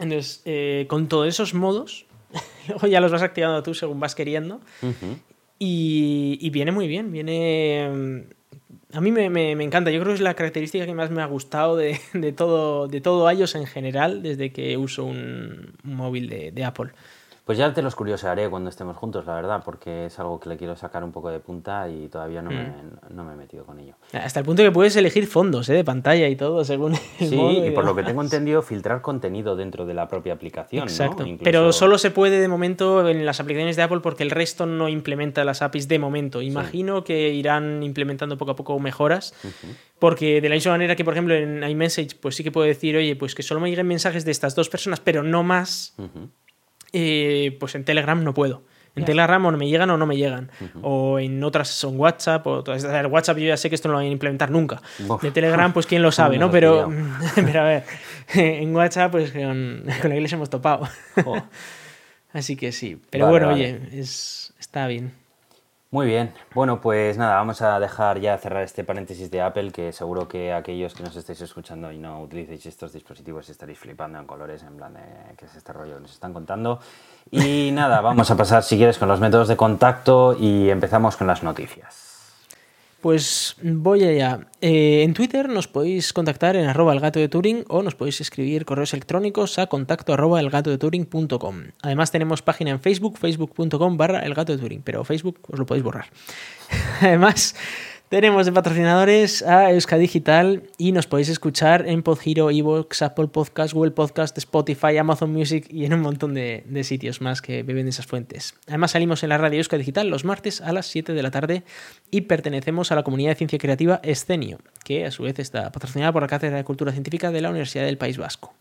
Entonces, 0.00 0.42
eh, 0.44 0.86
con 0.88 1.06
todos 1.06 1.28
esos 1.28 1.54
modos, 1.54 2.06
luego 2.68 2.88
ya 2.88 3.00
los 3.00 3.12
vas 3.12 3.22
activando 3.22 3.62
tú 3.62 3.74
según 3.74 4.00
vas 4.00 4.16
queriendo. 4.16 4.60
y, 5.56 6.36
y 6.40 6.50
viene 6.50 6.72
muy 6.72 6.88
bien, 6.88 7.12
viene 7.12 8.26
a 8.92 9.00
mí 9.00 9.12
me, 9.12 9.30
me, 9.30 9.52
encanta, 9.62 9.90
yo 9.90 10.00
creo 10.00 10.12
que 10.12 10.16
es 10.16 10.20
la 10.20 10.34
característica 10.34 10.84
que 10.84 10.94
más 10.94 11.10
me 11.10 11.22
ha 11.22 11.26
gustado 11.26 11.76
de, 11.76 12.00
de 12.12 12.32
todo, 12.32 12.88
de 12.88 13.00
todo 13.00 13.30
iOS 13.30 13.54
en 13.54 13.66
general 13.66 14.22
desde 14.22 14.52
que 14.52 14.76
uso 14.76 15.04
un, 15.04 15.74
móvil 15.82 16.28
de, 16.28 16.50
de 16.52 16.64
Apple. 16.64 16.90
Pues 17.50 17.58
ya 17.58 17.74
te 17.74 17.82
los 17.82 17.96
curiosearé 17.96 18.48
cuando 18.48 18.70
estemos 18.70 18.96
juntos, 18.96 19.26
la 19.26 19.34
verdad, 19.34 19.62
porque 19.64 20.06
es 20.06 20.16
algo 20.20 20.38
que 20.38 20.48
le 20.48 20.56
quiero 20.56 20.76
sacar 20.76 21.02
un 21.02 21.10
poco 21.10 21.30
de 21.30 21.40
punta 21.40 21.88
y 21.88 22.06
todavía 22.06 22.42
no, 22.42 22.50
me, 22.50 22.62
mm. 22.62 23.12
no 23.12 23.24
me 23.24 23.32
he 23.32 23.36
metido 23.36 23.64
con 23.64 23.80
ello. 23.80 23.94
Hasta 24.12 24.38
el 24.38 24.46
punto 24.46 24.62
que 24.62 24.70
puedes 24.70 24.94
elegir 24.94 25.26
fondos 25.26 25.68
¿eh? 25.68 25.72
de 25.72 25.82
pantalla 25.82 26.28
y 26.28 26.36
todo, 26.36 26.64
según 26.64 26.94
el 27.18 27.28
Sí, 27.28 27.62
y 27.66 27.70
por 27.72 27.84
lo 27.84 27.96
que 27.96 28.02
tengo 28.04 28.22
entendido, 28.22 28.62
filtrar 28.62 29.02
contenido 29.02 29.56
dentro 29.56 29.84
de 29.84 29.94
la 29.94 30.06
propia 30.06 30.32
aplicación. 30.32 30.84
Exacto. 30.84 31.24
Pero 31.42 31.72
solo 31.72 31.98
se 31.98 32.12
puede 32.12 32.38
de 32.38 32.46
momento 32.46 33.08
en 33.08 33.26
las 33.26 33.40
aplicaciones 33.40 33.74
de 33.74 33.82
Apple 33.82 33.98
porque 34.00 34.22
el 34.22 34.30
resto 34.30 34.66
no 34.66 34.88
implementa 34.88 35.42
las 35.42 35.60
APIs 35.60 35.88
de 35.88 35.98
momento. 35.98 36.42
Imagino 36.42 37.02
que 37.02 37.30
irán 37.30 37.82
implementando 37.82 38.38
poco 38.38 38.52
a 38.52 38.54
poco 38.54 38.78
mejoras. 38.78 39.34
Porque 39.98 40.40
de 40.40 40.48
la 40.48 40.54
misma 40.54 40.70
manera 40.70 40.94
que, 40.94 41.04
por 41.04 41.14
ejemplo, 41.14 41.34
en 41.34 41.64
iMessage, 41.64 42.14
pues 42.20 42.36
sí 42.36 42.44
que 42.44 42.52
puedo 42.52 42.68
decir, 42.68 42.96
oye, 42.96 43.16
pues 43.16 43.34
que 43.34 43.42
solo 43.42 43.60
me 43.60 43.70
lleguen 43.70 43.88
mensajes 43.88 44.24
de 44.24 44.30
estas 44.30 44.54
dos 44.54 44.68
personas, 44.68 45.00
pero 45.00 45.24
no 45.24 45.42
más. 45.42 45.96
Eh, 46.92 47.56
pues 47.60 47.74
en 47.74 47.84
Telegram 47.84 48.22
no 48.22 48.34
puedo. 48.34 48.62
En 48.96 49.04
Telegram 49.04 49.44
o 49.46 49.52
me 49.52 49.68
llegan 49.68 49.88
o 49.90 49.96
no 49.96 50.04
me 50.06 50.16
llegan. 50.16 50.50
O 50.82 51.18
en 51.18 51.42
otras 51.42 51.68
son 51.68 51.98
WhatsApp. 51.98 52.46
O 52.46 52.64
el 52.66 53.06
WhatsApp 53.06 53.38
yo 53.38 53.46
ya 53.46 53.56
sé 53.56 53.68
que 53.68 53.74
esto 53.74 53.88
no 53.88 53.92
lo 53.92 53.98
van 53.98 54.06
a 54.06 54.10
implementar 54.10 54.50
nunca. 54.50 54.82
De 55.22 55.30
Telegram, 55.30 55.72
pues 55.72 55.86
quién 55.86 56.02
lo 56.02 56.12
sabe, 56.12 56.38
¿no? 56.38 56.50
Pero, 56.50 56.90
pero 57.34 57.60
a 57.60 57.64
ver, 57.64 57.84
en 58.34 58.74
WhatsApp, 58.74 59.12
pues 59.12 59.32
con, 59.32 59.84
con 60.00 60.10
la 60.10 60.16
iglesia 60.16 60.36
hemos 60.36 60.50
topado. 60.50 60.88
Así 62.32 62.56
que 62.56 62.72
sí. 62.72 63.00
Pero 63.10 63.28
bueno, 63.28 63.50
oye, 63.50 63.80
es, 63.92 64.52
está 64.58 64.86
bien. 64.86 65.12
Muy 65.92 66.06
bien, 66.06 66.32
bueno 66.54 66.80
pues 66.80 67.18
nada, 67.18 67.34
vamos 67.34 67.62
a 67.62 67.80
dejar 67.80 68.20
ya 68.20 68.38
cerrar 68.38 68.62
este 68.62 68.84
paréntesis 68.84 69.28
de 69.28 69.42
Apple 69.42 69.72
que 69.72 69.90
seguro 69.90 70.28
que 70.28 70.52
aquellos 70.52 70.94
que 70.94 71.02
nos 71.02 71.16
estáis 71.16 71.40
escuchando 71.40 71.90
y 71.90 71.98
no 71.98 72.22
utilicéis 72.22 72.66
estos 72.66 72.92
dispositivos 72.92 73.48
estaréis 73.48 73.80
flipando 73.80 74.20
en 74.20 74.24
colores 74.24 74.62
en 74.62 74.76
plan 74.76 74.94
de 74.94 75.00
qué 75.36 75.46
es 75.46 75.56
este 75.56 75.72
rollo 75.72 75.96
que 75.96 76.02
nos 76.02 76.12
están 76.12 76.32
contando. 76.32 76.78
Y 77.32 77.70
nada, 77.74 78.00
vamos 78.02 78.30
a 78.30 78.36
pasar 78.36 78.62
si 78.62 78.76
quieres 78.76 78.98
con 78.98 79.08
los 79.08 79.18
métodos 79.18 79.48
de 79.48 79.56
contacto 79.56 80.36
y 80.38 80.70
empezamos 80.70 81.16
con 81.16 81.26
las 81.26 81.42
noticias. 81.42 82.09
Pues 83.00 83.56
voy 83.62 84.04
allá. 84.04 84.48
Eh, 84.60 85.02
en 85.04 85.14
Twitter 85.14 85.48
nos 85.48 85.68
podéis 85.68 86.12
contactar 86.12 86.56
en 86.56 86.66
arroba 86.66 86.92
el 86.92 87.00
gato 87.00 87.18
de 87.18 87.28
Turing 87.28 87.64
o 87.68 87.82
nos 87.82 87.94
podéis 87.94 88.20
escribir 88.20 88.66
correos 88.66 88.92
electrónicos 88.92 89.58
a 89.58 89.68
contacto 89.68 90.12
arroba 90.12 90.38
el 90.38 90.50
de 90.50 90.76
Turing.com. 90.76 91.62
Además 91.82 92.10
tenemos 92.10 92.42
página 92.42 92.72
en 92.72 92.80
Facebook, 92.80 93.16
facebook.com 93.16 93.96
barra 93.96 94.20
el 94.20 94.34
gato 94.34 94.52
de 94.52 94.58
Turing, 94.58 94.82
pero 94.82 95.04
Facebook 95.04 95.38
os 95.50 95.58
lo 95.58 95.64
podéis 95.64 95.84
borrar. 95.84 96.06
Además, 97.00 97.54
tenemos 98.10 98.44
de 98.44 98.50
patrocinadores 98.50 99.40
a 99.42 99.70
Euska 99.70 99.96
Digital 99.96 100.64
y 100.76 100.90
nos 100.90 101.06
podéis 101.06 101.28
escuchar 101.28 101.86
en 101.86 102.02
Podhero, 102.02 102.50
Evox, 102.50 103.02
Apple 103.02 103.28
Podcast, 103.28 103.72
Google 103.72 103.92
Podcast, 103.92 104.36
Spotify, 104.36 104.98
Amazon 104.98 105.32
Music 105.32 105.66
y 105.70 105.84
en 105.84 105.94
un 105.94 106.00
montón 106.00 106.34
de, 106.34 106.64
sitios 106.82 107.20
más 107.20 107.40
que 107.40 107.62
beben 107.62 107.84
de 107.84 107.90
esas 107.90 108.06
fuentes. 108.06 108.56
Además 108.66 108.90
salimos 108.90 109.22
en 109.22 109.28
la 109.28 109.38
radio 109.38 109.58
Euska 109.58 109.76
Digital 109.76 110.08
los 110.08 110.24
martes 110.24 110.60
a 110.60 110.72
las 110.72 110.86
7 110.86 111.12
de 111.12 111.22
la 111.22 111.30
tarde 111.30 111.62
y 112.10 112.22
pertenecemos 112.22 112.90
a 112.90 112.96
la 112.96 113.04
comunidad 113.04 113.30
de 113.30 113.36
ciencia 113.36 113.60
creativa 113.60 114.00
Escenio, 114.02 114.58
que 114.84 115.06
a 115.06 115.12
su 115.12 115.22
vez 115.22 115.38
está 115.38 115.70
patrocinada 115.70 116.12
por 116.12 116.22
la 116.22 116.28
Cátedra 116.28 116.56
de 116.56 116.64
Cultura 116.64 116.90
Científica 116.90 117.30
de 117.30 117.42
la 117.42 117.50
Universidad 117.50 117.84
del 117.84 117.96
País 117.96 118.18
Vasco. 118.18 118.52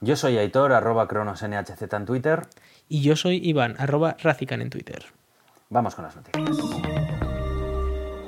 Yo 0.00 0.16
soy 0.16 0.38
Aitor, 0.38 0.72
arroba 0.72 1.08
cronosnhz 1.08 1.92
en 1.92 2.06
Twitter. 2.06 2.46
Y 2.88 3.02
yo 3.02 3.16
soy 3.16 3.36
Iván, 3.46 3.74
arroba 3.78 4.16
Racican 4.22 4.62
en 4.62 4.70
Twitter. 4.70 5.04
Vamos 5.68 5.94
con 5.94 6.04
las 6.04 6.16
noticias. 6.16 7.23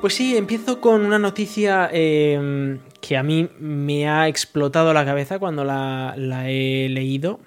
Pues 0.07 0.15
sí, 0.15 0.37
empiezo 0.37 0.81
con 0.81 1.05
una 1.05 1.19
noticia 1.19 1.91
em, 1.93 2.79
que 3.01 3.17
a 3.17 3.25
mí 3.25 3.49
me 3.59 4.09
ha 4.09 4.29
explotado 4.29 4.95
la 4.95 5.05
cabeza 5.05 5.41
cuando 5.41 5.65
la, 5.65 6.15
he 6.49 6.89
leído. 6.89 7.41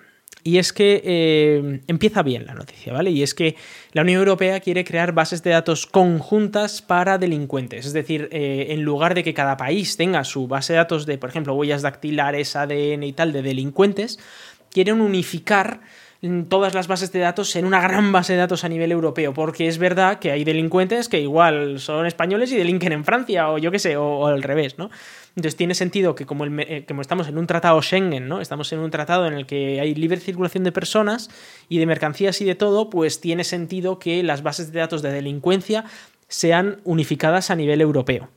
Y 0.44 0.58
es 0.58 0.74
que 0.74 1.02
em, 1.06 1.80
empieza 1.88 2.22
bien 2.22 2.46
la 2.46 2.56
noticia, 2.56 2.92
¿vale? 2.92 3.12
Y 3.12 3.24
es 3.24 3.34
que 3.34 3.56
la 3.94 4.02
Unión 4.02 4.20
Europea 4.20 4.60
quiere 4.60 4.84
crear 4.84 5.14
bases 5.14 5.42
de 5.42 5.52
datos 5.52 5.86
conjuntas 5.86 6.82
para 6.82 7.18
delincuentes. 7.18 7.86
Es 7.86 7.94
decir, 7.94 8.28
eh, 8.34 8.68
en 8.72 8.84
lugar 8.84 9.16
de 9.16 9.24
que 9.24 9.34
cada 9.34 9.56
país 9.56 9.96
tenga 9.96 10.26
su 10.26 10.50
base 10.50 10.74
de 10.74 10.80
datos 10.80 11.06
de, 11.06 11.18
por 11.18 11.30
ejemplo, 11.30 11.54
huellas 11.54 11.82
dactilares, 11.82 12.58
ADN 12.58 13.04
y 13.04 13.14
tal 13.14 13.32
de 13.32 13.42
delincuentes, 13.42 14.20
quieren 14.70 15.00
unificar 15.00 15.80
todas 16.50 16.74
las 16.74 16.88
bases 16.88 17.14
de 17.14 17.20
datos 17.20 17.56
en 17.56 17.66
una 17.66 17.80
gran 17.80 18.12
base 18.12 18.34
de 18.34 18.40
datos 18.40 18.66
a 18.66 18.70
nivel 18.70 18.92
europeo, 18.92 19.34
porque 19.34 19.68
es 19.68 19.78
verdad 19.78 20.20
que 20.20 20.32
hay 20.32 20.44
delincuentes 20.44 21.08
que 21.08 21.22
igual 21.22 21.80
son 21.80 22.06
españoles 22.06 22.52
y 22.52 22.58
delinquen 22.58 22.92
en 22.92 23.06
Francia, 23.06 23.50
o 23.50 23.58
yo 23.58 23.72
qué 23.72 23.80
sé, 23.80 23.96
o, 23.96 24.28
al 24.28 24.44
revés, 24.44 24.78
¿no? 24.78 24.90
Entonces 25.30 25.56
tiene 25.56 25.76
sentido 25.76 26.16
que 26.16 26.26
como, 26.26 26.46
eh, 26.46 26.84
como, 26.86 27.02
estamos 27.02 27.30
en 27.30 27.38
un 27.38 27.48
tratado 27.48 27.82
Schengen, 27.82 28.28
¿no? 28.28 28.42
Estamos 28.42 28.74
en 28.74 28.80
un 28.80 28.92
tratado 28.92 29.28
en 29.28 29.34
el 29.34 29.46
que 29.46 29.80
hay 29.80 29.96
libre 29.96 30.20
circulación 30.20 30.66
de 30.66 30.74
personas 30.74 31.30
y 31.70 31.78
de 31.78 31.86
mercancías 31.86 32.42
y 32.42 32.46
de 32.46 32.56
todo, 32.56 32.90
pues 32.90 33.22
tiene 33.22 33.46
sentido 33.46 33.98
que 33.98 34.22
las 34.22 34.44
bases 34.44 34.74
de 34.74 34.80
datos 34.80 35.02
de 35.02 35.14
delincuencia 35.14 35.86
sean 36.28 36.82
unificadas 36.84 37.50
a 37.50 37.56
nivel 37.56 37.80
europeo. 37.80 38.28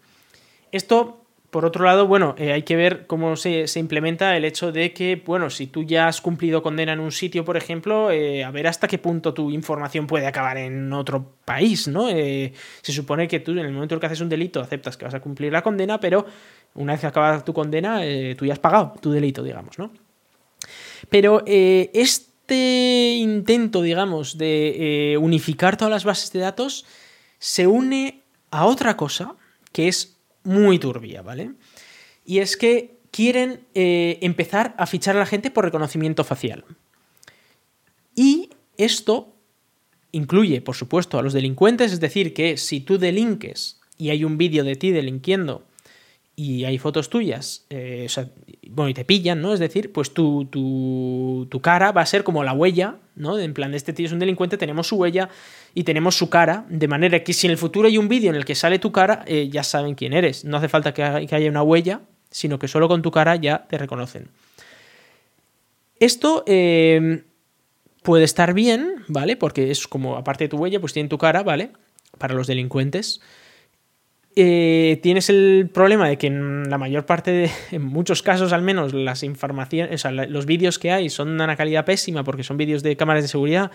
Esto 0.71 1.22
por 1.53 1.67
otro 1.67 1.85
lado, 1.85 2.07
bueno, 2.07 2.35
eh, 2.39 2.51
hay 2.51 2.63
que 2.63 2.77
ver 2.77 3.07
cómo 3.07 3.37
se, 3.37 3.67
implementa 3.77 4.35
el 4.39 4.47
hecho 4.47 4.73
de 4.73 4.95
que, 4.95 5.23
bueno, 5.23 5.51
si 5.51 5.67
tú 5.67 5.83
ya 5.83 6.09
has 6.09 6.23
cumplido 6.23 6.63
condena 6.63 6.95
en 6.95 7.01
un 7.01 7.13
sitio, 7.13 7.45
por 7.45 7.59
ejemplo, 7.59 8.11
eh, 8.11 8.43
a 8.43 8.51
ver 8.51 8.67
hasta 8.67 8.89
qué 8.89 8.97
punto 8.97 9.35
tu 9.35 9.51
información 9.51 10.07
puede 10.07 10.27
acabar 10.27 10.57
en 10.57 10.91
otro 10.95 11.35
país, 11.45 11.89
¿no? 11.89 12.09
Eh, 12.09 12.55
se 12.81 12.93
supone 12.93 13.29
que 13.29 13.41
tú 13.41 13.51
en 13.51 13.59
el 13.59 13.71
momento 13.71 13.95
en 13.95 14.01
que 14.01 14.07
haces 14.07 14.23
un 14.23 14.31
delito 14.31 14.61
aceptas 14.61 14.97
que 14.97 15.05
vas 15.05 15.13
a 15.13 15.21
cumplir 15.21 15.53
la 15.53 15.61
condena, 15.61 16.01
pero 16.01 16.25
una 16.73 16.95
vez 16.95 17.03
que 17.03 17.43
tu 17.45 17.53
condena, 17.53 18.01
tú 18.35 18.47
ya 18.47 18.55
has 18.55 18.59
pagado 18.59 18.95
tu 19.03 19.13
delito, 19.13 19.43
digamos, 19.43 19.79
¿no? 19.79 19.93
Pero 21.11 21.45
este 21.47 23.17
intento, 23.19 23.83
digamos, 23.83 24.39
de 24.39 25.19
unificar 25.21 25.77
todas 25.77 25.93
las 25.93 26.05
bases 26.05 26.33
de 26.33 26.39
datos 26.39 26.87
se 27.39 27.67
une 27.67 28.23
a 28.51 28.65
otra 28.65 28.97
cosa 28.97 29.35
que 29.71 29.89
es 29.89 30.12
muy 30.45 30.79
turbia, 30.79 31.23
¿vale? 31.23 31.53
Y 32.25 32.39
es 32.39 32.57
que 32.57 32.99
quieren 33.11 33.61
eh, 33.75 34.19
empezar 34.23 34.75
a 34.79 34.87
fichar 34.87 35.17
a 35.17 35.21
la 35.21 35.27
gente 35.27 35.51
por 35.51 35.65
reconocimiento 35.65 36.25
facial. 36.25 36.65
Y 38.15 38.51
esto 38.77 39.35
incluye, 40.13 40.61
por 40.61 40.77
supuesto, 40.77 41.19
a 41.19 41.23
los 41.23 41.33
delincuentes, 41.33 41.93
es 41.93 42.01
decir, 42.01 42.35
que 42.35 42.57
si 42.57 42.81
tú 42.81 42.99
delinques 42.99 43.81
y 43.99 44.11
hay 44.11 44.25
un 44.25 44.39
vídeo 44.39 44.65
de 44.65 44.77
ti 44.77 44.91
delinquiendo 44.91 45.65
y 46.35 46.65
hay 46.65 46.79
fotos 46.79 47.11
tuyas, 47.11 47.67
eh, 47.69 48.07
bueno, 48.71 48.89
y 48.89 48.95
te 48.95 49.05
pillan, 49.05 49.43
¿no? 49.43 49.53
Es 49.53 49.61
decir, 49.61 49.93
pues 49.93 50.15
tu, 50.15 50.47
tu, 50.47 51.61
cara 51.61 51.93
va 51.93 52.01
a 52.01 52.07
ser 52.07 52.25
como 52.25 52.43
la 52.43 52.55
huella, 52.55 52.97
¿no? 53.17 53.39
En 53.39 53.53
plan, 53.53 53.75
este 53.75 53.93
tío 53.93 54.07
es 54.07 54.13
un 54.13 54.19
delincuente, 54.19 54.57
tenemos 54.57 54.87
su 54.87 54.97
huella 54.97 55.29
y 55.75 55.85
tenemos 55.85 56.17
su 56.17 56.31
cara, 56.31 56.65
de 56.71 56.89
manera 56.89 57.23
que 57.23 57.35
si 57.35 57.47
en 57.47 57.51
el 57.51 57.59
futuro 57.59 57.87
hay 57.87 57.99
un 57.99 58.09
vídeo 58.09 58.31
en 58.31 58.37
el 58.37 58.47
que 58.47 58.55
sale 58.55 58.79
tu 58.79 58.93
cara, 58.93 59.25
eh, 59.27 59.51
ya 59.51 59.63
saben 59.63 59.95
quién 59.95 60.15
eres. 60.15 60.45
No 60.47 60.57
hace 60.57 60.69
falta 60.69 60.95
que, 60.95 61.03
haya 61.03 61.51
una 61.51 61.63
huella, 61.63 62.01
sino 62.31 62.59
que 62.59 62.67
solo 62.67 62.89
con 62.89 63.03
tu 63.03 63.11
cara 63.11 63.37
ya 63.37 63.67
te 63.69 63.77
reconocen. 63.77 64.29
Esto 66.01 66.45
eh, 66.47 67.25
puede 68.03 68.25
estar 68.25 68.55
bien, 68.55 69.05
¿vale? 69.07 69.37
Porque 69.37 69.71
es 69.71 69.87
como, 69.87 70.17
aparte 70.17 70.45
de 70.45 70.49
tu 70.49 70.57
huella, 70.57 70.81
pues 70.81 70.95
tiene 70.95 71.11
tu 71.11 71.19
cara, 71.19 71.43
¿vale? 71.43 71.73
Para 72.17 72.35
los 72.35 72.47
delincuentes. 72.47 73.21
Eh, 74.35 74.99
tienes 75.03 75.29
el 75.29 75.69
problema 75.73 76.09
de 76.09 76.17
que 76.17 76.29
en 76.29 76.71
la 76.71 76.79
mayor 76.79 77.05
parte 77.05 77.31
de, 77.31 77.51
en 77.71 77.83
muchos 77.83 78.23
casos 78.23 78.53
al 78.53 78.63
menos, 78.63 78.95
las 78.95 79.23
informaciones, 79.23 79.95
o 79.95 79.99
sea, 79.99 80.11
los 80.11 80.47
vídeos 80.47 80.79
que 80.79 80.91
hay 80.91 81.11
son 81.11 81.37
de 81.37 81.45
una 81.45 81.57
calidad 81.57 81.85
pésima 81.85 82.25
porque 82.25 82.43
son 82.43 82.57
vídeos 82.57 82.83
de 82.83 82.97
cámaras 82.97 83.25
de 83.25 83.29
seguridad 83.29 83.71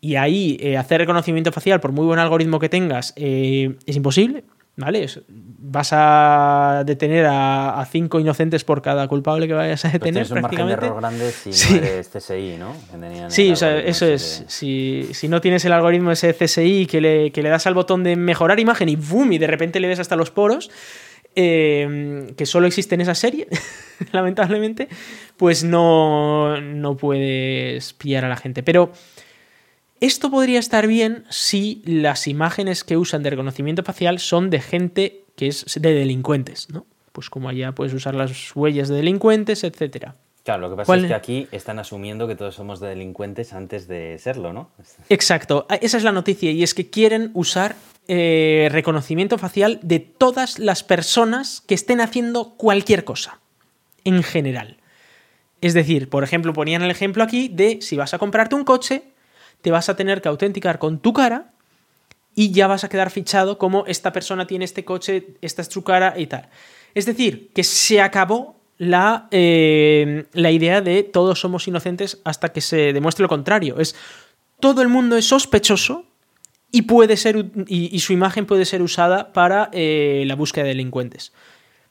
y 0.00 0.14
ahí 0.14 0.56
eh, 0.60 0.76
hacer 0.76 1.00
reconocimiento 1.00 1.52
facial, 1.52 1.80
por 1.80 1.92
muy 1.92 2.06
buen 2.06 2.20
algoritmo 2.20 2.58
que 2.58 2.68
tengas, 2.68 3.12
eh, 3.16 3.76
es 3.84 3.96
imposible. 3.96 4.44
¿Vale? 4.78 5.06
Vas 5.28 5.90
a 5.92 6.84
detener 6.86 7.26
a, 7.28 7.84
cinco 7.90 8.20
inocentes 8.20 8.64
por 8.64 8.80
cada 8.80 9.08
culpable 9.08 9.46
que 9.48 9.52
vayas 9.52 9.84
a 9.84 9.90
detener. 9.90 10.26
Pues 10.26 10.40
prácticamente. 10.40 10.88
un 10.88 11.02
margen 11.02 11.12
de 11.12 11.12
error 11.12 11.30
grande 11.30 11.32
si 11.32 11.74
no 11.74 11.78
eres 11.78 12.08
CSI, 12.08 12.56
¿no? 12.58 12.74
Sí, 13.28 13.50
o 13.50 13.56
sea, 13.56 13.76
eso 13.78 14.06
es. 14.06 14.44
Si, 14.46 15.08
si, 15.12 15.28
no 15.28 15.40
tienes 15.40 15.64
el 15.64 15.72
algoritmo 15.72 16.12
ese 16.12 16.32
CSI 16.32 16.86
que 16.86 17.00
le, 17.00 17.32
que 17.32 17.42
le 17.42 17.48
das 17.48 17.66
al 17.66 17.74
botón 17.74 18.04
de 18.04 18.16
mejorar 18.16 18.60
imagen 18.60 18.88
y 18.88 18.96
¡boom! 18.96 19.32
y 19.32 19.38
de 19.38 19.48
repente 19.48 19.80
le 19.80 19.88
ves 19.88 19.98
hasta 19.98 20.16
los 20.16 20.30
poros. 20.30 20.70
Eh, 21.40 22.32
que 22.36 22.46
solo 22.46 22.66
existe 22.66 22.96
en 22.96 23.02
esa 23.02 23.14
serie, 23.14 23.46
lamentablemente, 24.12 24.88
pues 25.36 25.62
no, 25.62 26.60
no 26.60 26.96
puedes 26.96 27.92
pillar 27.92 28.24
a 28.24 28.28
la 28.28 28.36
gente. 28.36 28.62
Pero 28.62 28.92
esto 30.00 30.30
podría 30.30 30.58
estar 30.58 30.86
bien 30.86 31.24
si 31.28 31.82
las 31.84 32.26
imágenes 32.26 32.84
que 32.84 32.96
usan 32.96 33.22
de 33.22 33.30
reconocimiento 33.30 33.82
facial 33.82 34.18
son 34.18 34.50
de 34.50 34.60
gente 34.60 35.24
que 35.36 35.48
es 35.48 35.64
de 35.80 35.92
delincuentes, 35.92 36.68
¿no? 36.70 36.86
Pues 37.12 37.30
como 37.30 37.48
allá 37.48 37.72
puedes 37.72 37.94
usar 37.94 38.14
las 38.14 38.54
huellas 38.54 38.88
de 38.88 38.96
delincuentes, 38.96 39.64
etcétera. 39.64 40.16
Claro, 40.44 40.62
lo 40.62 40.70
que 40.70 40.76
pasa 40.76 40.96
es 40.96 41.06
que 41.06 41.14
aquí 41.14 41.48
están 41.52 41.78
asumiendo 41.78 42.26
que 42.26 42.34
todos 42.34 42.54
somos 42.54 42.80
delincuentes 42.80 43.52
antes 43.52 43.86
de 43.86 44.18
serlo, 44.18 44.52
¿no? 44.52 44.70
Exacto, 45.08 45.66
ah, 45.68 45.76
esa 45.76 45.96
es 45.96 46.04
la 46.04 46.12
noticia 46.12 46.50
y 46.50 46.62
es 46.62 46.74
que 46.74 46.90
quieren 46.90 47.30
usar 47.34 47.76
eh, 48.08 48.68
reconocimiento 48.72 49.36
facial 49.36 49.78
de 49.82 50.00
todas 50.00 50.58
las 50.58 50.82
personas 50.82 51.60
que 51.66 51.74
estén 51.74 52.00
haciendo 52.00 52.54
cualquier 52.56 53.04
cosa, 53.04 53.40
en 54.04 54.22
general. 54.22 54.78
Es 55.60 55.74
decir, 55.74 56.08
por 56.08 56.24
ejemplo, 56.24 56.52
ponían 56.52 56.82
el 56.82 56.90
ejemplo 56.90 57.22
aquí 57.22 57.48
de 57.48 57.80
si 57.82 57.96
vas 57.96 58.14
a 58.14 58.18
comprarte 58.18 58.54
un 58.54 58.64
coche, 58.64 59.02
te 59.62 59.70
vas 59.70 59.88
a 59.88 59.96
tener 59.96 60.22
que 60.22 60.28
autenticar 60.28 60.78
con 60.78 60.98
tu 60.98 61.12
cara 61.12 61.52
y 62.34 62.52
ya 62.52 62.66
vas 62.66 62.84
a 62.84 62.88
quedar 62.88 63.10
fichado 63.10 63.58
como 63.58 63.84
esta 63.86 64.12
persona 64.12 64.46
tiene 64.46 64.64
este 64.64 64.84
coche, 64.84 65.34
esta 65.40 65.62
es 65.62 65.68
su 65.68 65.82
cara 65.82 66.14
y 66.16 66.26
tal. 66.26 66.48
Es 66.94 67.06
decir, 67.06 67.50
que 67.52 67.64
se 67.64 68.00
acabó 68.00 68.56
la, 68.76 69.26
eh, 69.32 70.26
la 70.32 70.50
idea 70.50 70.80
de 70.80 71.02
todos 71.02 71.40
somos 71.40 71.66
inocentes 71.66 72.20
hasta 72.24 72.50
que 72.50 72.60
se 72.60 72.92
demuestre 72.92 73.24
lo 73.24 73.28
contrario. 73.28 73.80
Es 73.80 73.96
todo 74.60 74.82
el 74.82 74.88
mundo 74.88 75.16
es 75.16 75.26
sospechoso 75.26 76.04
y 76.70 76.82
puede 76.82 77.16
ser 77.16 77.50
y, 77.66 77.98
su 78.00 78.12
imagen 78.12 78.46
puede 78.46 78.64
ser 78.64 78.82
usada 78.82 79.32
para 79.32 79.70
eh, 79.72 80.24
la 80.26 80.36
búsqueda 80.36 80.64
de 80.64 80.70
delincuentes. 80.70 81.32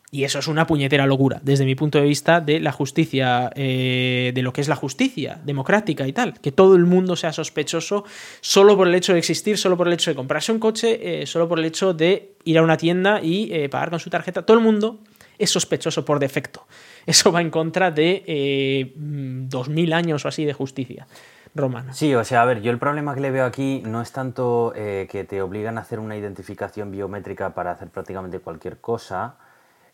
Y 0.09 0.23
eso 0.23 0.39
es 0.39 0.47
una 0.47 0.65
puñetera 0.65 1.05
locura, 1.05 1.41
desde 1.43 1.65
mi 1.65 1.75
punto 1.75 1.97
de 1.97 2.05
vista 2.05 2.39
de 2.39 2.61
la 2.61 2.71
justicia, 2.71 3.51
eh, 3.55 4.31
de 4.33 4.41
lo 4.41 4.53
que 4.53 4.61
es 4.61 4.69
la 4.69 4.77
justicia 4.77 5.41
democrática 5.43 6.07
y 6.07 6.13
tal. 6.13 6.39
Que 6.39 6.53
todo 6.53 6.77
el 6.77 6.85
mundo 6.85 7.17
sea 7.17 7.33
sospechoso 7.33 8.05
solo 8.39 8.77
por 8.77 8.87
el 8.87 8.95
hecho 8.95 9.11
de 9.11 9.19
existir, 9.19 9.57
solo 9.57 9.75
por 9.75 9.87
el 9.87 9.93
hecho 9.93 10.09
de 10.09 10.15
comprarse 10.15 10.53
un 10.53 10.59
coche, 10.59 11.21
eh, 11.21 11.25
solo 11.25 11.49
por 11.49 11.59
el 11.59 11.65
hecho 11.65 11.93
de 11.93 12.35
ir 12.45 12.57
a 12.57 12.61
una 12.61 12.77
tienda 12.77 13.21
y 13.21 13.53
eh, 13.53 13.67
pagar 13.67 13.89
con 13.89 13.99
su 13.99 14.09
tarjeta. 14.09 14.45
Todo 14.45 14.55
el 14.55 14.63
mundo 14.63 14.99
es 15.37 15.49
sospechoso 15.49 16.05
por 16.05 16.19
defecto. 16.19 16.65
Eso 17.05 17.33
va 17.33 17.41
en 17.41 17.49
contra 17.49 17.91
de 17.91 18.93
dos 18.95 19.67
mil 19.67 19.91
años 19.91 20.23
o 20.23 20.29
así 20.29 20.45
de 20.45 20.53
justicia 20.53 21.05
romana. 21.53 21.91
Sí, 21.91 22.15
o 22.15 22.23
sea, 22.23 22.43
a 22.43 22.45
ver, 22.45 22.61
yo 22.61 22.71
el 22.71 22.79
problema 22.79 23.13
que 23.13 23.19
le 23.19 23.31
veo 23.31 23.45
aquí 23.45 23.81
no 23.85 24.01
es 24.01 24.11
tanto 24.13 24.73
que 24.75 25.25
te 25.27 25.41
obligan 25.41 25.77
a 25.77 25.81
hacer 25.81 25.99
una 25.99 26.17
identificación 26.17 26.91
biométrica 26.91 27.53
para 27.53 27.71
hacer 27.71 27.89
prácticamente 27.89 28.39
cualquier 28.39 28.79
cosa 28.79 29.37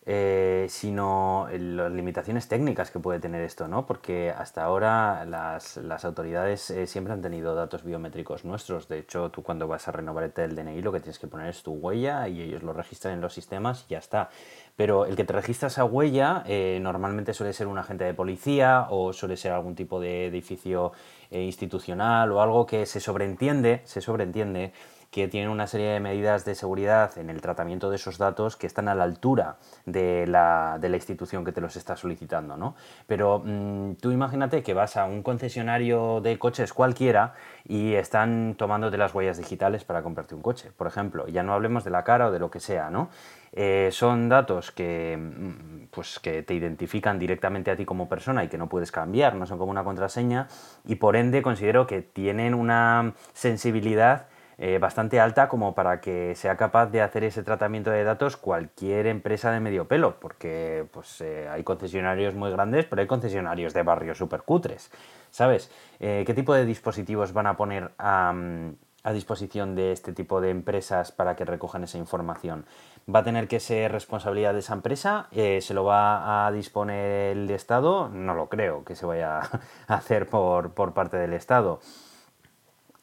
eh, 0.05 0.65
sino 0.69 1.47
las 1.49 1.89
limitaciones 1.89 2.49
técnicas 2.49 2.91
que 2.91 2.99
puede 2.99 3.21
tener 3.21 3.41
esto, 3.41 3.69
¿no? 3.69 3.85
Porque 3.85 4.31
hasta 4.31 4.65
ahora 4.65 5.23
las, 5.25 5.77
autoridades 6.03 6.69
eh, 6.71 6.87
siempre 6.87 7.13
han 7.13 7.21
tenido 7.21 7.55
datos 7.55 7.85
biométricos 7.85 8.43
nuestros. 8.43 8.89
De 8.89 8.99
hecho, 8.99 9.29
tú 9.31 9.43
cuando 9.43 9.65
vas 9.65 9.87
a 9.87 9.93
renovar 9.93 10.33
el 10.35 10.55
DNI 10.55 10.81
lo 10.81 10.91
que 10.91 10.99
tienes 10.99 11.19
que 11.19 11.27
poner 11.27 11.47
es 11.47 11.63
tu 11.63 11.71
huella 11.71 12.27
y 12.27 12.41
ellos 12.41 12.63
lo 12.63 12.73
registran 12.73 13.13
en 13.13 13.21
los 13.21 13.33
sistemas 13.33 13.85
y 13.87 13.91
ya 13.91 13.99
está. 13.99 14.29
Pero 14.75 15.05
el 15.05 15.15
que 15.15 15.23
te 15.23 15.31
registra 15.31 15.69
esa 15.69 15.85
huella 15.85 16.43
eh, 16.47 16.79
normalmente 16.81 17.33
suele 17.33 17.53
ser 17.53 17.67
un 17.67 17.77
agente 17.77 18.03
de 18.03 18.13
policía 18.13 18.87
o 18.89 19.13
suele 19.13 19.37
ser 19.37 19.53
algún 19.53 19.75
tipo 19.75 20.01
de 20.01 20.27
edificio 20.27 20.91
institucional 21.31 22.31
o 22.31 22.43
algo 22.43 22.67
que 22.67 22.85
se 22.85 22.99
sobreentiende, 22.99 23.81
se 23.85 24.01
sobreentiende 24.01 24.71
que 25.13 25.27
tienen 25.27 25.51
una 25.51 25.67
serie 25.67 25.89
de 25.89 25.99
medidas 25.99 26.43
de 26.43 26.55
seguridad 26.55 27.15
en 27.19 27.29
el 27.29 27.39
tratamiento 27.39 27.91
de 27.91 27.97
esos 27.97 28.17
datos 28.17 28.55
que 28.57 28.65
están 28.65 28.87
a 28.87 28.95
la 28.95 29.03
altura 29.03 29.57
de 29.85 30.25
la, 30.25 30.79
de 30.81 30.89
la 30.89 30.95
institución 30.95 31.45
que 31.45 31.51
te 31.51 31.61
los 31.61 31.75
está 31.75 31.95
solicitando, 31.95 32.57
¿no? 32.57 32.75
Pero 33.05 33.43
mm, 33.45 33.93
tú 34.01 34.09
imagínate 34.09 34.63
que 34.63 34.73
vas 34.73 34.97
a 34.97 35.05
un 35.05 35.21
concesionario 35.21 36.19
de 36.19 36.39
coches 36.39 36.73
cualquiera 36.73 37.35
y 37.63 37.93
están 37.93 38.55
tomándote 38.57 38.97
las 38.97 39.13
huellas 39.13 39.37
digitales 39.37 39.83
para 39.83 40.01
comprarte 40.01 40.33
un 40.33 40.41
coche, 40.41 40.71
por 40.75 40.87
ejemplo. 40.87 41.27
Ya 41.27 41.43
no 41.43 41.53
hablemos 41.53 41.83
de 41.83 41.91
la 41.91 42.03
cara 42.03 42.29
o 42.29 42.31
de 42.31 42.39
lo 42.39 42.49
que 42.49 42.59
sea, 42.59 42.89
¿no? 42.89 43.09
Eh, 43.51 43.89
son 43.91 44.29
datos 44.29 44.71
que, 44.71 45.15
mm, 45.15 45.89
pues, 45.91 46.17
que 46.17 46.41
te 46.41 46.55
identifican 46.55 47.19
directamente 47.19 47.69
a 47.69 47.75
ti 47.75 47.85
como 47.85 48.09
persona 48.09 48.43
y 48.43 48.47
que 48.47 48.57
no 48.57 48.67
puedes 48.67 48.91
cambiar, 48.91 49.35
no 49.35 49.45
son 49.45 49.59
como 49.59 49.69
una 49.69 49.83
contraseña 49.83 50.47
y 50.85 50.95
por 50.95 51.15
ende 51.15 51.43
considero 51.43 51.85
que 51.85 52.01
tienen 52.01 52.55
una 52.55 53.13
sensibilidad 53.33 54.25
eh, 54.57 54.77
bastante 54.77 55.19
alta 55.19 55.47
como 55.47 55.73
para 55.73 55.99
que 55.99 56.35
sea 56.35 56.55
capaz 56.57 56.87
de 56.87 57.01
hacer 57.01 57.23
ese 57.23 57.43
tratamiento 57.43 57.89
de 57.89 58.03
datos 58.03 58.37
cualquier 58.37 59.07
empresa 59.07 59.51
de 59.51 59.59
medio 59.59 59.87
pelo, 59.87 60.19
porque 60.19 60.85
pues, 60.91 61.21
eh, 61.21 61.47
hay 61.49 61.63
concesionarios 61.63 62.35
muy 62.35 62.51
grandes, 62.51 62.85
pero 62.85 63.01
hay 63.01 63.07
concesionarios 63.07 63.73
de 63.73 63.83
barrios 63.83 64.17
súper 64.17 64.43
cutres, 64.43 64.91
¿sabes? 65.31 65.71
Eh, 65.99 66.23
¿Qué 66.25 66.33
tipo 66.33 66.53
de 66.53 66.65
dispositivos 66.65 67.33
van 67.33 67.47
a 67.47 67.57
poner 67.57 67.91
a, 67.97 68.33
disposición 69.11 69.75
de 69.75 69.91
este 69.91 70.13
tipo 70.13 70.39
de 70.39 70.49
empresas 70.49 71.11
para 71.11 71.35
que 71.35 71.43
recojan 71.43 71.83
esa 71.83 71.97
información? 71.97 72.65
¿Va 73.13 73.19
a 73.19 73.23
tener 73.23 73.49
que 73.49 73.59
ser 73.59 73.91
responsabilidad 73.91 74.53
de 74.53 74.59
esa 74.59 74.73
empresa? 74.73 75.27
¿Se 75.31 75.73
lo 75.73 75.83
va 75.83 76.47
a 76.47 76.51
disponer 76.53 77.35
el 77.35 77.49
Estado? 77.49 78.07
No 78.07 78.33
lo 78.33 78.47
creo 78.47 78.85
que 78.85 78.95
se 78.95 79.05
vaya 79.05 79.39
a 79.87 79.93
hacer 79.93 80.29
por, 80.29 80.73
por 80.73 80.93
parte 80.93 81.17
del 81.17 81.33
Estado. 81.33 81.81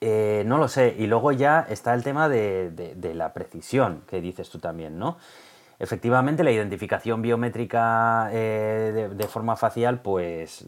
Eh, 0.01 0.45
no 0.47 0.57
lo 0.59 0.69
sé. 0.69 0.95
Y 0.99 1.07
luego 1.07 1.33
ya 1.33 1.67
está 1.69 1.95
el 1.95 2.03
tema 2.03 2.29
de, 2.29 2.97
la 3.15 3.33
precisión, 3.33 4.03
que 4.07 4.21
dices 4.21 4.49
tú 4.49 4.59
también, 4.59 4.99
¿no? 4.99 5.19
Efectivamente, 5.79 6.45
la 6.45 6.53
identificación 6.53 7.23
biométrica 7.23 8.29
eh, 8.33 9.09
de, 9.15 9.29
forma 9.29 9.57
facial, 9.57 10.01
pues 10.03 10.67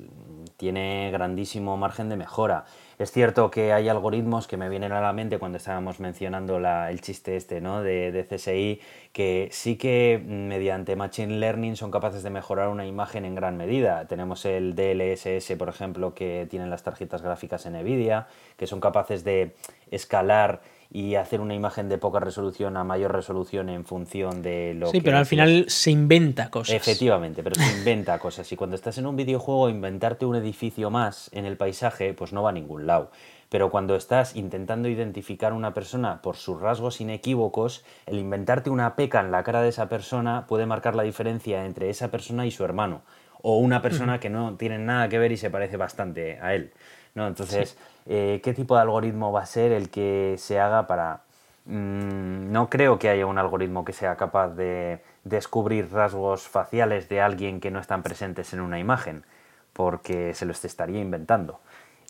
tiene 0.63 1.11
grandísimo 1.11 1.77
margen 1.77 2.09
de 2.09 2.15
mejora. 2.17 2.67
Es 2.97 3.11
cierto 3.11 3.51
que 3.51 3.73
hay 3.73 3.89
algoritmos 3.89 4.47
que 4.47 4.57
me 4.57 4.69
vienen 4.69 4.93
a 4.93 5.01
la 5.01 5.13
mente 5.13 5.41
cuando 5.41 5.59
estábamos 5.59 5.99
mencionando 5.99 6.59
el 6.59 7.01
chiste 7.01 7.35
este 7.35 7.61
¿no? 7.61 7.83
de, 7.83 8.25
CSI, 8.31 8.81
que 9.13 9.49
sí 9.51 9.75
que 9.75 10.23
mediante 10.25 10.95
Machine 10.95 11.41
Learning 11.41 11.75
son 11.75 11.91
capaces 11.91 12.23
de 12.23 12.31
mejorar 12.31 12.69
una 12.69 12.87
imagen 12.87 13.25
en 13.25 13.35
gran 13.35 13.57
medida. 13.57 14.07
Tenemos 14.07 14.45
el 14.45 14.77
DLSS, 14.77 15.57
por 15.59 15.69
ejemplo, 15.69 16.15
que 16.15 16.47
tienen 16.49 16.71
las 16.71 16.85
tarjetas 16.85 17.23
gráficas 17.23 17.67
en 17.67 17.73
NVIDIA, 17.73 18.29
que 18.57 18.69
son 18.69 18.79
capaces 18.79 19.25
de 19.25 19.57
escalar 19.91 20.61
y 20.95 21.15
hacer 21.15 21.41
una 21.41 21.55
imagen 21.55 21.89
de 21.89 21.97
poca 21.97 22.21
resolución 22.21 22.77
a 22.77 22.85
mayor 22.85 23.13
resolución 23.13 23.71
en 23.71 23.87
función 23.87 24.43
de 24.43 24.75
lo 24.75 24.87
que... 24.87 24.99
Sí, 24.99 25.01
pero 25.01 25.17
al 25.17 25.25
final 25.25 25.65
se 25.69 25.91
inventa 25.91 26.51
cosas. 26.51 26.77
Efectivamente, 26.77 27.43
pero 27.43 27.55
se 27.55 27.79
inventa 27.79 28.19
cosas. 28.19 28.53
Y 28.53 28.57
cuando 28.57 28.77
estás 28.77 28.99
en 28.99 29.07
un 29.07 29.17
videojuego, 29.17 29.71
inventarte 29.71 30.27
un 30.27 30.37
edificio 30.37 30.91
más 30.91 31.31
en 31.33 31.47
el 31.47 31.57
paisaje, 31.57 32.13
pues 32.13 32.35
no 32.35 32.43
va 32.43 32.51
a 32.51 32.53
ningún 32.53 32.87
lado. 32.87 33.11
Pero 33.49 33.71
cuando 33.71 33.97
estás 33.97 34.37
intentando 34.37 34.87
identificar 34.87 35.53
a 35.53 35.55
una 35.55 35.73
persona 35.73 36.21
por 36.21 36.37
sus 36.37 36.61
rasgos 36.61 37.01
inequívocos, 37.01 37.85
el 38.05 38.19
inventarte 38.19 38.69
una 38.69 38.95
peca 38.95 39.21
en 39.21 39.31
la 39.31 39.45
cara 39.45 39.63
de 39.63 39.71
esa 39.71 39.89
persona 39.89 40.47
puede 40.47 40.67
marcar 40.67 40.95
la 40.95 41.05
diferencia 41.05 41.65
entre 41.65 41.89
esa 41.89 42.11
persona 42.11 42.45
y 42.45 42.51
su 42.51 42.65
hermano. 42.65 43.01
O 43.41 43.57
una 43.57 43.81
persona 43.81 44.21
que 44.21 44.29
no 44.29 44.57
tiene 44.57 44.79
nada 44.79 45.09
que 45.09 45.19
ver 45.19 45.33
y 45.33 45.37
se 45.39 45.51
parece 45.51 45.79
bastante 45.79 46.39
a 46.41 46.55
él. 46.55 46.73
¿no? 47.15 47.27
Entonces, 47.27 47.77
eh, 48.07 48.41
¿qué 48.43 48.53
tipo 48.55 48.75
de 48.75 48.83
algoritmo 48.83 49.33
va 49.33 49.43
a 49.43 49.47
ser 49.47 49.73
el 49.73 49.91
que 49.91 50.37
se 50.39 50.59
haga 50.59 50.87
para... 50.87 51.23
Mm, 51.65 52.51
no 52.51 52.69
creo 52.69 52.99
que 52.99 53.09
haya 53.09 53.27
un 53.27 53.39
algoritmo 53.39 53.85
que 53.85 53.93
sea 53.93 54.17
capaz 54.17 54.49
de 54.49 55.01
descubrir 55.25 55.93
rasgos 55.93 56.49
faciales 56.49 57.09
de 57.09 57.21
alguien 57.21 57.61
que 57.61 57.71
no 57.71 57.79
están 57.79 58.03
presentes 58.03 58.53
en 58.53 58.61
una 58.61 58.79
imagen, 58.79 59.25
porque 59.73 60.35
se 60.35 60.45
los 60.45 60.65
estaría 60.65 61.01
inventando. 61.01 61.61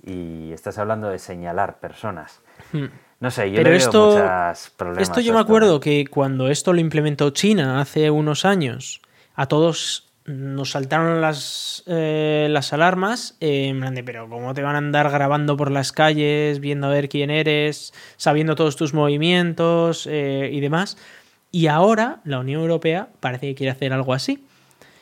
Y 0.05 0.53
estás 0.53 0.79
hablando 0.79 1.09
de 1.09 1.19
señalar 1.19 1.79
personas. 1.79 2.41
Hmm. 2.73 2.87
No 3.21 3.31
sé, 3.31 3.51
yo 3.51 3.57
Pero 3.59 3.71
le 3.71 3.77
esto, 3.77 4.15
veo 4.15 4.25
muchos 4.25 4.71
problemas. 4.71 5.09
Esto 5.09 5.21
yo 5.21 5.33
me 5.33 5.39
acuerdo 5.39 5.79
que 5.79 6.07
cuando 6.09 6.49
esto 6.49 6.73
lo 6.73 6.81
implementó 6.81 7.31
China 7.31 7.81
hace 7.81 8.11
unos 8.11 8.45
años, 8.45 9.01
a 9.37 9.47
todos 9.47 10.12
nos 10.25 10.71
saltaron 10.71 11.21
las, 11.21 11.83
eh, 11.87 12.47
las 12.51 12.73
alarmas, 12.73 13.37
eh, 13.41 13.75
pero 14.05 14.29
¿cómo 14.29 14.55
te 14.55 14.63
van 14.63 14.77
a 14.77 14.79
andar 14.79 15.11
grabando 15.11 15.57
por 15.57 15.71
las 15.71 15.93
calles, 15.93 16.61
viendo 16.61 16.87
a 16.87 16.91
ver 16.91 17.09
quién 17.09 17.31
eres, 17.31 17.93
sabiendo 18.17 18.55
todos 18.55 18.77
tus 18.77 18.95
movimientos 18.95 20.07
eh, 20.11 20.51
y 20.53 20.61
demás? 20.61 20.97
Y 21.51 21.67
ahora 21.67 22.21
la 22.25 22.39
Unión 22.39 22.61
Europea 22.63 23.09
parece 23.21 23.49
que 23.49 23.55
quiere 23.55 23.73
hacer 23.73 23.93
algo 23.93 24.15
así. 24.15 24.47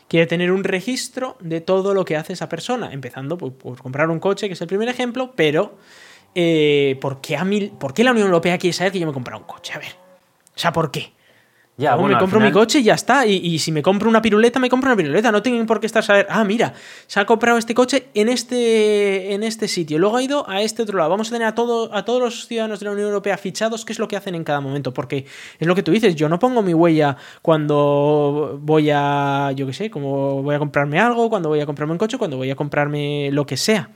Quiere 0.09 0.26
tener 0.26 0.50
un 0.50 0.64
registro 0.64 1.37
de 1.40 1.61
todo 1.61 1.94
lo 1.94 2.04
que 2.04 2.16
hace 2.16 2.33
esa 2.33 2.48
persona, 2.48 2.92
empezando 2.92 3.38
por, 3.38 3.80
comprar 3.80 4.11
un 4.11 4.18
coche, 4.18 4.48
que 4.48 4.54
es 4.54 4.61
el 4.61 4.66
primer 4.66 4.88
ejemplo, 4.88 5.35
pero 5.37 5.76
¿por, 7.00 7.20
qué 7.20 7.70
¿por 7.78 7.94
qué 7.94 8.04
la 8.04 8.11
Unión 8.11 8.26
Europea 8.26 8.59
quiere 8.59 8.72
saber 8.72 8.92
que 8.92 8.98
yo 8.98 9.06
me 9.06 9.11
he 9.11 9.14
comprado 9.14 9.40
un 9.40 9.46
coche? 9.46 9.72
A 9.74 9.78
ver. 9.78 9.92
O 10.56 10.59
sea, 10.59 10.72
¿por 10.72 10.90
qué? 10.90 11.12
Ya, 11.76 11.96
me 11.96 12.18
compro 12.18 12.40
mi 12.40 12.52
coche 12.52 12.80
y 12.80 12.83
ya 12.83 12.94
está. 12.94 13.26
Y, 13.26 13.59
si 13.59 13.72
me 13.72 13.83
compro 13.83 14.11
una 14.11 14.20
piruleta, 14.20 14.59
me 14.59 14.68
compro 14.68 14.90
una 14.90 14.96
piruleta. 14.96 15.33
No 15.33 15.42
tienen 15.42 15.64
por 15.66 15.80
qué 15.80 15.87
estar 15.87 16.04
saber, 16.04 16.26
ah, 16.28 16.44
mira, 16.44 16.74
se 17.06 17.20
ha 17.20 17.24
comprado 17.24 17.56
este 17.56 17.74
coche 17.74 18.09
en 18.12 18.28
este, 18.28 19.33
en 19.33 19.42
este 19.42 19.66
sitio. 19.66 19.98
Luego 19.98 20.18
ha 20.18 20.22
ido 20.22 20.48
a 20.48 20.61
este 20.61 20.83
otro 20.83 20.98
lado. 20.98 21.09
Vamos 21.09 21.28
a 21.28 21.33
tener 21.33 21.48
a, 21.48 21.54
todo, 21.54 21.94
a 21.94 22.04
todos 22.04 22.20
los 22.20 22.46
ciudadanos 22.46 22.80
de 22.80 22.85
la 22.85 22.92
Unión 22.92 23.09
Europea 23.09 23.38
fichados 23.38 23.87
qué 23.87 23.94
es 23.94 23.98
lo 23.98 24.09
que 24.09 24.16
hacen 24.16 24.35
en 24.35 24.44
cada 24.44 24.61
momento. 24.61 24.92
Porque 24.92 25.24
es 25.59 25.66
lo 25.66 25.74
que 25.74 25.83
tú 25.83 25.90
dices, 25.90 26.14
yo 26.16 26.28
no 26.28 26.38
pongo 26.38 26.61
mi 26.62 26.74
huella 26.74 27.16
cuando 27.40 28.59
voy 28.61 28.90
a, 28.92 29.52
yo 29.56 29.66
qué 29.66 29.72
sé, 29.72 29.90
como 29.90 30.42
voy 30.42 30.54
a 30.54 30.59
comprarme 30.59 31.00
algo, 31.00 31.30
cuando 31.30 31.48
voy 31.48 31.61
a 31.61 31.66
comprarme 31.66 31.92
un 31.92 31.98
coche, 31.98 32.18
cuando 32.18 32.37
voy 32.37 32.50
a 32.50 32.56
comprarme 32.56 33.30
lo 33.33 33.46
que 33.46 33.56
sea. 33.56 33.90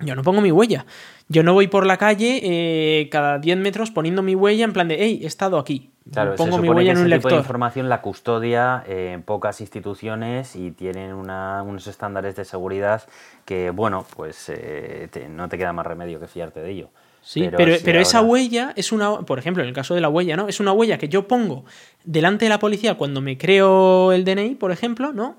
Yo 0.00 0.14
no 0.14 0.22
pongo 0.22 0.40
mi 0.40 0.50
huella. 0.50 0.86
Yo 1.28 1.42
no 1.42 1.52
voy 1.52 1.68
por 1.68 1.86
la 1.86 1.98
calle 1.98 2.40
eh, 2.42 3.08
cada 3.10 3.38
10 3.38 3.58
metros 3.58 3.90
poniendo 3.90 4.22
mi 4.22 4.34
huella 4.34 4.64
en 4.64 4.72
plan 4.72 4.88
de, 4.88 4.96
hey, 4.98 5.20
he 5.22 5.26
estado 5.26 5.58
aquí. 5.58 5.89
Claro, 6.12 6.34
pongo 6.34 6.58
mi 6.58 6.68
huella 6.68 6.92
en 6.92 6.98
un 6.98 7.10
lector. 7.10 7.30
Tipo 7.30 7.36
de 7.36 7.40
información 7.40 7.88
la 7.88 8.00
custodia 8.00 8.82
en 8.86 9.22
pocas 9.22 9.60
instituciones 9.60 10.56
y 10.56 10.70
tienen 10.70 11.12
unos 11.12 11.86
estándares 11.86 12.36
de 12.36 12.44
seguridad 12.44 13.02
que, 13.44 13.70
bueno, 13.70 14.06
pues 14.16 14.48
eh, 14.48 15.08
no 15.30 15.48
te 15.48 15.58
queda 15.58 15.72
más 15.72 15.86
remedio 15.86 16.18
que 16.18 16.26
fiarte 16.26 16.60
de 16.60 16.70
ello. 16.70 16.88
Sí, 17.22 17.48
pero, 17.54 17.76
pero, 17.84 18.00
esa 18.00 18.22
huella 18.22 18.72
es 18.76 18.92
una, 18.92 19.20
por 19.20 19.38
ejemplo, 19.38 19.62
en 19.62 19.68
el 19.68 19.74
caso 19.74 19.94
de 19.94 20.00
la 20.00 20.08
huella, 20.08 20.36
¿no? 20.36 20.48
Es 20.48 20.58
una 20.58 20.72
huella 20.72 20.96
que 20.96 21.08
yo 21.08 21.28
pongo 21.28 21.64
delante 22.04 22.46
de 22.46 22.48
la 22.48 22.58
policía 22.58 22.94
cuando 22.94 23.20
me 23.20 23.36
creo 23.36 24.12
el 24.12 24.24
DNI, 24.24 24.54
por 24.54 24.72
ejemplo, 24.72 25.12
¿no? 25.12 25.36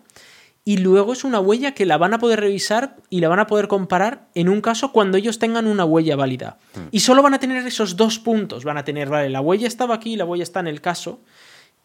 Y 0.64 0.78
luego 0.78 1.14
es 1.14 1.24
una 1.24 1.40
huella 1.40 1.74
que 1.74 1.88
la 1.88 1.98
van 1.98 2.14
a 2.14 2.20
poder 2.20 2.40
revisar 2.40 2.98
y 3.10 3.20
la 3.20 3.30
van 3.30 3.40
a 3.40 3.48
poder 3.48 3.68
comparar 3.68 4.28
en 4.36 4.48
un 4.48 4.62
caso 4.62 4.92
cuando 4.92 5.18
ellos 5.18 5.40
tengan 5.40 5.66
una 5.66 5.86
huella 5.86 6.16
válida. 6.16 6.60
Hmm. 6.76 6.88
Y 6.92 7.00
solo 7.00 7.24
van 7.24 7.34
a 7.34 7.40
tener 7.40 7.66
esos 7.66 7.98
dos 7.98 8.20
puntos. 8.20 8.64
Van 8.64 8.78
a 8.78 8.84
tener, 8.84 9.10
vale, 9.10 9.30
la 9.30 9.42
huella 9.42 9.68
estaba 9.68 9.96
aquí, 9.96 10.16
la 10.16 10.26
huella 10.26 10.44
está 10.44 10.60
en 10.60 10.68
el 10.68 10.80
caso. 10.80 11.20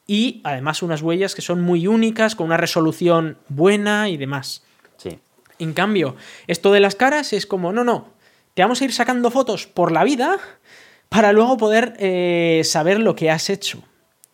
Y 0.07 0.43
además 0.45 0.83
unas 0.83 1.01
huellas 1.01 1.35
que 1.35 1.43
son 1.43 1.63
muy 1.63 1.87
únicas, 1.87 2.37
con 2.37 2.47
una 2.47 2.59
resolución 2.59 3.39
buena 3.49 4.11
y 4.11 4.19
demás. 4.19 4.63
Sí. 4.99 5.19
En 5.59 5.73
cambio, 5.73 6.15
esto 6.47 6.71
de 6.71 6.81
las 6.81 6.95
caras 6.95 7.33
es 7.33 7.47
como, 7.47 7.73
no, 7.73 7.83
no, 7.83 8.11
te 8.53 8.63
vamos 8.63 8.81
a 8.83 8.85
ir 8.85 8.93
sacando 8.93 9.31
fotos 9.31 9.67
por 9.67 9.91
la 9.91 10.05
vida 10.05 10.39
para 11.09 11.33
luego 11.33 11.57
poder 11.57 11.95
eh, 11.99 12.61
saber 12.65 13.01
lo 13.01 13.17
que 13.17 13.31
has 13.31 13.49
hecho 13.49 13.83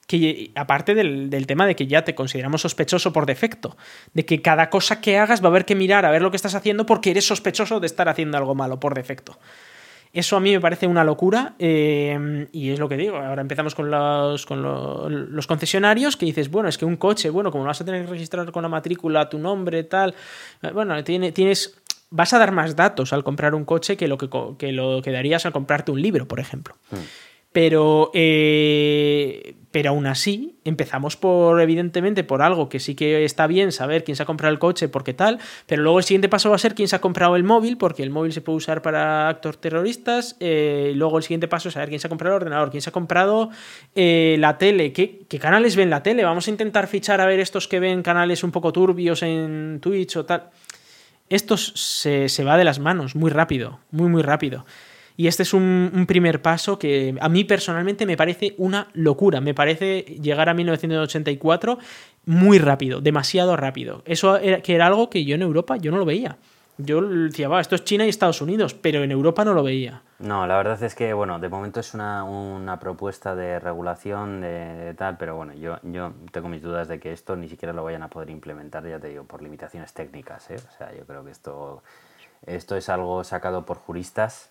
que 0.06 0.50
aparte 0.54 0.94
del, 0.94 1.46
tema 1.46 1.66
de 1.66 1.76
que 1.76 1.86
ya 1.86 2.04
te 2.04 2.14
consideramos 2.14 2.62
sospechoso 2.62 3.12
por 3.12 3.26
defecto, 3.26 3.76
de 4.14 4.24
que 4.24 4.42
cada 4.42 4.70
cosa 4.70 5.00
que 5.00 5.18
hagas 5.18 5.42
va 5.42 5.46
a 5.46 5.50
haber 5.50 5.64
que 5.64 5.74
mirar 5.74 6.04
a 6.04 6.10
ver 6.10 6.22
lo 6.22 6.30
que 6.30 6.36
estás 6.36 6.54
haciendo 6.54 6.86
porque 6.86 7.10
eres 7.10 7.26
sospechoso 7.26 7.80
de 7.80 7.86
estar 7.86 8.08
haciendo 8.08 8.36
algo 8.36 8.54
malo 8.54 8.80
por 8.80 8.94
defecto. 8.94 9.38
Eso 10.12 10.36
a 10.36 10.40
mí 10.40 10.52
me 10.52 10.60
parece 10.60 10.86
una 10.86 11.04
locura 11.04 11.54
eh, 11.58 12.46
y 12.52 12.70
es 12.70 12.78
lo 12.78 12.86
que 12.86 12.98
digo. 12.98 13.16
Ahora 13.16 13.40
empezamos 13.40 13.74
con 13.74 13.90
los, 13.90 14.44
con 14.44 14.60
los, 14.62 15.46
concesionarios 15.46 16.18
que 16.18 16.26
dices, 16.26 16.50
bueno, 16.50 16.68
es 16.68 16.76
que 16.76 16.84
un 16.84 16.96
coche, 16.96 17.30
bueno, 17.30 17.50
como 17.50 17.64
vas 17.64 17.80
a 17.80 17.84
tener 17.84 18.04
que 18.04 18.10
registrar 18.10 18.52
con 18.52 18.62
la 18.62 18.68
matrícula 18.68 19.30
tu 19.30 19.38
nombre, 19.38 19.84
tal, 19.84 20.14
eh, 20.60 20.70
bueno, 20.70 21.02
tiene, 21.02 21.32
tienes, 21.32 21.80
vas 22.10 22.34
a 22.34 22.38
dar 22.38 22.52
más 22.52 22.76
datos 22.76 23.14
al 23.14 23.24
comprar 23.24 23.54
un 23.54 23.64
coche 23.64 23.96
que 23.96 24.06
lo 24.06 24.18
que, 24.18 24.28
que 24.58 24.72
lo 24.72 25.00
que 25.00 25.12
darías 25.12 25.46
al 25.46 25.52
comprarte 25.52 25.92
un 25.92 26.02
libro, 26.02 26.28
por 26.28 26.40
ejemplo. 26.40 26.74
Hmm. 26.90 26.96
Pero, 27.50 28.10
eh, 28.12 29.54
pero 29.72 29.90
aún 29.90 30.06
así, 30.06 30.54
empezamos 30.64 31.16
por, 31.16 31.60
evidentemente, 31.60 32.22
por 32.22 32.42
algo 32.42 32.68
que 32.68 32.78
sí 32.78 32.94
que 32.94 33.24
está 33.24 33.46
bien 33.46 33.72
saber 33.72 34.04
quién 34.04 34.16
se 34.16 34.22
ha 34.22 34.26
comprado 34.26 34.52
el 34.52 34.58
coche, 34.58 34.88
porque 34.88 35.14
tal, 35.14 35.38
pero 35.66 35.82
luego 35.82 35.98
el 35.98 36.04
siguiente 36.04 36.28
paso 36.28 36.50
va 36.50 36.56
a 36.56 36.58
ser 36.58 36.74
quién 36.74 36.88
se 36.88 36.96
ha 36.96 37.00
comprado 37.00 37.34
el 37.36 37.42
móvil, 37.42 37.78
porque 37.78 38.02
el 38.02 38.10
móvil 38.10 38.32
se 38.32 38.42
puede 38.42 38.58
usar 38.58 38.82
para 38.82 39.28
actos 39.28 39.60
terroristas, 39.60 40.36
eh, 40.40 40.92
luego 40.94 41.16
el 41.16 41.24
siguiente 41.24 41.48
paso 41.48 41.68
es 41.68 41.74
saber 41.74 41.88
quién 41.88 42.00
se 42.00 42.06
ha 42.06 42.10
comprado 42.10 42.36
el 42.36 42.42
ordenador, 42.42 42.70
quién 42.70 42.82
se 42.82 42.90
ha 42.90 42.92
comprado 42.92 43.50
eh, 43.94 44.36
la 44.38 44.58
tele, 44.58 44.92
¿Qué, 44.92 45.22
¿Qué, 45.28 45.38
canales 45.38 45.74
ven 45.74 45.88
la 45.88 46.02
tele, 46.02 46.22
vamos 46.22 46.46
a 46.46 46.50
intentar 46.50 46.86
fichar 46.86 47.20
a 47.22 47.26
ver 47.26 47.40
estos 47.40 47.66
que 47.66 47.80
ven 47.80 48.02
canales 48.02 48.44
un 48.44 48.52
poco 48.52 48.72
turbios 48.72 49.22
en 49.22 49.78
Twitch 49.80 50.16
o 50.16 50.26
tal. 50.26 50.50
Esto 51.30 51.56
se, 51.56 52.28
se 52.28 52.44
va 52.44 52.58
de 52.58 52.64
las 52.64 52.78
manos 52.78 53.16
muy 53.16 53.30
rápido, 53.30 53.80
muy, 53.90 54.10
muy 54.10 54.20
rápido. 54.20 54.66
Y 55.22 55.28
este 55.28 55.44
es 55.44 55.54
un, 55.54 56.04
primer 56.08 56.42
paso 56.42 56.80
que 56.80 57.14
a 57.20 57.28
mí 57.28 57.44
personalmente 57.44 58.06
me 58.06 58.16
parece 58.16 58.56
una 58.58 58.88
locura. 58.92 59.40
Me 59.40 59.54
parece 59.54 60.00
llegar 60.20 60.48
a 60.48 60.54
1984 60.54 61.78
muy 62.24 62.58
rápido, 62.58 63.00
demasiado 63.00 63.56
rápido. 63.56 64.02
Eso 64.04 64.36
era, 64.38 64.60
que 64.62 64.74
era 64.74 64.88
algo 64.88 65.08
que 65.10 65.24
yo 65.24 65.36
en 65.36 65.42
Europa 65.42 65.76
yo 65.76 65.92
no 65.92 65.98
lo 65.98 66.04
veía. 66.04 66.38
Yo 66.76 67.00
decía, 67.02 67.46
va, 67.46 67.60
esto 67.60 67.76
es 67.76 67.84
China 67.84 68.04
y 68.04 68.08
Estados 68.08 68.40
Unidos, 68.40 68.74
pero 68.74 69.04
en 69.04 69.12
Europa 69.12 69.44
no 69.44 69.54
lo 69.54 69.62
veía. 69.62 70.02
No, 70.18 70.44
la 70.48 70.56
verdad 70.56 70.82
es 70.82 70.96
que, 70.96 71.12
bueno, 71.12 71.38
de 71.38 71.48
momento 71.48 71.78
es 71.78 71.94
una, 71.94 72.24
una 72.24 72.80
propuesta 72.80 73.36
de 73.36 73.60
regulación 73.60 74.40
de, 74.40 74.92
tal, 74.98 75.18
pero 75.18 75.36
bueno, 75.36 75.54
yo, 75.54 75.78
yo 75.84 76.14
tengo 76.32 76.48
mis 76.48 76.62
dudas 76.62 76.88
de 76.88 76.98
que 76.98 77.12
esto 77.12 77.36
ni 77.36 77.48
siquiera 77.48 77.72
lo 77.72 77.84
vayan 77.84 78.02
a 78.02 78.08
poder 78.08 78.28
implementar, 78.28 78.84
ya 78.88 78.98
te 78.98 79.10
digo, 79.10 79.22
por 79.22 79.40
limitaciones 79.40 79.92
técnicas. 79.92 80.50
¿eh? 80.50 80.56
O 80.56 80.76
sea, 80.76 80.92
yo 80.92 81.06
creo 81.06 81.24
que 81.24 81.30
esto, 81.30 81.84
esto 82.44 82.74
es 82.74 82.88
algo 82.88 83.22
sacado 83.22 83.64
por 83.64 83.76
juristas 83.76 84.50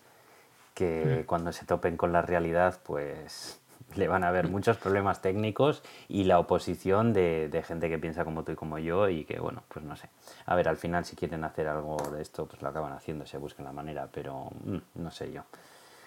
que 0.74 1.24
cuando 1.26 1.52
se 1.52 1.66
topen 1.66 1.96
con 1.96 2.12
la 2.12 2.22
realidad, 2.22 2.78
pues 2.82 3.60
le 3.96 4.08
van 4.08 4.24
a 4.24 4.28
haber 4.28 4.48
muchos 4.48 4.76
problemas 4.76 5.20
técnicos 5.22 5.82
y 6.08 6.24
la 6.24 6.38
oposición 6.38 7.12
de, 7.12 7.48
de, 7.48 7.62
gente 7.62 7.88
que 7.88 7.98
piensa 7.98 8.24
como 8.24 8.44
tú 8.44 8.52
y 8.52 8.56
como 8.56 8.78
yo 8.78 9.08
y 9.08 9.24
que, 9.24 9.38
bueno, 9.38 9.62
pues 9.68 9.84
no 9.84 9.96
sé. 9.96 10.08
A 10.46 10.54
ver, 10.54 10.68
al 10.68 10.76
final 10.76 11.04
si 11.04 11.16
quieren 11.16 11.44
hacer 11.44 11.68
algo 11.68 11.96
de 12.14 12.22
esto, 12.22 12.46
pues 12.46 12.62
lo 12.62 12.68
acaban 12.68 12.92
haciendo, 12.92 13.26
se 13.26 13.38
buscan 13.38 13.66
la 13.66 13.72
manera, 13.72 14.08
pero 14.12 14.50
mm, 14.64 15.02
no 15.02 15.10
sé 15.10 15.32
yo. 15.32 15.42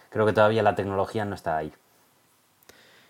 Creo 0.10 0.26
que 0.26 0.34
todavía 0.34 0.64
la 0.64 0.76
tecnología 0.76 1.26
no 1.26 1.36
está 1.36 1.58
ahí. 1.58 1.72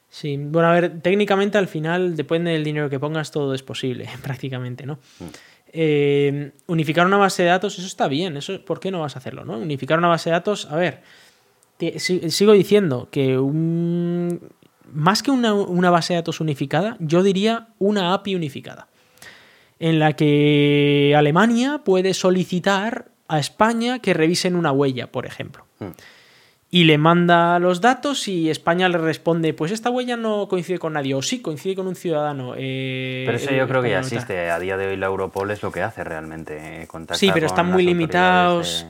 Sí, 0.09 0.37
bueno, 0.37 0.69
a 0.69 0.73
ver, 0.73 1.01
técnicamente 1.01 1.57
al 1.57 1.67
final, 1.67 2.15
depende 2.15 2.51
del 2.51 2.63
dinero 2.63 2.89
que 2.89 2.99
pongas, 2.99 3.31
todo 3.31 3.53
es 3.53 3.63
posible, 3.63 4.09
prácticamente, 4.23 4.85
¿no? 4.85 4.95
Mm. 5.19 5.25
Eh, 5.77 6.51
unificar 6.67 7.05
una 7.05 7.17
base 7.17 7.43
de 7.43 7.49
datos, 7.49 7.77
eso 7.77 7.85
está 7.85 8.07
bien, 8.07 8.37
eso, 8.37 8.63
¿por 8.63 8.79
qué 8.79 8.91
no 8.91 9.01
vas 9.01 9.17
a 9.17 9.19
hacerlo, 9.19 9.43
no? 9.43 9.57
Unificar 9.57 9.99
una 9.99 10.07
base 10.07 10.29
de 10.29 10.35
datos, 10.35 10.71
a 10.71 10.77
ver, 10.77 11.01
sigo 11.97 12.53
diciendo 12.53 13.09
que 13.11 13.37
un, 13.37 14.41
más 14.91 15.23
que 15.23 15.31
una, 15.31 15.53
una, 15.53 15.89
base 15.89 16.13
de 16.13 16.19
datos 16.19 16.39
unificada, 16.39 16.97
yo 16.99 17.23
diría 17.23 17.69
una 17.79 18.13
API 18.13 18.35
unificada, 18.35 18.87
en 19.79 19.99
la 19.99 20.13
que 20.13 21.13
Alemania 21.17 21.81
puede 21.83 22.13
solicitar 22.13 23.11
a 23.27 23.39
España 23.39 23.99
que 23.99 24.13
revisen 24.13 24.55
una 24.55 24.71
huella, 24.71 25.11
por 25.11 25.25
ejemplo. 25.25 25.65
Mm 25.79 25.91
y 26.75 26.83
le 26.83 26.97
manda 26.97 27.57
los 27.59 27.79
datos 27.79 28.27
y 28.27 28.49
España 28.49 28.89
le 28.89 28.97
responde, 28.97 29.53
pues 29.53 29.71
esta 29.71 29.89
huella 29.89 30.17
no 30.17 30.49
coincide 30.49 30.77
con 30.77 30.91
nadie, 30.91 31.15
o 31.15 31.21
sí, 31.21 31.41
coincide 31.41 31.73
con 31.73 31.87
un 31.87 31.95
ciudadano. 31.95 32.53
Eh, 32.57 33.23
pero 33.25 33.37
eso 33.37 33.51
yo 33.53 33.65
creo 33.65 33.81
que 33.81 33.91
ya 33.91 33.99
existe. 33.99 34.49
A 34.49 34.59
día 34.59 34.75
de 34.75 34.87
hoy 34.87 34.97
la 34.97 35.05
Europol 35.05 35.51
es 35.51 35.63
lo 35.63 35.71
que 35.71 35.81
hace 35.81 36.03
realmente. 36.03 36.81
Eh, 36.83 36.87
sí, 37.13 37.31
pero 37.33 37.45
están 37.45 37.71
muy 37.71 37.85
limitados. 37.85 38.85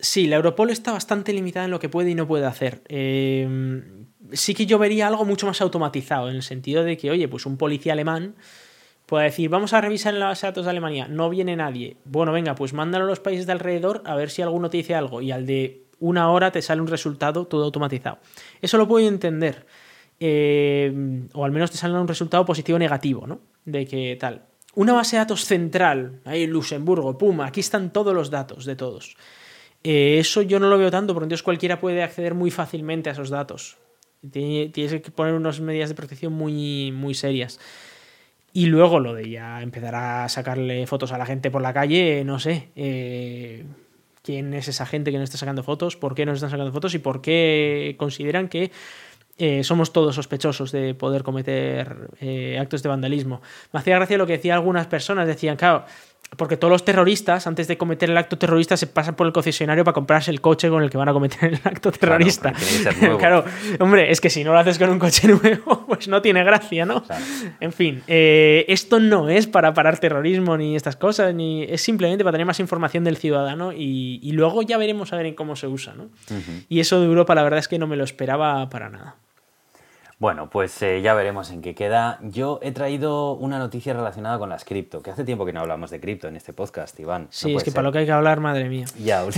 Sí, 0.00 0.26
la 0.26 0.36
Europol 0.36 0.70
está 0.70 0.92
bastante 0.92 1.32
limitada 1.32 1.64
en 1.64 1.72
lo 1.72 1.80
que 1.80 1.88
puede 1.88 2.10
y 2.10 2.14
no 2.14 2.28
puede 2.28 2.46
hacer. 2.46 2.82
Eh, 2.88 3.82
sí 4.32 4.54
que 4.54 4.66
yo 4.66 4.78
vería 4.78 5.08
algo 5.08 5.24
mucho 5.24 5.46
más 5.46 5.60
automatizado, 5.60 6.28
en 6.30 6.36
el 6.36 6.42
sentido 6.42 6.84
de 6.84 6.96
que, 6.96 7.10
oye, 7.10 7.28
pues 7.28 7.46
un 7.46 7.56
policía 7.56 7.94
alemán 7.94 8.36
puede 9.06 9.24
decir, 9.24 9.48
vamos 9.48 9.72
a 9.72 9.80
revisar 9.80 10.12
en 10.12 10.20
la 10.20 10.26
base 10.26 10.46
de 10.46 10.50
datos 10.50 10.66
de 10.66 10.70
Alemania, 10.70 11.08
no 11.08 11.30
viene 11.30 11.56
nadie. 11.56 11.96
Bueno, 12.04 12.30
venga, 12.30 12.54
pues 12.54 12.74
mándalo 12.74 13.06
a 13.06 13.08
los 13.08 13.20
países 13.20 13.46
de 13.46 13.52
alrededor 13.52 14.02
a 14.04 14.14
ver 14.14 14.30
si 14.30 14.42
alguno 14.42 14.68
te 14.68 14.76
dice 14.76 14.94
algo. 14.94 15.22
Y 15.22 15.32
al 15.32 15.46
de 15.46 15.86
una 15.98 16.30
hora 16.30 16.52
te 16.52 16.60
sale 16.60 16.82
un 16.82 16.88
resultado 16.88 17.46
todo 17.46 17.64
automatizado. 17.64 18.18
Eso 18.60 18.76
lo 18.76 18.86
puedo 18.86 19.08
entender. 19.08 19.66
Eh, 20.20 20.92
o 21.32 21.44
al 21.44 21.52
menos 21.52 21.70
te 21.70 21.78
sale 21.78 21.94
un 21.94 22.06
resultado 22.06 22.44
positivo 22.44 22.76
o 22.76 22.78
negativo, 22.78 23.26
¿no? 23.26 23.40
De 23.64 23.86
que 23.86 24.16
tal. 24.20 24.42
Una 24.74 24.92
base 24.92 25.16
de 25.16 25.20
datos 25.20 25.46
central, 25.46 26.20
ahí 26.24 26.46
Luxemburgo, 26.46 27.16
pum, 27.16 27.40
aquí 27.40 27.60
están 27.60 27.92
todos 27.92 28.14
los 28.14 28.30
datos 28.30 28.66
de 28.66 28.76
todos. 28.76 29.16
Eh, 29.84 30.18
eso 30.18 30.42
yo 30.42 30.58
no 30.58 30.68
lo 30.68 30.78
veo 30.78 30.90
tanto, 30.90 31.14
porque 31.14 31.24
entonces 31.24 31.42
cualquiera 31.42 31.78
puede 31.78 32.02
acceder 32.02 32.34
muy 32.34 32.50
fácilmente 32.50 33.10
a 33.10 33.12
esos 33.12 33.30
datos. 33.30 33.78
Tienes 34.30 34.72
que 34.72 35.10
poner 35.12 35.34
unas 35.34 35.60
medidas 35.60 35.88
de 35.88 35.94
protección 35.94 36.32
muy, 36.32 36.90
muy 36.92 37.14
serias. 37.14 37.60
Y 38.52 38.66
luego 38.66 38.98
lo 38.98 39.14
de 39.14 39.30
ya 39.30 39.62
empezar 39.62 39.94
a 39.94 40.28
sacarle 40.28 40.86
fotos 40.86 41.12
a 41.12 41.18
la 41.18 41.26
gente 41.26 41.50
por 41.50 41.62
la 41.62 41.72
calle, 41.72 42.24
no 42.24 42.40
sé. 42.40 42.70
Eh, 42.74 43.64
quién 44.22 44.52
es 44.54 44.66
esa 44.68 44.86
gente 44.86 45.12
que 45.12 45.18
nos 45.18 45.24
está 45.24 45.38
sacando 45.38 45.62
fotos, 45.62 45.96
por 45.96 46.14
qué 46.14 46.26
nos 46.26 46.36
están 46.36 46.50
sacando 46.50 46.72
fotos 46.72 46.94
y 46.94 46.98
por 46.98 47.20
qué 47.20 47.94
consideran 47.98 48.48
que 48.48 48.72
eh, 49.38 49.62
somos 49.62 49.92
todos 49.92 50.16
sospechosos 50.16 50.72
de 50.72 50.94
poder 50.94 51.22
cometer 51.22 52.10
actos 52.58 52.82
de 52.82 52.88
vandalismo. 52.88 53.40
Me 53.72 53.78
hacía 53.78 53.94
gracia 53.94 54.18
lo 54.18 54.26
que 54.26 54.32
decían 54.32 54.56
algunas 54.56 54.88
personas, 54.88 55.28
decían, 55.28 55.56
claro, 55.56 55.84
porque 56.36 56.56
todos 56.56 56.70
los 56.70 56.84
terroristas, 56.84 57.46
antes 57.46 57.68
de 57.68 57.78
cometer 57.78 58.10
el 58.10 58.16
acto 58.16 58.36
terrorista, 58.36 58.76
se 58.76 58.86
pasan 58.86 59.14
por 59.14 59.26
el 59.26 59.32
concesionario 59.32 59.84
para 59.84 59.94
comprarse 59.94 60.30
el 60.30 60.40
coche 60.40 60.68
con 60.68 60.82
el 60.82 60.90
que 60.90 60.98
van 60.98 61.08
a 61.08 61.12
cometer 61.12 61.54
el 61.54 61.60
acto 61.64 61.90
terrorista. 61.90 62.52
Claro, 63.18 63.44
hombre, 63.80 64.10
es 64.10 64.20
que 64.20 64.30
si 64.30 64.44
no 64.44 64.52
lo 64.52 64.58
haces 64.58 64.78
con 64.78 64.90
un 64.90 64.98
coche 64.98 65.28
nuevo, 65.42 65.84
pues 65.86 66.08
no 66.08 66.22
tiene 66.22 66.44
gracia, 66.44 66.84
¿no? 66.84 67.02
En 67.60 67.72
fin, 67.72 68.02
eh, 68.06 68.64
esto 68.68 69.00
no 69.00 69.28
es 69.28 69.46
para 69.46 69.74
parar 69.74 69.98
terrorismo 69.98 70.56
ni 70.56 70.76
estas 70.76 70.96
cosas, 70.96 71.34
ni 71.34 71.64
es 71.64 71.80
simplemente 71.80 72.24
para 72.24 72.32
tener 72.32 72.46
más 72.46 72.60
información 72.60 73.04
del 73.04 73.16
ciudadano 73.16 73.72
y, 73.72 74.30
luego 74.32 74.62
ya 74.62 74.78
veremos 74.78 75.12
a 75.12 75.16
ver 75.16 75.26
en 75.26 75.34
cómo 75.34 75.56
se 75.56 75.66
usa, 75.66 75.94
¿no? 75.94 76.10
Y 76.68 76.80
eso 76.80 77.00
de 77.00 77.06
Europa, 77.06 77.34
la 77.34 77.42
verdad 77.42 77.58
es 77.58 77.68
que 77.68 77.78
no 77.78 77.86
me 77.86 77.96
lo 77.96 78.04
esperaba 78.04 78.68
para 78.68 78.88
nada. 78.88 79.16
Bueno, 80.20 80.50
pues 80.50 80.82
eh, 80.82 81.00
ya 81.00 81.14
veremos 81.14 81.52
en 81.52 81.62
qué 81.62 81.76
queda. 81.76 82.18
Yo 82.22 82.58
he 82.60 82.72
traído 82.72 83.34
una 83.34 83.60
noticia 83.60 83.92
relacionada 83.92 84.36
con 84.36 84.48
las 84.48 84.64
cripto, 84.64 85.00
que 85.00 85.12
hace 85.12 85.22
tiempo 85.22 85.46
que 85.46 85.52
no 85.52 85.60
hablamos 85.60 85.92
de 85.92 86.00
cripto 86.00 86.26
en 86.26 86.34
este 86.34 86.52
podcast, 86.52 86.98
Iván. 86.98 87.28
Sí, 87.30 87.54
es 87.54 87.62
que 87.62 87.70
para 87.70 87.84
lo 87.84 87.92
que 87.92 87.98
hay 87.98 88.06
que 88.06 88.10
hablar, 88.10 88.40
madre 88.40 88.68
mía. 88.68 88.86
Ya, 88.98 89.24
Pero 89.24 89.32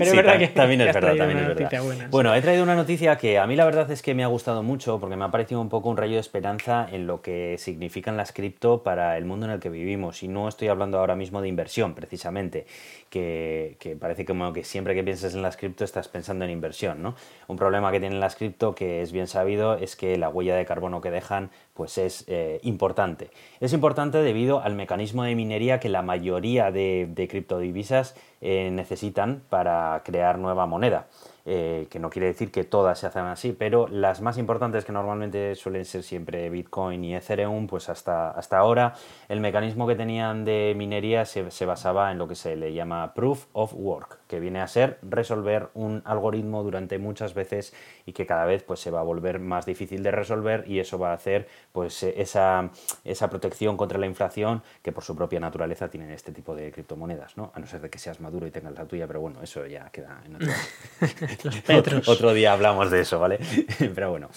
es 0.00 0.16
verdad 0.16 0.38
que 0.38 0.48
también 0.48 0.80
es 0.80 0.94
verdad, 0.94 1.16
también 1.16 1.38
es 1.40 1.48
verdad. 1.48 2.08
bueno, 2.10 2.34
he 2.34 2.40
traído 2.40 2.62
una 2.62 2.74
noticia 2.74 3.18
que 3.18 3.38
a 3.38 3.46
mí 3.46 3.56
la 3.56 3.66
verdad 3.66 3.90
es 3.90 4.00
que 4.00 4.14
me 4.14 4.24
ha 4.24 4.26
gustado 4.26 4.62
mucho 4.62 4.98
porque 5.00 5.16
me 5.16 5.26
ha 5.26 5.30
parecido 5.30 5.60
un 5.60 5.68
poco 5.68 5.90
un 5.90 5.98
rayo 5.98 6.14
de 6.14 6.20
esperanza 6.20 6.88
en 6.90 7.06
lo 7.06 7.20
que 7.20 7.56
significan 7.58 8.16
las 8.16 8.32
cripto 8.32 8.82
para 8.82 9.18
el 9.18 9.26
mundo 9.26 9.44
en 9.44 9.52
el 9.52 9.60
que 9.60 9.68
vivimos. 9.68 10.22
Y 10.22 10.28
no 10.28 10.48
estoy 10.48 10.68
hablando 10.68 10.98
ahora 10.98 11.14
mismo 11.14 11.42
de 11.42 11.48
inversión, 11.48 11.94
precisamente, 11.94 12.66
que, 13.10 13.76
que 13.80 13.96
parece 13.96 14.24
como 14.24 14.54
que 14.54 14.64
siempre 14.64 14.94
que 14.94 15.04
piensas 15.04 15.34
en 15.34 15.42
las 15.42 15.58
cripto 15.58 15.84
estás 15.84 16.08
pensando 16.08 16.46
en 16.46 16.50
inversión, 16.50 17.02
¿no? 17.02 17.14
Un 17.48 17.58
problema 17.58 17.92
que 17.92 18.00
tienen 18.00 18.18
las 18.18 18.34
cripto 18.34 18.74
que 18.74 19.02
es 19.02 19.12
bien 19.12 19.25
sabido 19.28 19.74
es 19.74 19.96
que 19.96 20.16
la 20.18 20.28
huella 20.28 20.56
de 20.56 20.64
carbono 20.64 21.00
que 21.00 21.10
dejan 21.10 21.50
pues 21.74 21.98
es 21.98 22.24
eh, 22.26 22.60
importante. 22.62 23.30
Es 23.60 23.72
importante 23.72 24.18
debido 24.18 24.60
al 24.60 24.74
mecanismo 24.74 25.24
de 25.24 25.34
minería 25.34 25.80
que 25.80 25.88
la 25.88 26.02
mayoría 26.02 26.70
de, 26.70 27.26
criptodivisas 27.30 28.14
eh, 28.40 28.70
necesitan 28.72 29.42
para 29.48 30.02
crear 30.04 30.38
nueva 30.38 30.66
moneda. 30.66 31.06
Eh, 31.48 31.86
que 31.90 32.00
no 32.00 32.10
quiere 32.10 32.26
decir 32.26 32.50
que 32.50 32.64
todas 32.64 32.98
se 32.98 33.06
hacen 33.06 33.26
así, 33.26 33.52
pero 33.52 33.86
las 33.86 34.20
más 34.20 34.36
importantes 34.36 34.84
que 34.84 34.90
normalmente 34.90 35.54
suelen 35.54 35.84
ser 35.84 36.02
siempre 36.02 36.50
Bitcoin 36.50 37.04
y 37.04 37.14
Ethereum, 37.14 37.68
pues 37.68 37.88
hasta, 37.88 38.32
hasta 38.32 38.58
ahora 38.58 38.94
el 39.28 39.38
mecanismo 39.38 39.86
que 39.86 39.94
tenían 39.94 40.44
de 40.44 40.74
minería 40.76 41.24
se, 41.24 41.64
basaba 41.64 42.10
en 42.10 42.18
lo 42.18 42.26
que 42.26 42.34
se 42.34 42.56
le 42.56 42.74
llama 42.74 43.14
Proof 43.14 43.46
of 43.52 43.74
Work, 43.76 44.15
que 44.28 44.40
viene 44.40 44.60
a 44.60 44.68
ser 44.68 44.98
resolver 45.02 45.68
un 45.74 46.02
algoritmo 46.04 46.62
durante 46.62 46.98
muchas 46.98 47.34
veces 47.34 47.72
y 48.04 48.12
que 48.12 48.26
cada 48.26 48.44
vez 48.44 48.62
pues, 48.62 48.80
se 48.80 48.90
va 48.90 49.00
a 49.00 49.04
volver 49.04 49.38
más 49.38 49.66
difícil 49.66 50.02
de 50.02 50.10
resolver 50.10 50.64
y 50.66 50.80
eso 50.80 50.98
va 50.98 51.10
a 51.10 51.14
hacer 51.14 51.48
pues, 51.72 52.02
esa, 52.02 52.70
esa 53.04 53.30
protección 53.30 53.76
contra 53.76 53.98
la 53.98 54.06
inflación 54.06 54.62
que 54.82 54.92
por 54.92 55.04
su 55.04 55.16
propia 55.16 55.40
naturaleza 55.40 55.88
tienen 55.88 56.10
este 56.10 56.32
tipo 56.32 56.54
de 56.54 56.70
criptomonedas, 56.72 57.36
¿no? 57.36 57.52
a 57.54 57.60
no 57.60 57.66
ser 57.66 57.80
de 57.80 57.90
que 57.90 57.98
seas 57.98 58.20
maduro 58.20 58.46
y 58.46 58.50
tengas 58.50 58.74
la 58.74 58.84
tuya, 58.84 59.06
pero 59.06 59.20
bueno, 59.20 59.42
eso 59.42 59.66
ya 59.66 59.90
queda 59.90 60.22
en 60.24 60.36
otro... 60.36 60.52
Otro 62.06 62.32
día 62.32 62.52
hablamos 62.52 62.90
de 62.90 63.00
eso, 63.00 63.18
¿vale? 63.18 63.38
Pero 63.94 64.10
bueno. 64.10 64.28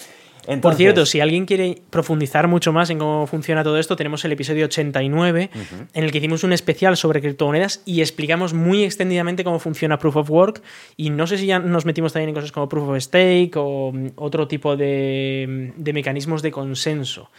Por 0.61 0.75
cierto, 0.75 1.05
si 1.05 1.19
alguien 1.19 1.45
quiere 1.45 1.81
profundizar 1.89 2.47
mucho 2.47 2.73
más 2.73 2.89
en 2.89 2.97
cómo 2.97 3.27
funciona 3.27 3.63
todo 3.63 3.77
esto, 3.77 3.95
tenemos 3.95 4.25
el 4.25 4.31
episodio 4.31 4.65
89 4.65 5.49
en 5.93 6.03
el 6.03 6.11
que 6.11 6.17
hicimos 6.17 6.43
un 6.43 6.53
especial 6.53 6.97
sobre 6.97 7.21
criptomonedas 7.21 7.83
y 7.85 8.01
explicamos 8.01 8.53
muy 8.53 8.83
extendidamente 8.83 9.43
cómo 9.43 9.59
funciona 9.59 9.99
Proof 9.99 10.15
of 10.17 10.29
Work 10.31 10.63
y 10.97 11.11
no 11.11 11.27
sé 11.27 11.37
si 11.37 11.45
ya 11.45 11.59
nos 11.59 11.85
metimos 11.85 12.13
también 12.13 12.29
en 12.29 12.35
cosas 12.35 12.51
como 12.51 12.67
Proof 12.67 12.89
of 12.89 12.97
Stake 12.99 13.51
o 13.55 13.91
mm, 13.93 14.07
otro 14.15 14.47
tipo 14.47 14.75
de, 14.75 15.73
de 15.75 15.93
mecanismos 15.93 16.41
de 16.41 16.51
consenso. 16.51 17.29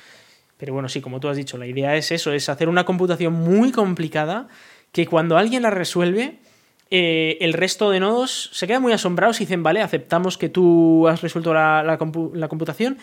Pero 0.56 0.74
bueno, 0.74 0.88
sí, 0.88 1.00
como 1.00 1.18
tú 1.18 1.28
has 1.28 1.36
dicho, 1.36 1.56
la 1.58 1.66
idea 1.66 1.96
es 1.96 2.12
eso, 2.12 2.32
es 2.32 2.48
hacer 2.48 2.68
una 2.68 2.84
computación 2.84 3.32
muy 3.32 3.72
complicada 3.72 4.48
que 4.92 5.06
cuando 5.06 5.36
alguien 5.36 5.62
la 5.62 5.70
resuelve 5.70 6.38
eh, 6.93 7.38
el 7.41 7.53
resto 7.53 7.91
de 7.91 8.01
nodos 8.01 8.51
se 8.53 8.66
quedan 8.66 8.82
muy 8.82 8.93
asombrados 8.93 9.41
y 9.41 9.45
dicen, 9.45 9.62
vale, 9.62 9.80
aceptamos 9.80 10.36
que 10.36 10.49
tú 10.49 11.07
has 11.07 11.22
resuelto 11.22 11.55
la, 11.55 11.97
computación 11.97 12.99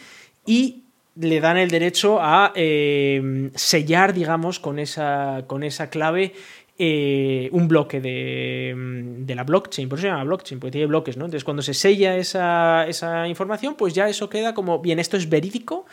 y 0.46 0.84
le 1.16 1.40
dan 1.40 1.56
el 1.56 1.70
derecho 1.70 2.20
a 2.22 2.52
eh, 2.54 3.50
sellar, 3.56 4.14
digamos, 4.14 4.60
con 4.60 4.78
esa, 4.78 5.46
con 5.48 5.64
esa 5.64 5.90
clave 5.90 6.34
eh, 6.78 7.48
un 7.54 7.70
bloque 7.70 8.02
de, 8.02 9.34
la 9.34 9.44
blockchain, 9.46 9.88
por 9.88 10.00
eso 10.00 10.08
se 10.08 10.12
llama 10.12 10.26
blockchain, 10.26 10.60
porque 10.60 10.74
tiene 10.74 10.88
bloques, 10.88 11.16
¿no? 11.16 11.24
Entonces, 11.26 11.46
cuando 11.46 11.64
se 11.64 11.74
sella 11.74 12.18
esa, 12.18 12.86
esa, 12.88 13.28
información, 13.28 13.76
pues 13.76 13.94
ya 13.94 14.10
eso 14.10 14.30
queda 14.30 14.54
como, 14.54 14.80
bien, 14.80 15.00
esto 15.00 15.16
es 15.16 15.30
verídico, 15.30 15.86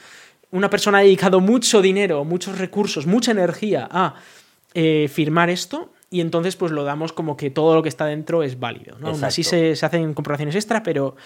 una 0.51 0.69
persona 0.69 0.99
ha 0.99 1.03
dedicado 1.03 1.41
mucho 1.41 1.81
dinero, 1.81 2.25
muchos 2.25 2.59
recursos, 2.59 3.07
mucha 3.07 3.31
energía 3.31 3.89
a 3.91 4.17
firmar 5.09 5.51
esto, 5.51 5.93
y 6.15 6.21
entonces 6.21 6.55
pues 6.55 6.71
lo 6.71 6.85
damos 6.85 7.13
como 7.13 7.37
que 7.37 7.51
todo 7.51 7.75
lo 7.75 7.83
que 7.83 7.89
está 7.89 8.07
dentro 8.07 8.45
es 8.45 8.61
válido. 8.61 8.97
¿no? 9.01 9.09
Aún 9.09 9.25
así 9.25 9.43
se, 9.43 9.73
hacen 9.73 10.15
comprobaciones 10.15 10.55
extra, 10.55 10.85
pero, 10.85 11.17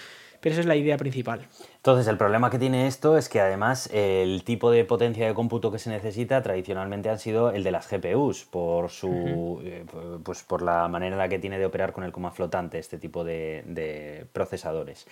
pero 0.40 0.54
esa 0.54 0.60
es 0.62 0.66
la 0.66 0.76
idea 0.76 0.96
principal. 0.96 1.46
Entonces, 1.76 2.08
el 2.08 2.16
problema 2.16 2.48
que 2.48 2.58
tiene 2.58 2.86
esto 2.86 3.18
es 3.18 3.28
que 3.28 3.38
además 3.38 3.90
el 3.92 4.44
tipo 4.44 4.70
de 4.70 4.86
potencia 4.86 5.26
de 5.26 5.34
cómputo 5.34 5.70
que 5.70 5.78
se 5.78 5.90
necesita 5.90 6.42
tradicionalmente 6.42 7.10
han 7.10 7.18
sido 7.18 7.50
el 7.50 7.64
de 7.64 7.70
las 7.70 7.86
GPUs, 7.90 8.46
por 8.46 8.88
su 8.88 9.60
eh, 9.62 9.84
pues 10.24 10.42
por 10.42 10.62
la 10.62 10.88
manera 10.88 11.16
en 11.16 11.18
la 11.18 11.28
que 11.28 11.38
tiene 11.38 11.58
de 11.58 11.66
operar 11.66 11.92
con 11.92 12.04
el 12.04 12.10
coma 12.10 12.30
flotante 12.30 12.78
este 12.78 12.96
tipo 12.96 13.24
de, 13.24 13.64
de 13.66 14.24
procesadores. 14.32 15.06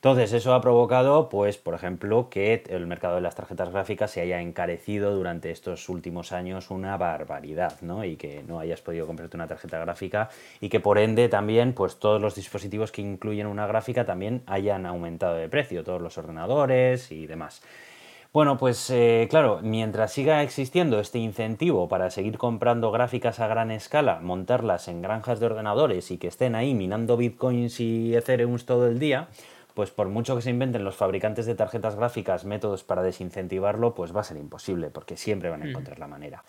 Entonces, 0.00 0.32
eso 0.32 0.54
ha 0.54 0.62
provocado, 0.62 1.28
pues, 1.28 1.58
por 1.58 1.74
ejemplo, 1.74 2.30
que 2.30 2.62
el 2.70 2.86
mercado 2.86 3.16
de 3.16 3.20
las 3.20 3.34
tarjetas 3.34 3.68
gráficas 3.70 4.10
se 4.10 4.22
haya 4.22 4.40
encarecido 4.40 5.14
durante 5.14 5.50
estos 5.50 5.90
últimos 5.90 6.32
años 6.32 6.70
una 6.70 6.96
barbaridad, 6.96 7.78
¿no? 7.82 8.02
Y 8.02 8.16
que 8.16 8.42
no 8.48 8.60
hayas 8.60 8.80
podido 8.80 9.06
comprarte 9.06 9.36
una 9.36 9.46
tarjeta 9.46 9.78
gráfica 9.78 10.30
y 10.58 10.70
que 10.70 10.80
por 10.80 10.96
ende 10.96 11.28
también, 11.28 11.74
pues, 11.74 11.98
todos 11.98 12.18
los 12.18 12.34
dispositivos 12.34 12.92
que 12.92 13.02
incluyen 13.02 13.46
una 13.46 13.66
gráfica 13.66 14.06
también 14.06 14.42
hayan 14.46 14.86
aumentado 14.86 15.34
de 15.34 15.50
precio, 15.50 15.84
todos 15.84 16.00
los 16.00 16.16
ordenadores 16.16 17.12
y 17.12 17.26
demás. 17.26 17.60
Bueno, 18.32 18.56
pues 18.56 18.88
eh, 18.90 19.26
claro, 19.28 19.58
mientras 19.60 20.12
siga 20.12 20.42
existiendo 20.42 21.00
este 21.00 21.18
incentivo 21.18 21.88
para 21.88 22.10
seguir 22.10 22.38
comprando 22.38 22.92
gráficas 22.92 23.40
a 23.40 23.48
gran 23.48 23.72
escala, 23.72 24.20
montarlas 24.22 24.86
en 24.88 25.02
granjas 25.02 25.40
de 25.40 25.46
ordenadores 25.46 26.12
y 26.12 26.16
que 26.16 26.28
estén 26.28 26.54
ahí 26.54 26.72
minando 26.72 27.16
bitcoins 27.16 27.80
y 27.80 28.14
ethereum 28.14 28.56
todo 28.64 28.86
el 28.86 29.00
día, 29.00 29.28
pues 29.80 29.90
por 29.92 30.10
mucho 30.10 30.36
que 30.36 30.42
se 30.42 30.50
inventen 30.50 30.84
los 30.84 30.94
fabricantes 30.94 31.46
de 31.46 31.54
tarjetas 31.54 31.96
gráficas 31.96 32.44
métodos 32.44 32.84
para 32.84 33.02
desincentivarlo, 33.02 33.94
pues 33.94 34.14
va 34.14 34.20
a 34.20 34.24
ser 34.24 34.36
imposible, 34.36 34.90
porque 34.90 35.16
siempre 35.16 35.48
van 35.48 35.62
a 35.62 35.64
mm. 35.64 35.68
encontrar 35.70 35.98
la 35.98 36.06
manera. 36.06 36.44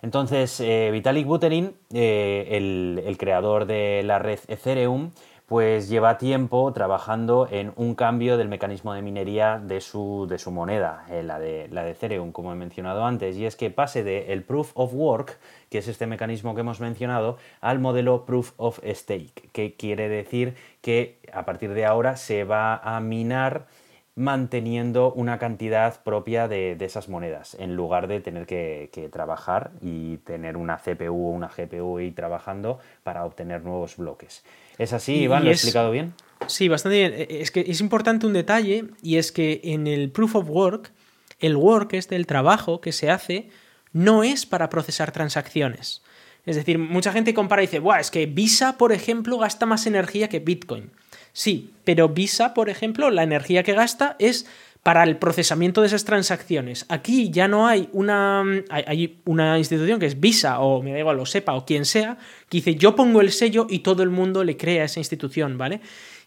Entonces, 0.00 0.58
eh, 0.60 0.88
Vitalik 0.90 1.26
Buterin, 1.26 1.74
eh, 1.92 3.02
el, 3.06 3.18
creador 3.18 3.66
de 3.66 4.02
la 4.04 4.18
red 4.18 4.38
Ethereum, 4.48 5.10
pues 5.52 5.90
lleva 5.90 6.16
tiempo 6.16 6.72
trabajando 6.72 7.46
en 7.50 7.74
un 7.76 7.94
cambio 7.94 8.38
del 8.38 8.48
mecanismo 8.48 8.94
de 8.94 9.02
minería 9.02 9.58
de 9.62 9.82
su, 9.82 10.26
de 10.26 10.38
su 10.38 10.50
moneda, 10.50 11.04
eh, 11.10 11.22
la, 11.22 11.38
de, 11.38 11.68
la 11.70 11.84
de 11.84 11.90
Ethereum, 11.90 12.32
como 12.32 12.54
he 12.54 12.56
mencionado 12.56 13.04
antes, 13.04 13.36
y 13.36 13.44
es 13.44 13.54
que 13.54 13.68
pase 13.68 14.02
del 14.02 14.30
el 14.30 14.44
Proof 14.44 14.70
of 14.72 14.94
Work, 14.94 15.38
que 15.68 15.76
es 15.76 15.88
este 15.88 16.06
mecanismo 16.06 16.54
que 16.54 16.62
hemos 16.62 16.80
mencionado, 16.80 17.36
al 17.60 17.80
modelo 17.80 18.24
Proof 18.24 18.52
of 18.56 18.80
Stake, 18.82 19.50
que 19.52 19.74
quiere 19.74 20.08
decir 20.08 20.54
que 20.80 21.18
a 21.34 21.44
partir 21.44 21.74
de 21.74 21.84
ahora 21.84 22.16
se 22.16 22.44
va 22.44 22.76
a 22.76 22.98
minar 23.00 23.66
manteniendo 24.14 25.12
una 25.12 25.38
cantidad 25.38 26.02
propia 26.02 26.46
de, 26.46 26.76
esas 26.80 27.08
monedas, 27.08 27.56
en 27.58 27.76
lugar 27.76 28.08
de 28.08 28.20
tener 28.20 28.46
que, 28.46 28.90
que, 28.92 29.08
trabajar 29.08 29.72
y 29.80 30.18
tener 30.18 30.56
una 30.56 30.76
CPU 30.76 31.28
o 31.28 31.30
una 31.30 31.48
GPU 31.48 32.00
y 32.00 32.10
trabajando 32.10 32.78
para 33.02 33.24
obtener 33.24 33.62
nuevos 33.62 33.96
bloques. 33.96 34.44
¿Es 34.78 34.92
así, 34.92 35.14
Iván? 35.14 35.44
¿Lo 35.44 35.50
he 35.50 35.54
explicado 35.54 35.90
bien? 35.90 36.12
Sí, 36.46 36.68
bastante 36.68 36.98
bien. 36.98 37.14
E, 37.14 37.40
es 37.40 37.50
que 37.50 37.60
es 37.60 37.80
importante 37.80 38.26
un 38.26 38.34
detalle 38.34 38.84
y 39.02 39.16
es 39.16 39.32
que 39.32 39.60
en 39.64 39.86
el 39.86 40.10
proof 40.10 40.36
of 40.36 40.50
work, 40.50 40.92
el 41.40 41.56
work, 41.56 41.94
este, 41.94 42.16
el 42.16 42.26
trabajo 42.26 42.80
que 42.80 42.92
se 42.92 43.10
hace, 43.10 43.48
no 43.92 44.24
es 44.24 44.44
para 44.44 44.68
procesar 44.68 45.12
transacciones. 45.12 46.02
Es 46.44 46.56
decir, 46.56 46.78
mucha 46.78 47.12
gente 47.12 47.34
compara 47.34 47.62
y 47.62 47.66
dice, 47.66 47.78
Buah, 47.78 48.00
es 48.00 48.10
que 48.10 48.26
Visa, 48.26 48.76
por 48.76 48.92
ejemplo, 48.92 49.38
gasta 49.38 49.64
más 49.64 49.86
energía 49.86 50.28
que 50.28 50.40
Bitcoin. 50.40 50.90
Sí, 51.32 51.70
pero 51.84 52.08
Visa, 52.08 52.54
por 52.54 52.68
ejemplo, 52.68 53.10
la 53.10 53.22
energía 53.22 53.62
que 53.62 53.72
gasta 53.72 54.16
es 54.18 54.46
para 54.82 55.04
el 55.04 55.16
procesamiento 55.16 55.80
de 55.80 55.86
esas 55.86 56.04
transacciones. 56.04 56.86
Aquí 56.88 57.30
ya 57.30 57.46
no 57.46 57.68
hay 57.68 57.88
una, 57.92 58.42
hay 58.68 59.20
una 59.24 59.56
institución 59.58 60.00
que 60.00 60.06
es 60.06 60.18
Visa 60.18 60.58
o 60.60 60.82
me 60.82 60.92
da 60.92 60.98
igual, 60.98 61.16
lo 61.16 61.26
sepa 61.26 61.54
o 61.54 61.64
quien 61.64 61.84
sea, 61.84 62.18
que 62.48 62.58
dice 62.58 62.74
yo 62.74 62.96
pongo 62.96 63.20
el 63.20 63.30
sello 63.30 63.66
y 63.70 63.80
todo 63.80 64.02
el 64.02 64.10
mundo 64.10 64.42
le 64.42 64.56
crea 64.56 64.82
a 64.82 64.86
esa 64.86 64.98
institución, 64.98 65.56
¿vale? 65.56 65.80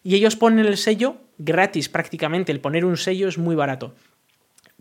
Y 0.04 0.16
ellos 0.16 0.36
ponen 0.36 0.66
el 0.66 0.78
sello 0.78 1.18
gratis 1.38 1.90
prácticamente, 1.90 2.52
el 2.52 2.62
poner 2.62 2.86
un 2.86 2.96
sello 2.96 3.28
es 3.28 3.38
muy 3.38 3.56
barato. 3.56 3.94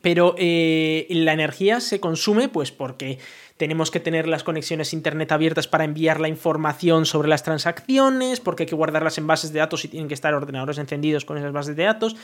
Pero 0.03 0.35
eh, 0.39 1.07
la 1.11 1.33
energía 1.33 1.81
se 1.81 1.99
consume 1.99 2.49
pues 2.49 2.71
porque 2.71 3.19
tenemos 3.57 3.91
que 3.91 4.01
tener 4.01 4.27
las 4.27 4.43
conexiones 4.43 4.93
internet 4.93 5.31
abiertas 5.33 5.69
para 5.69 5.85
enviar 5.85 6.21
la 6.21 6.29
información 6.29 7.07
sobre 7.07 7.29
las 7.29 7.43
transacciones, 7.43 8.41
porque 8.41 8.65
hay 8.65 8.69
que 8.69 8.75
guardarlas 8.75 9.19
en 9.19 9.27
bases 9.27 9.53
de 9.53 9.61
datos 9.61 9.85
y 9.85 9.89
tienen 9.89 10.09
que 10.09 10.15
estar 10.15 10.35
ordenadores 10.35 10.79
encendidos 10.79 11.25
con 11.25 11.39
esas 11.39 11.53
bases 11.53 11.77
de 11.77 11.85
datos. 11.85 12.17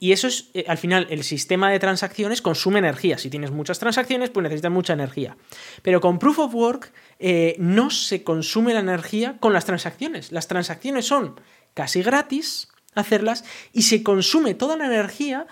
Y 0.00 0.12
eso 0.12 0.26
es, 0.26 0.50
eh, 0.54 0.64
al 0.66 0.78
final, 0.78 1.06
el 1.10 1.22
sistema 1.22 1.70
de 1.70 1.78
transacciones 1.78 2.42
consume 2.42 2.78
energía. 2.78 3.16
Si 3.16 3.30
tienes 3.30 3.50
muchas 3.50 3.78
transacciones, 3.78 4.30
pues 4.30 4.42
necesitas 4.42 4.72
mucha 4.72 4.92
energía. 4.92 5.36
Pero 5.82 6.00
con 6.00 6.18
Proof 6.18 6.40
of 6.40 6.54
Work 6.54 6.92
eh, 7.18 7.56
no 7.58 7.90
se 7.90 8.24
consume 8.24 8.74
la 8.74 8.80
energía 8.80 9.36
con 9.40 9.52
las 9.52 9.64
transacciones. 9.64 10.32
Las 10.32 10.48
transacciones 10.48 11.06
son 11.06 11.40
casi 11.74 12.02
gratis 12.02 12.68
hacerlas 12.94 13.44
y 13.72 13.82
se 13.82 14.02
consume 14.02 14.54
toda 14.54 14.76
la 14.76 14.86
energía 14.86 15.46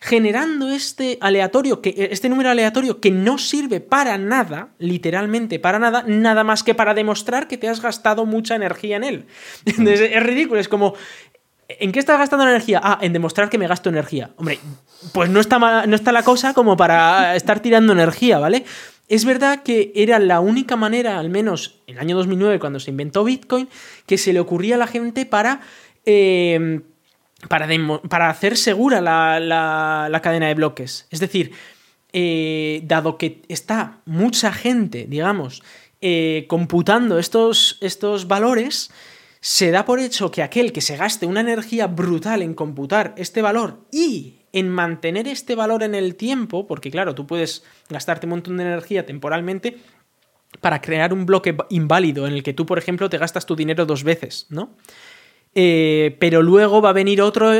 generando 0.00 0.70
este 0.70 1.18
aleatorio, 1.20 1.80
que, 1.80 1.90
eh, 1.90 2.08
este 2.10 2.28
número 2.28 2.50
aleatorio 2.50 3.00
que 3.00 3.10
no 3.10 3.38
sirve 3.38 3.80
para 3.80 4.18
nada, 4.18 4.68
literalmente 4.78 5.58
para 5.58 5.78
nada, 5.78 6.04
nada 6.06 6.44
más 6.44 6.62
que 6.62 6.74
para 6.74 6.94
demostrar 6.94 7.48
que 7.48 7.56
te 7.56 7.68
has 7.68 7.80
gastado 7.80 8.26
mucha 8.26 8.54
energía 8.54 8.96
en 8.96 9.04
él. 9.04 9.26
es 9.66 10.22
ridículo, 10.22 10.60
es 10.60 10.68
como 10.68 10.94
¿En 11.68 11.92
qué 11.92 11.98
estás 11.98 12.18
gastando 12.18 12.46
energía? 12.46 12.80
Ah, 12.82 12.98
en 13.00 13.12
demostrar 13.12 13.48
que 13.48 13.58
me 13.58 13.66
gasto 13.66 13.88
energía. 13.88 14.30
Hombre, 14.36 14.58
pues 15.12 15.30
no 15.30 15.40
está, 15.40 15.86
no 15.86 15.96
está 15.96 16.12
la 16.12 16.22
cosa 16.22 16.52
como 16.52 16.76
para 16.76 17.36
estar 17.36 17.60
tirando 17.60 17.92
energía, 17.92 18.38
¿vale? 18.38 18.64
Es 19.08 19.24
verdad 19.24 19.62
que 19.62 19.92
era 19.94 20.18
la 20.18 20.40
única 20.40 20.76
manera, 20.76 21.18
al 21.18 21.30
menos 21.30 21.82
en 21.86 21.96
el 21.96 22.00
año 22.00 22.16
2009, 22.16 22.58
cuando 22.58 22.80
se 22.80 22.90
inventó 22.90 23.24
Bitcoin, 23.24 23.68
que 24.06 24.18
se 24.18 24.32
le 24.32 24.40
ocurría 24.40 24.76
a 24.76 24.78
la 24.78 24.86
gente 24.86 25.26
para... 25.26 25.60
Eh, 26.06 26.80
para, 27.48 28.30
hacer 28.30 28.56
segura 28.56 29.00
la, 29.00 30.20
cadena 30.22 30.48
de 30.48 30.54
bloques. 30.54 31.06
Es 31.10 31.20
decir, 31.20 31.52
eh, 32.12 32.80
dado 32.84 33.18
que 33.18 33.42
está 33.48 34.00
mucha 34.04 34.52
gente, 34.52 35.06
digamos, 35.08 35.62
eh, 36.00 36.46
computando 36.48 37.18
estos, 37.18 37.78
estos 37.80 38.28
valores, 38.28 38.90
se 39.40 39.70
da 39.70 39.84
por 39.84 40.00
hecho 40.00 40.30
que 40.30 40.42
aquel 40.42 40.72
que 40.72 40.80
se 40.80 40.96
gaste 40.96 41.26
una 41.26 41.40
energía 41.40 41.86
brutal 41.86 42.42
en 42.42 42.54
computar 42.54 43.14
este 43.18 43.42
valor 43.42 43.80
y 43.90 44.40
en 44.52 44.70
mantener 44.70 45.26
este 45.28 45.54
valor 45.54 45.82
en 45.82 45.94
el 45.94 46.14
tiempo, 46.14 46.66
porque 46.66 46.90
claro, 46.90 47.14
tú 47.14 47.26
puedes 47.26 47.64
gastarte 47.90 48.26
un 48.26 48.30
montón 48.30 48.56
de 48.56 48.62
energía 48.62 49.04
temporalmente 49.04 49.78
para 50.60 50.80
crear 50.80 51.12
un 51.12 51.26
bloque 51.26 51.56
inválido 51.70 52.26
en 52.26 52.34
el 52.34 52.42
que 52.42 52.52
tú, 52.52 52.64
por 52.64 52.78
ejemplo, 52.78 53.10
te 53.10 53.18
gastas 53.18 53.46
tu 53.46 53.56
dinero 53.56 53.84
dos 53.84 54.04
veces, 54.04 54.46
¿no? 54.50 54.76
Eh, 55.56 56.16
pero 56.18 56.42
luego 56.42 56.82
va 56.82 56.90
a 56.90 56.92
venir 56.92 57.22
otro 57.22 57.54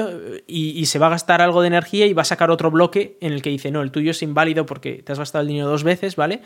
y, 0.49 0.71
y, 0.71 0.87
se 0.87 0.99
va 0.99 1.07
a 1.07 1.11
gastar 1.11 1.41
algo 1.41 1.61
de 1.61 1.69
energía 1.69 2.07
y 2.07 2.13
va 2.13 2.23
a 2.23 2.25
sacar 2.25 2.51
otro 2.51 2.73
bloque 2.73 3.17
en 3.21 3.33
el 3.33 3.41
que 3.41 3.51
dice, 3.51 3.71
no, 3.71 3.83
el 3.83 3.93
tuyo 3.93 4.11
es 4.11 4.23
inválido 4.23 4.67
porque 4.67 5.03
te 5.05 5.13
has 5.13 5.19
gastado 5.19 5.43
el 5.43 5.49
dinero 5.49 5.69
dos 5.69 5.85
veces, 5.85 6.17
¿vale? 6.17 6.43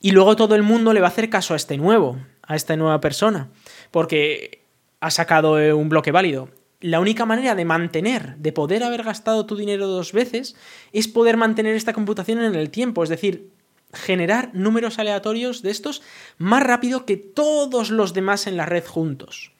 Y 0.00 0.10
luego 0.10 0.34
todo 0.34 0.56
el 0.56 0.64
mundo 0.64 0.92
le 0.92 1.00
va 1.00 1.06
a 1.06 1.10
hacer 1.10 1.30
caso 1.30 1.54
a 1.54 1.56
este 1.56 1.76
nuevo, 1.76 2.18
a 2.42 2.56
esta 2.56 2.76
nueva 2.76 3.00
persona. 3.00 3.50
Porque 3.92 4.64
ha 5.00 5.10
sacado 5.12 5.60
eh, 5.60 5.72
un 5.72 5.88
bloque 5.88 6.10
válido. 6.10 6.48
La 6.80 6.98
única 6.98 7.24
manera 7.24 7.54
de 7.54 7.64
mantener, 7.64 8.36
de 8.38 8.52
poder 8.52 8.82
haber 8.82 9.04
gastado 9.04 9.46
tu 9.46 9.54
dinero 9.54 9.86
dos 9.86 10.12
veces, 10.12 10.56
es 10.92 11.06
poder 11.06 11.36
mantener 11.36 11.76
esta 11.76 11.92
computación 11.92 12.42
en 12.42 12.56
el 12.56 12.70
tiempo, 12.70 13.04
es 13.04 13.08
decir, 13.08 13.52
generar 13.92 14.50
números 14.54 14.98
aleatorios 14.98 15.62
de 15.62 15.70
estos 15.70 16.02
más 16.36 16.64
rápido 16.64 17.06
que 17.06 17.16
todos 17.16 17.90
los 17.90 18.12
demás 18.12 18.48
en 18.48 18.56
la 18.56 18.66
red 18.66 18.84
juntos. 18.84 19.51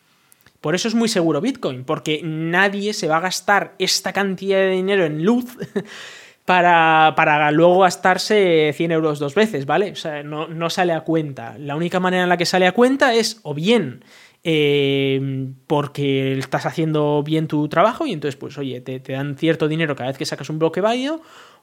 Por 0.63 0.75
eso 0.75 0.89
es 0.89 0.95
muy 0.95 1.09
seguro 1.11 1.43
Bitcoin, 1.43 1.85
porque 1.85 2.23
nadie 2.25 2.95
se 2.95 3.09
va 3.09 3.19
a 3.19 3.21
gastar 3.21 3.75
esta 3.79 4.15
cantidad 4.15 4.59
de 4.59 4.71
dinero 4.71 5.05
en 5.05 5.23
luz 5.23 5.59
para, 6.47 7.13
para 7.15 7.51
luego 7.51 7.81
gastarse 7.81 8.73
100 8.75 8.93
euros 8.93 9.19
dos 9.19 9.35
veces, 9.35 9.67
¿vale? 9.67 9.93
O 9.93 9.97
sea, 9.97 10.23
no, 10.23 10.49
no 10.49 10.71
sale 10.71 10.95
a 10.95 11.03
cuenta. 11.03 11.59
La 11.59 11.77
única 11.77 12.01
manera 12.01 12.23
en 12.23 12.31
la 12.31 12.39
que 12.39 12.47
sale 12.47 12.67
a 12.67 12.73
cuenta 12.73 13.13
es 13.13 13.41
o 13.43 13.53
bien 13.53 14.03
Em, 14.45 15.55
porque 15.69 16.37
estás 16.37 16.67
haciendo 16.67 17.23
bien 17.23 17.47
tu 17.47 17.69
trabajo 17.69 18.07
y 18.07 18.13
entonces, 18.13 18.35
pues, 18.37 18.59
oye, 18.59 18.81
te, 18.81 18.99
dan 18.99 19.37
cierto 19.37 19.69
dinero 19.69 19.95
cada 19.95 20.11
vez 20.11 20.19
que 20.19 20.27
sacas 20.27 20.51
un 20.51 20.59
bloque 20.59 20.81
válido, 20.81 21.23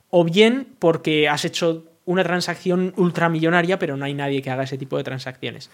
o 0.09 0.23
bien 0.23 0.75
porque 0.79 1.27
has 1.27 1.43
hecho 1.43 1.83
una 2.05 2.23
transacción 2.23 2.93
ultramillonaria, 2.97 3.77
pero 3.77 3.95
no 3.97 4.05
hay 4.05 4.13
nadie 4.13 4.41
que 4.41 4.49
haga 4.49 4.63
ese 4.63 4.77
tipo 4.77 4.97
de 4.97 5.03
transacciones. 5.03 5.69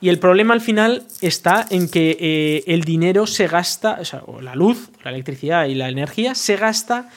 Y 0.00 0.08
el 0.08 0.18
problema 0.18 0.54
al 0.54 0.60
final 0.60 1.06
está 1.20 1.66
en 1.70 1.88
que 1.88 2.16
eh, 2.20 2.64
el 2.66 2.82
dinero 2.82 3.26
se 3.26 3.46
gasta, 3.46 3.98
o, 4.00 4.04
sea, 4.04 4.22
la 4.40 4.54
luz, 4.54 4.90
la 5.02 5.10
electricidad 5.10 5.66
y 5.66 5.74
la 5.74 5.88
energía 5.88 6.34
se 6.34 6.56
gasta 6.56 7.08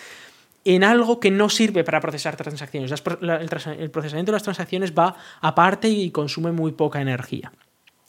en 0.63 0.83
algo 0.83 1.19
que 1.19 1.31
no 1.31 1.49
sirve 1.49 1.83
para 1.83 2.01
procesar 2.01 2.35
transacciones. 2.35 2.91
el 2.91 3.91
procesamiento 3.91 4.31
de 4.31 4.35
las 4.35 4.43
transacciones 4.43 4.93
va 4.93 5.15
aparte 5.41 5.87
y 5.87 6.11
consume 6.11 6.51
muy 6.51 6.71
poca 6.71 7.01
energía. 7.01 7.51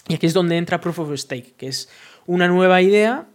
Y 0.09 0.14
aquí 0.14 0.26
es 0.26 0.34
donde 0.34 0.57
entra 0.57 0.80
Proof 0.80 1.01
of 1.01 1.18
Stake, 1.18 1.55
que 1.57 1.68
es 1.68 1.91
una 2.26 2.49
nueva 2.49 2.80
idea 2.80 3.26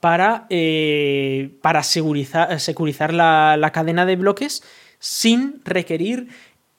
para, 0.00 0.46
eh, 0.50 1.58
para 1.62 1.82
securizar, 1.82 3.12
la, 3.12 3.70
cadena 3.72 4.06
de 4.06 4.16
bloques 4.16 4.62
sin 5.00 5.60
requerir 5.64 6.28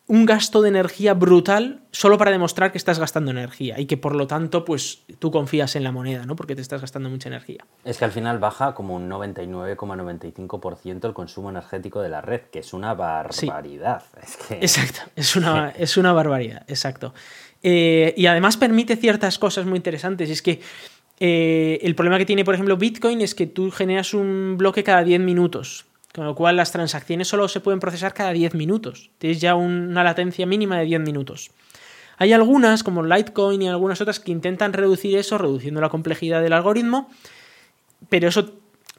un 0.07 0.25
gasto 0.25 0.61
de 0.61 0.69
energía 0.69 1.13
brutal 1.13 1.83
solo 1.91 2.17
para 2.17 2.31
demostrar 2.31 2.71
que 2.73 2.77
estás 2.77 2.99
gastando 2.99 3.31
energía 3.31 3.79
y 3.79 3.85
que 3.85 3.95
por 3.95 4.13
lo 4.13 4.27
tanto 4.27 4.65
pues 4.65 5.03
tú 5.19 5.31
confías 5.31 5.77
en 5.77 5.85
la 5.85 5.93
moneda, 5.93 6.25
¿no? 6.25 6.35
Porque 6.35 6.53
te 6.53 6.61
estás 6.61 6.81
gastando 6.81 7.09
mucha 7.09 7.29
energía. 7.29 7.65
Es 7.85 7.97
que 7.97 8.03
al 8.03 8.11
final 8.11 8.37
baja 8.37 8.73
como 8.73 8.95
un 8.95 9.09
99,95% 9.09 11.05
el 11.07 11.13
consumo 11.13 11.49
energético 11.49 12.01
de 12.01 12.09
la 12.09 12.19
red, 12.19 12.41
que 12.51 12.59
es 12.59 12.73
una 12.73 12.93
barbaridad. 12.93 14.03
Exacto, 14.49 14.99
es 15.15 15.35
una, 15.37 15.69
es 15.77 15.95
una 15.95 16.11
barbaridad, 16.11 16.65
exacto. 16.67 17.13
Eh, 17.63 18.13
y 18.17 18.25
además 18.25 18.57
permite 18.57 18.97
ciertas 18.97 19.39
cosas 19.39 19.65
muy 19.65 19.77
interesantes. 19.77 20.27
Y 20.29 20.33
es 20.33 20.41
que 20.41 20.59
Eh, 21.23 21.77
el 21.83 21.93
problema 21.93 22.17
que 22.17 22.25
tiene, 22.25 22.43
por 22.43 22.55
ejemplo, 22.55 22.77
Bitcoin 22.77 23.21
es 23.21 23.35
que 23.35 23.45
tú 23.45 23.69
generas 23.69 24.15
un 24.15 24.55
bloque 24.57 24.83
cada 24.83 25.03
10 25.03 25.21
minutos, 25.21 25.85
con 26.13 26.25
lo 26.25 26.35
cual 26.35 26.57
las 26.57 26.71
transacciones 26.71 27.27
solo 27.27 27.47
se 27.47 27.59
pueden 27.59 27.79
procesar 27.79 28.13
cada 28.13 28.31
10 28.31 28.55
minutos. 28.55 29.11
Tienes 29.17 29.39
ya 29.39 29.55
una 29.55 30.03
latencia 30.03 30.45
mínima 30.45 30.77
de 30.77 30.85
10 30.85 31.01
minutos. 31.01 31.51
Hay 32.17 32.33
algunas, 32.33 32.83
como 32.83 33.03
Litecoin 33.03 33.61
y 33.61 33.69
algunas 33.69 34.01
otras, 34.01 34.19
que 34.19 34.31
intentan 34.31 34.73
reducir 34.73 35.17
eso, 35.17 35.37
reduciendo 35.37 35.81
la 35.81 35.89
complejidad 35.89 36.41
del 36.41 36.53
algoritmo, 36.53 37.09
pero 38.09 38.27
eso 38.27 38.53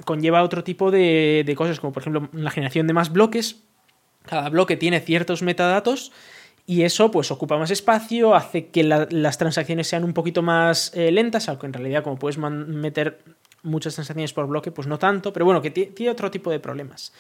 conlleva 0.04 0.42
otro 0.42 0.64
tipo 0.64 0.90
de, 0.90 1.42
de 1.46 1.54
cosas, 1.54 1.78
como 1.78 1.92
por 1.92 2.02
ejemplo 2.02 2.28
la 2.32 2.50
generación 2.50 2.86
de 2.86 2.94
más 2.94 3.12
bloques. 3.12 3.62
Cada 4.24 4.48
bloque 4.48 4.76
tiene 4.76 5.00
ciertos 5.00 5.42
metadatos 5.42 6.12
y 6.66 6.82
eso 6.82 7.10
pues 7.10 7.30
ocupa 7.30 7.58
más 7.58 7.70
espacio, 7.70 8.34
hace 8.34 8.68
que 8.68 8.84
las 8.84 9.38
transacciones 9.38 9.88
sean 9.88 10.04
un 10.04 10.12
poquito 10.12 10.42
más 10.42 10.92
eh, 10.94 11.10
lentas, 11.10 11.48
aunque 11.48 11.66
en 11.66 11.72
realidad 11.72 12.04
como 12.04 12.18
puedes 12.18 12.38
meter 12.38 13.18
muchas 13.62 13.94
transacciones 13.94 14.32
por 14.32 14.46
bloque, 14.46 14.70
pues 14.70 14.88
no 14.88 14.98
tanto, 14.98 15.32
pero 15.32 15.44
bueno, 15.44 15.62
que 15.62 15.70
tiene 15.70 16.10
otro 16.10 16.30
tipo 16.30 16.50
de 16.50 16.60
problemas. 16.60 17.12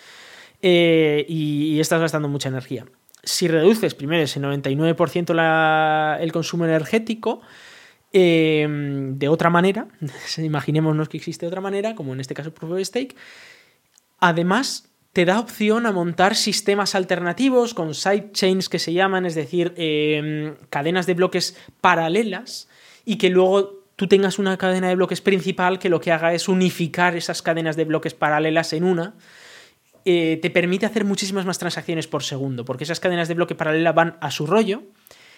Eh, 0.60 1.24
y, 1.28 1.80
estás 1.80 2.00
gastando 2.00 2.28
mucha 2.28 2.48
energía. 2.48 2.86
Si 3.24 3.48
reduces 3.48 3.94
primero 3.94 4.22
ese 4.22 4.40
99% 4.40 6.18
el 6.20 6.32
consumo 6.32 6.64
energético, 6.64 7.40
em, 8.12 9.18
de 9.18 9.28
otra 9.28 9.50
manera, 9.50 9.88
imaginémonos 10.38 11.08
que 11.08 11.16
existe 11.16 11.46
otra 11.46 11.60
manera, 11.60 11.94
como 11.94 12.12
en 12.12 12.20
este 12.20 12.34
caso 12.34 12.54
Proof 12.54 12.72
of 12.72 12.80
Stake, 12.80 13.16
además 14.20 14.88
te 15.12 15.24
da 15.24 15.40
opción 15.40 15.86
a 15.86 15.92
montar 15.92 16.36
sistemas 16.36 16.94
alternativos 16.94 17.74
con 17.74 17.94
sidechains 17.94 18.68
que 18.68 18.78
se 18.78 18.92
llaman, 18.92 19.26
es 19.26 19.34
decir, 19.34 19.74
em, 19.76 20.54
cadenas 20.70 21.06
de 21.06 21.14
bloques 21.14 21.56
paralelas 21.80 22.68
y 23.04 23.16
que 23.16 23.28
luego 23.28 23.81
tú 24.02 24.08
tengas 24.08 24.40
una 24.40 24.56
cadena 24.56 24.88
de 24.88 24.96
bloques 24.96 25.20
principal 25.20 25.78
que 25.78 25.88
lo 25.88 26.00
que 26.00 26.10
haga 26.10 26.34
es 26.34 26.48
unificar 26.48 27.14
esas 27.14 27.40
cadenas 27.40 27.76
de 27.76 27.84
bloques 27.84 28.14
paralelas 28.14 28.72
en 28.72 28.82
una. 28.82 29.14
Eh, 30.04 30.40
te 30.42 30.50
permite 30.50 30.86
hacer 30.86 31.04
muchísimas 31.04 31.46
más 31.46 31.60
transacciones 31.60 32.08
por 32.08 32.24
segundo, 32.24 32.64
porque 32.64 32.82
esas 32.82 32.98
cadenas 32.98 33.28
de 33.28 33.34
bloque 33.34 33.54
paralela 33.54 33.92
van 33.92 34.16
a 34.20 34.32
su 34.32 34.48
rollo 34.48 34.82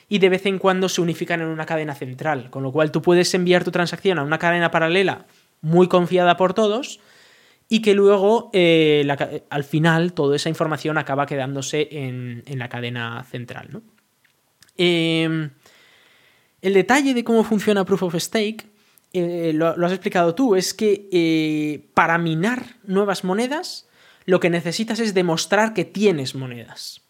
y 0.08 0.18
de 0.18 0.30
vez 0.30 0.46
en 0.46 0.58
cuando 0.58 0.88
se 0.88 1.02
unifican 1.02 1.42
en 1.42 1.48
una 1.48 1.66
cadena 1.66 1.94
central, 1.94 2.48
con 2.48 2.62
lo 2.62 2.72
cual 2.72 2.90
tú 2.90 3.02
puedes 3.02 3.34
enviar 3.34 3.64
tu 3.64 3.70
transacción 3.70 4.18
a 4.18 4.22
una 4.22 4.38
cadena 4.38 4.70
paralela 4.70 5.26
muy 5.60 5.86
confiada 5.86 6.38
por 6.38 6.54
todos, 6.54 7.00
y 7.68 7.82
que 7.82 7.92
luego 7.92 8.48
eh, 8.54 9.06
al 9.50 9.64
final 9.64 10.14
toda 10.14 10.36
esa 10.36 10.48
información 10.48 10.96
acaba 10.96 11.26
quedándose 11.26 11.86
en, 11.90 12.42
la 12.46 12.70
cadena 12.70 13.24
central. 13.24 13.82
Em, 14.78 15.50
el 16.64 16.72
detalle 16.72 17.12
de 17.12 17.24
cómo 17.24 17.44
funciona 17.44 17.84
Proof 17.84 18.04
of 18.04 18.14
Stake, 18.14 18.64
eh, 19.12 19.52
lo, 19.54 19.68
has 19.68 19.92
explicado 19.92 20.34
tú, 20.34 20.56
es 20.56 20.72
que 20.72 21.10
eh, 21.12 21.86
para 21.92 22.16
minar 22.16 22.76
nuevas 22.84 23.22
monedas 23.22 23.86
lo 24.24 24.40
que 24.40 24.48
necesitas 24.48 24.98
es 24.98 25.12
demostrar 25.12 25.74
que 25.74 25.84
tienes 25.84 26.34
monedas. 26.34 27.02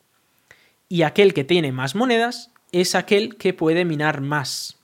Y 0.88 1.02
aquel 1.02 1.34
que 1.34 1.44
tiene 1.44 1.70
más 1.70 1.94
monedas 1.94 2.50
es 2.72 2.96
aquel 2.96 3.36
que 3.36 3.54
puede 3.54 3.84
minar 3.84 4.22
más. 4.22 4.76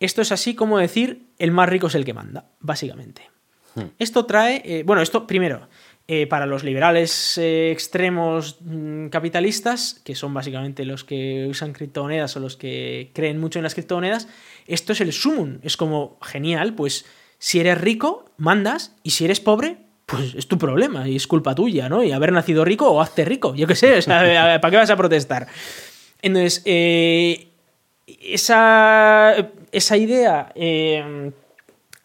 Esto 0.00 0.20
es 0.20 0.32
así 0.32 0.54
como 0.54 0.76
decir 0.76 1.22
el 1.38 1.50
más 1.50 1.70
rico 1.70 1.86
es 1.86 1.94
el 1.94 2.04
que 2.04 2.12
manda, 2.12 2.50
básicamente. 2.60 3.22
Hmm. 3.74 3.84
Esto 3.98 4.26
trae, 4.26 4.60
eh, 4.66 4.82
bueno, 4.82 5.00
esto 5.00 5.26
primero, 5.26 5.66
eh, 6.08 6.28
para 6.28 6.46
los 6.46 6.62
liberales 6.62 7.36
eh, 7.36 7.72
extremos 7.72 8.58
mm, 8.60 9.08
capitalistas, 9.08 10.00
que 10.04 10.14
son 10.14 10.32
básicamente 10.32 10.84
los 10.84 11.02
que 11.02 11.48
usan 11.50 11.72
criptomonedas 11.72 12.36
o 12.36 12.40
los 12.40 12.56
que 12.56 13.10
creen 13.12 13.40
mucho 13.40 13.58
en 13.58 13.64
las 13.64 13.74
criptomonedas, 13.74 14.28
esto 14.68 14.92
es 14.92 15.00
el 15.00 15.12
sumum. 15.12 15.58
Es 15.62 15.76
como, 15.76 16.16
genial, 16.22 16.74
pues 16.74 17.06
si 17.38 17.58
eres 17.58 17.80
rico, 17.80 18.30
mandas, 18.36 18.94
y 19.02 19.10
si 19.10 19.24
eres 19.24 19.40
pobre, 19.40 19.78
pues 20.06 20.36
es 20.36 20.46
tu 20.46 20.58
problema 20.58 21.08
y 21.08 21.16
es 21.16 21.26
culpa 21.26 21.56
tuya, 21.56 21.88
¿no? 21.88 22.04
Y 22.04 22.12
haber 22.12 22.30
nacido 22.30 22.64
rico 22.64 22.88
o 22.88 23.00
hazte 23.00 23.24
rico, 23.24 23.56
yo 23.56 23.66
qué 23.66 23.74
sé, 23.74 24.00
¿para 24.06 24.70
qué 24.70 24.76
vas 24.76 24.90
a 24.90 24.96
protestar? 24.96 25.48
Entonces, 26.22 26.62
esa, 28.06 29.34
esa 29.72 29.96
idea 29.96 30.52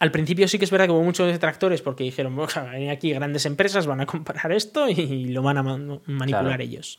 al 0.01 0.09
principio 0.09 0.47
sí 0.47 0.57
que 0.57 0.65
es 0.65 0.71
verdad 0.71 0.87
que 0.87 0.93
hubo 0.93 1.03
muchos 1.03 1.31
detractores 1.31 1.83
porque 1.83 2.03
dijeron, 2.03 2.35
bueno, 2.35 2.51
aquí 2.91 3.13
grandes 3.13 3.45
empresas 3.45 3.85
van 3.85 4.01
a 4.01 4.07
comprar 4.07 4.51
esto 4.51 4.89
y 4.89 5.25
lo 5.25 5.43
van 5.43 5.59
a 5.59 5.63
manipular 5.63 6.59
ellos. 6.59 6.97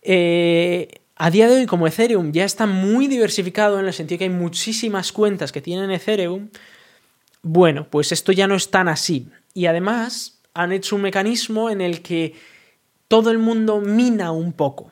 Eh, 0.00 0.88
a 1.14 1.30
día 1.30 1.48
de 1.48 1.56
hoy, 1.56 1.66
como 1.66 1.86
Ethereum 1.86 2.32
ya 2.32 2.46
está 2.46 2.64
muy 2.64 3.06
diversificado 3.06 3.78
en 3.78 3.84
el 3.84 3.92
sentido 3.92 4.20
que 4.20 4.24
hay 4.24 4.30
muchísimas 4.30 5.12
cuentas 5.12 5.52
que 5.52 5.60
tienen 5.60 5.90
Ethereum, 5.90 6.48
bueno, 7.42 7.86
pues 7.90 8.12
esto 8.12 8.32
ya 8.32 8.46
no 8.46 8.54
es 8.54 8.70
tan 8.70 8.88
así. 8.88 9.28
Y 9.52 9.66
además 9.66 10.40
han 10.54 10.72
hecho 10.72 10.96
un 10.96 11.02
mecanismo 11.02 11.68
en 11.68 11.82
el 11.82 12.00
que 12.00 12.34
todo 13.08 13.30
el 13.30 13.36
mundo 13.36 13.82
mina 13.82 14.32
un 14.32 14.54
poco. 14.54 14.90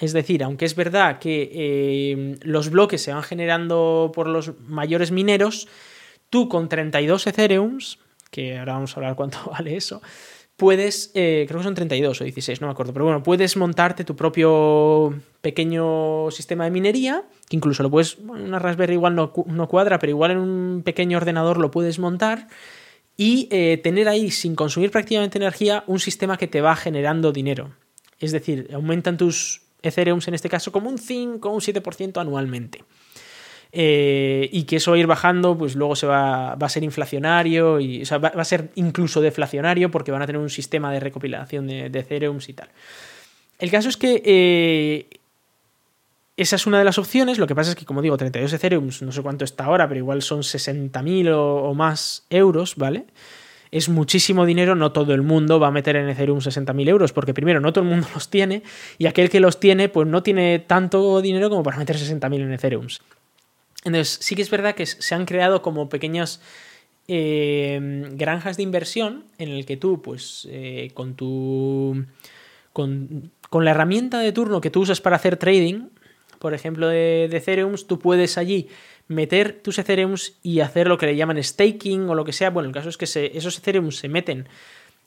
Es 0.00 0.12
decir, 0.12 0.42
aunque 0.42 0.64
es 0.64 0.74
verdad 0.74 1.20
que 1.20 1.52
eh, 1.54 2.36
los 2.42 2.70
bloques 2.70 3.00
se 3.00 3.12
van 3.12 3.22
generando 3.22 4.10
por 4.12 4.26
los 4.26 4.58
mayores 4.66 5.12
mineros, 5.12 5.68
Tú 6.30 6.48
con 6.48 6.68
32 6.68 7.26
Ethereums, 7.26 7.98
que 8.30 8.58
ahora 8.58 8.74
vamos 8.74 8.92
a 8.92 8.96
hablar 8.96 9.16
cuánto 9.16 9.38
vale 9.50 9.76
eso, 9.76 10.00
puedes, 10.60 11.10
eh, 11.14 11.46
creo 11.48 11.60
que 11.60 11.64
son 11.64 11.74
32 11.74 12.20
o 12.20 12.24
16, 12.24 12.60
no 12.60 12.66
me 12.66 12.72
acuerdo, 12.72 12.92
pero 12.92 13.06
bueno, 13.06 13.22
puedes 13.22 13.56
montarte 13.56 14.04
tu 14.04 14.14
propio 14.14 15.14
pequeño 15.40 16.30
sistema 16.30 16.64
de 16.64 16.70
minería, 16.70 17.24
que 17.48 17.56
incluso 17.56 17.82
lo 17.82 17.90
puedes, 17.90 18.18
una 18.18 18.58
Raspberry 18.58 18.92
igual 18.92 19.14
no, 19.14 19.32
cuadra, 19.68 19.98
pero 19.98 20.10
igual 20.10 20.32
en 20.32 20.38
un 20.38 20.82
pequeño 20.84 21.16
ordenador 21.16 21.56
lo 21.56 21.70
puedes 21.70 21.98
montar 21.98 22.46
y 23.16 23.48
eh, 23.50 23.80
tener 23.82 24.06
ahí, 24.06 24.30
sin 24.30 24.54
consumir 24.54 24.90
prácticamente 24.90 25.38
energía, 25.38 25.82
un 25.86 25.98
sistema 25.98 26.36
que 26.36 26.46
te 26.46 26.60
va 26.60 26.76
generando 26.76 27.32
dinero. 27.32 27.72
Es 28.18 28.30
decir, 28.32 28.68
aumentan 28.74 29.16
tus 29.16 29.62
Ethereums 29.82 30.28
en 30.28 30.34
este 30.34 30.50
caso 30.50 30.72
como 30.72 30.90
un 30.90 30.98
5 30.98 31.48
o 31.48 31.54
un 31.54 31.60
7% 31.60 32.20
anualmente. 32.20 32.84
Eh, 33.72 34.48
y 34.52 34.64
que 34.64 34.76
eso 34.76 34.90
va 34.90 34.96
a 34.96 35.00
ir 35.00 35.06
bajando, 35.06 35.56
pues 35.56 35.76
luego 35.76 35.94
se 35.94 36.06
va, 36.06 36.52
a 36.52 36.68
ser 36.68 36.82
inflacionario 36.82 37.78
y 37.78 38.02
va, 38.02 38.28
a 38.28 38.44
ser 38.44 38.70
incluso 38.74 39.20
deflacionario 39.20 39.90
porque 39.90 40.10
van 40.10 40.22
a 40.22 40.26
tener 40.26 40.40
un 40.40 40.50
sistema 40.50 40.92
de 40.92 40.98
recopilación 40.98 41.66
de, 41.66 41.88
de 41.88 42.34
y 42.48 42.52
tal. 42.52 42.68
El 43.58 43.70
caso 43.70 43.88
es 43.88 43.96
que 43.96 44.22
eh, 44.24 45.20
esa 46.36 46.56
es 46.56 46.66
una 46.66 46.78
de 46.78 46.84
las 46.84 46.98
opciones. 46.98 47.38
Lo 47.38 47.46
que 47.46 47.54
pasa 47.54 47.70
es 47.70 47.76
que, 47.76 47.84
como 47.84 48.02
digo, 48.02 48.16
32 48.16 48.52
Ethereum, 48.52 48.90
no 49.02 49.12
sé 49.12 49.22
cuánto 49.22 49.44
está 49.44 49.66
ahora, 49.66 49.86
pero 49.86 49.98
igual 49.98 50.22
son 50.22 50.40
60.000 50.40 51.30
o, 51.32 51.70
o 51.70 51.74
más 51.74 52.26
euros, 52.30 52.74
¿vale? 52.76 53.04
es 53.70 53.88
muchísimo 53.88 54.46
dinero, 54.46 54.74
no 54.74 54.92
todo 54.92 55.14
el 55.14 55.22
mundo 55.22 55.60
va 55.60 55.68
a 55.68 55.70
meter 55.70 55.96
en 55.96 56.08
Ethereum 56.08 56.40
60.000 56.40 56.88
euros, 56.88 57.12
porque 57.12 57.34
primero 57.34 57.60
no 57.60 57.72
todo 57.72 57.84
el 57.84 57.90
mundo 57.90 58.08
los 58.14 58.28
tiene, 58.28 58.62
y 58.98 59.06
aquel 59.06 59.30
que 59.30 59.40
los 59.40 59.60
tiene, 59.60 59.88
pues 59.88 60.08
no 60.08 60.22
tiene 60.22 60.58
tanto 60.58 61.20
dinero 61.20 61.50
como 61.50 61.62
para 61.62 61.76
meter 61.76 61.96
60.000 61.96 62.40
en 62.40 62.52
Ethereum. 62.52 62.86
Entonces, 63.84 64.18
sí 64.20 64.34
que 64.34 64.42
es 64.42 64.50
verdad 64.50 64.74
que 64.74 64.86
se 64.86 65.14
han 65.14 65.24
creado 65.24 65.62
como 65.62 65.88
pequeñas 65.88 66.40
eh, 67.08 67.80
granjas 68.12 68.56
de 68.56 68.62
inversión 68.62 69.24
en 69.38 69.48
el 69.48 69.66
que 69.66 69.76
tú, 69.76 70.02
pues, 70.02 70.46
eh, 70.50 70.90
con 70.94 71.14
tu. 71.14 72.04
Con, 72.72 73.32
la 73.52 73.72
herramienta 73.72 74.20
de 74.20 74.30
turno 74.30 74.60
que 74.60 74.70
tú 74.70 74.82
usas 74.82 75.00
para 75.00 75.16
hacer 75.16 75.36
trading, 75.36 75.88
por 76.38 76.54
ejemplo, 76.54 76.86
de, 76.86 77.26
de 77.28 77.36
Ethereum, 77.36 77.74
tú 77.86 77.98
puedes 77.98 78.38
allí 78.38 78.68
meter 79.08 79.60
tus 79.60 79.80
Ethereum 79.80 80.14
y 80.40 80.60
hacer 80.60 80.86
lo 80.86 80.96
que 80.96 81.06
le 81.06 81.16
llaman 81.16 81.42
staking 81.42 82.08
o 82.08 82.14
lo 82.14 82.24
que 82.24 82.32
sea. 82.32 82.50
Bueno, 82.50 82.68
el 82.68 82.74
caso 82.74 82.88
es 82.88 82.96
que 82.96 83.06
esos 83.06 83.58
Ethereum 83.58 83.90
se 83.90 84.08
meten 84.08 84.48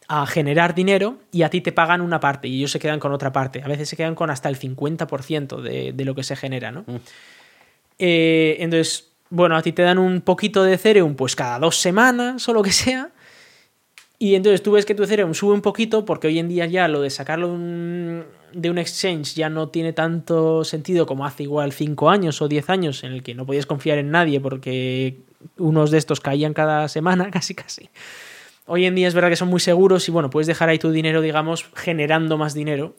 a 0.09 0.28
generar 0.28 0.76
dinero 0.76 1.19
y 1.32 1.43
a 1.43 1.49
ti 1.49 1.61
te 1.61 1.71
pagan 1.71 2.01
una 2.01 2.19
parte 2.19 2.49
y 2.49 2.57
ellos 2.57 2.71
se 2.71 2.80
quedan 2.80 2.99
con 2.99 3.13
otra 3.13 3.32
parte. 3.32 3.61
A 3.63 3.67
veces 3.69 3.88
se 3.88 3.95
quedan 3.95 4.15
con 4.15 4.30
hasta 4.30 4.49
el 4.49 4.59
50% 4.59 5.61
de, 5.61 5.93
de 5.93 6.05
lo 6.05 6.15
que 6.15 6.24
se 6.24 6.36
genera, 6.36 6.71
¿no? 6.74 6.82
Mm. 6.86 6.97
Eh, 8.05 8.57
entonces, 8.59 9.13
bueno, 9.29 9.55
a 9.55 9.61
ti 9.61 9.71
te 9.71 9.81
dan 9.81 9.97
un 9.97 10.19
poquito 10.19 10.61
de 10.61 10.73
Ethereum 10.73 11.15
pues 11.15 11.37
cada 11.37 11.57
dos 11.57 11.77
semanas 11.77 12.49
o 12.49 12.53
lo 12.53 12.61
que 12.61 12.73
sea. 12.73 13.11
Y 14.19 14.35
entonces 14.35 14.61
tú 14.61 14.73
ves 14.73 14.85
que 14.85 14.93
tu 14.93 15.03
Ethereum 15.03 15.33
sube 15.33 15.53
un 15.53 15.61
poquito 15.61 16.03
porque 16.03 16.27
hoy 16.27 16.37
en 16.37 16.49
día 16.49 16.65
ya 16.65 16.89
lo 16.89 16.99
de 16.99 17.09
sacarlo 17.09 17.47
de 17.47 18.69
un 18.69 18.77
exchange 18.77 19.35
ya 19.35 19.49
no 19.49 19.69
tiene 19.69 19.93
tanto 19.93 20.65
sentido 20.65 21.05
como 21.05 21.25
hace 21.25 21.43
igual 21.43 21.71
5 21.71 22.09
años 22.09 22.41
o 22.41 22.49
10 22.49 22.69
años 22.69 23.05
en 23.05 23.13
el 23.13 23.23
que 23.23 23.35
no 23.35 23.45
podías 23.45 23.65
confiar 23.65 23.97
en 23.99 24.11
nadie 24.11 24.41
porque 24.41 25.21
unos 25.57 25.89
de 25.89 25.97
estos 25.97 26.19
caían 26.19 26.53
cada 26.53 26.89
semana, 26.89 27.31
casi 27.31 27.55
casi. 27.55 27.89
Hoy 28.65 28.83
en 28.83 28.95
día 28.95 29.07
es 29.07 29.13
verdad 29.13 29.29
que 29.29 29.37
son 29.37 29.47
muy 29.47 29.61
seguros 29.61 30.09
y 30.09 30.11
bueno, 30.11 30.29
puedes 30.29 30.47
dejar 30.47 30.67
ahí 30.67 30.77
tu 30.77 30.91
dinero, 30.91 31.21
digamos, 31.21 31.69
generando 31.73 32.37
más 32.37 32.53
dinero 32.53 32.95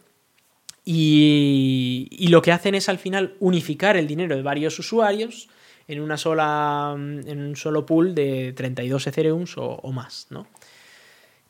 y, 0.84 2.26
lo 2.28 2.42
que 2.42 2.52
hacen 2.52 2.74
es 2.74 2.88
al 2.88 2.98
final 2.98 3.34
unificar 3.40 3.96
el 3.96 4.06
dinero 4.06 4.36
de 4.36 4.42
varios 4.42 4.78
usuarios 4.78 5.48
en 5.88 6.00
una 6.00 6.16
sola 6.16 6.94
en 6.96 7.40
un 7.40 7.56
solo 7.56 7.86
pool 7.86 8.14
de 8.14 8.52
32 8.52 9.06
Ethereum 9.06 9.44
o, 9.56 9.92
más, 9.92 10.26
¿no? 10.30 10.46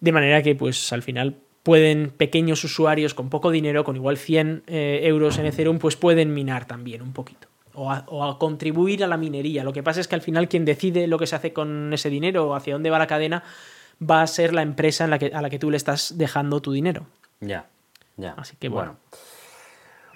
De 0.01 0.13
manera 0.13 0.43
que 0.43 0.55
pues 0.55 0.93
al 0.93 1.03
final 1.03 1.37
pueden 1.63 2.11
pequeños 2.11 2.63
usuarios 2.63 3.15
con 3.15 3.31
poco 3.31 3.51
dinero, 3.51 3.85
con 3.85 3.97
igual 3.97 4.19
100 4.19 4.65
eh, 4.67 5.01
euros 5.05 5.39
en 5.39 5.47
Ethereum, 5.47 5.79
pues 5.79 5.97
pueden 5.97 6.35
minar 6.35 6.67
también 6.67 7.01
un 7.01 7.13
poquito. 7.13 7.49
o 7.73 7.91
a, 7.91 8.39
contribuir 8.39 9.03
a 9.03 9.07
la 9.07 9.17
minería. 9.17 9.65
Lo 9.65 9.73
que 9.73 9.83
pasa 9.83 10.01
es 10.01 10.07
que 10.07 10.15
al 10.15 10.21
final 10.21 10.49
quien 10.49 10.65
decide 10.65 11.07
lo 11.07 11.19
que 11.19 11.27
se 11.27 11.37
hace 11.37 11.53
con 11.53 11.93
ese 11.93 12.11
dinero 12.11 12.49
o 12.49 12.55
hacia 12.55 12.75
dónde 12.75 12.91
va 12.91 12.99
la 12.99 13.07
cadena 13.07 13.43
va 13.99 14.23
a 14.23 14.27
ser 14.27 14.53
la 14.53 14.63
empresa 14.63 15.05
en 15.05 15.11
la 15.11 15.19
que, 15.19 15.27
a 15.27 15.41
la 15.41 15.51
que 15.51 15.59
tú 15.59 15.71
le 15.71 15.77
estás 15.77 16.19
dejando 16.19 16.61
tu 16.61 16.73
dinero. 16.73 17.07
Ya, 17.41 17.69
ya. 18.17 18.35
Así 18.37 18.57
que 18.57 18.69
bueno. 18.69 18.97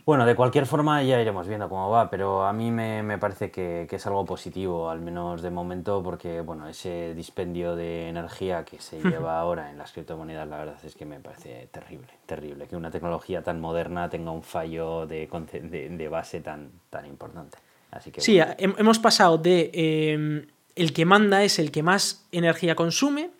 bueno. 0.05 0.27
de 0.27 0.35
cualquier 0.35 0.67
forma 0.67 1.03
ya 1.03 1.21
iremos 1.21 1.47
viendo 1.49 1.69
cómo 1.69 1.91
va, 1.91 2.11
pero 2.11 2.47
a 2.47 2.53
mí 2.53 2.71
me, 2.71 3.19
parece 3.19 3.51
que, 3.51 3.87
es 3.91 4.07
algo 4.07 4.25
positivo, 4.25 4.91
al 4.91 5.01
menos 5.01 5.43
de 5.43 5.51
momento, 5.51 6.03
porque 6.03 6.41
bueno, 6.41 6.69
ese 6.69 7.15
dispendio 7.15 7.77
de 7.77 8.09
energía 8.09 8.65
que 8.65 8.81
se 8.81 9.01
lleva 9.01 9.39
ahora 9.41 9.71
en 9.71 9.79
las 9.79 9.93
criptomonedas, 9.93 10.49
la 10.49 10.59
verdad 10.59 10.79
es 10.85 10.95
que 10.95 11.05
me 11.05 11.21
parece 11.21 11.69
terrible, 11.73 12.13
terrible, 12.27 12.67
que 12.67 12.77
una 12.77 12.91
tecnología 12.91 13.43
tan 13.43 13.61
moderna 13.61 14.09
tenga 14.09 14.31
un 14.31 14.43
fallo 14.43 15.07
de, 15.07 15.29
de, 15.91 16.09
base 16.09 16.41
tan, 16.41 16.71
tan 16.91 17.07
importante. 17.07 17.59
Así 17.91 18.11
que, 18.11 18.21
sí, 18.21 18.39
hemos 18.59 18.99
pasado 18.99 19.39
de 19.39 19.71
em, 19.73 20.47
el 20.77 20.93
que 20.93 21.05
manda 21.05 21.43
es 21.43 21.59
el 21.59 21.71
que 21.73 21.83
más 21.83 22.27
energía 22.33 22.75
consume 22.75 23.31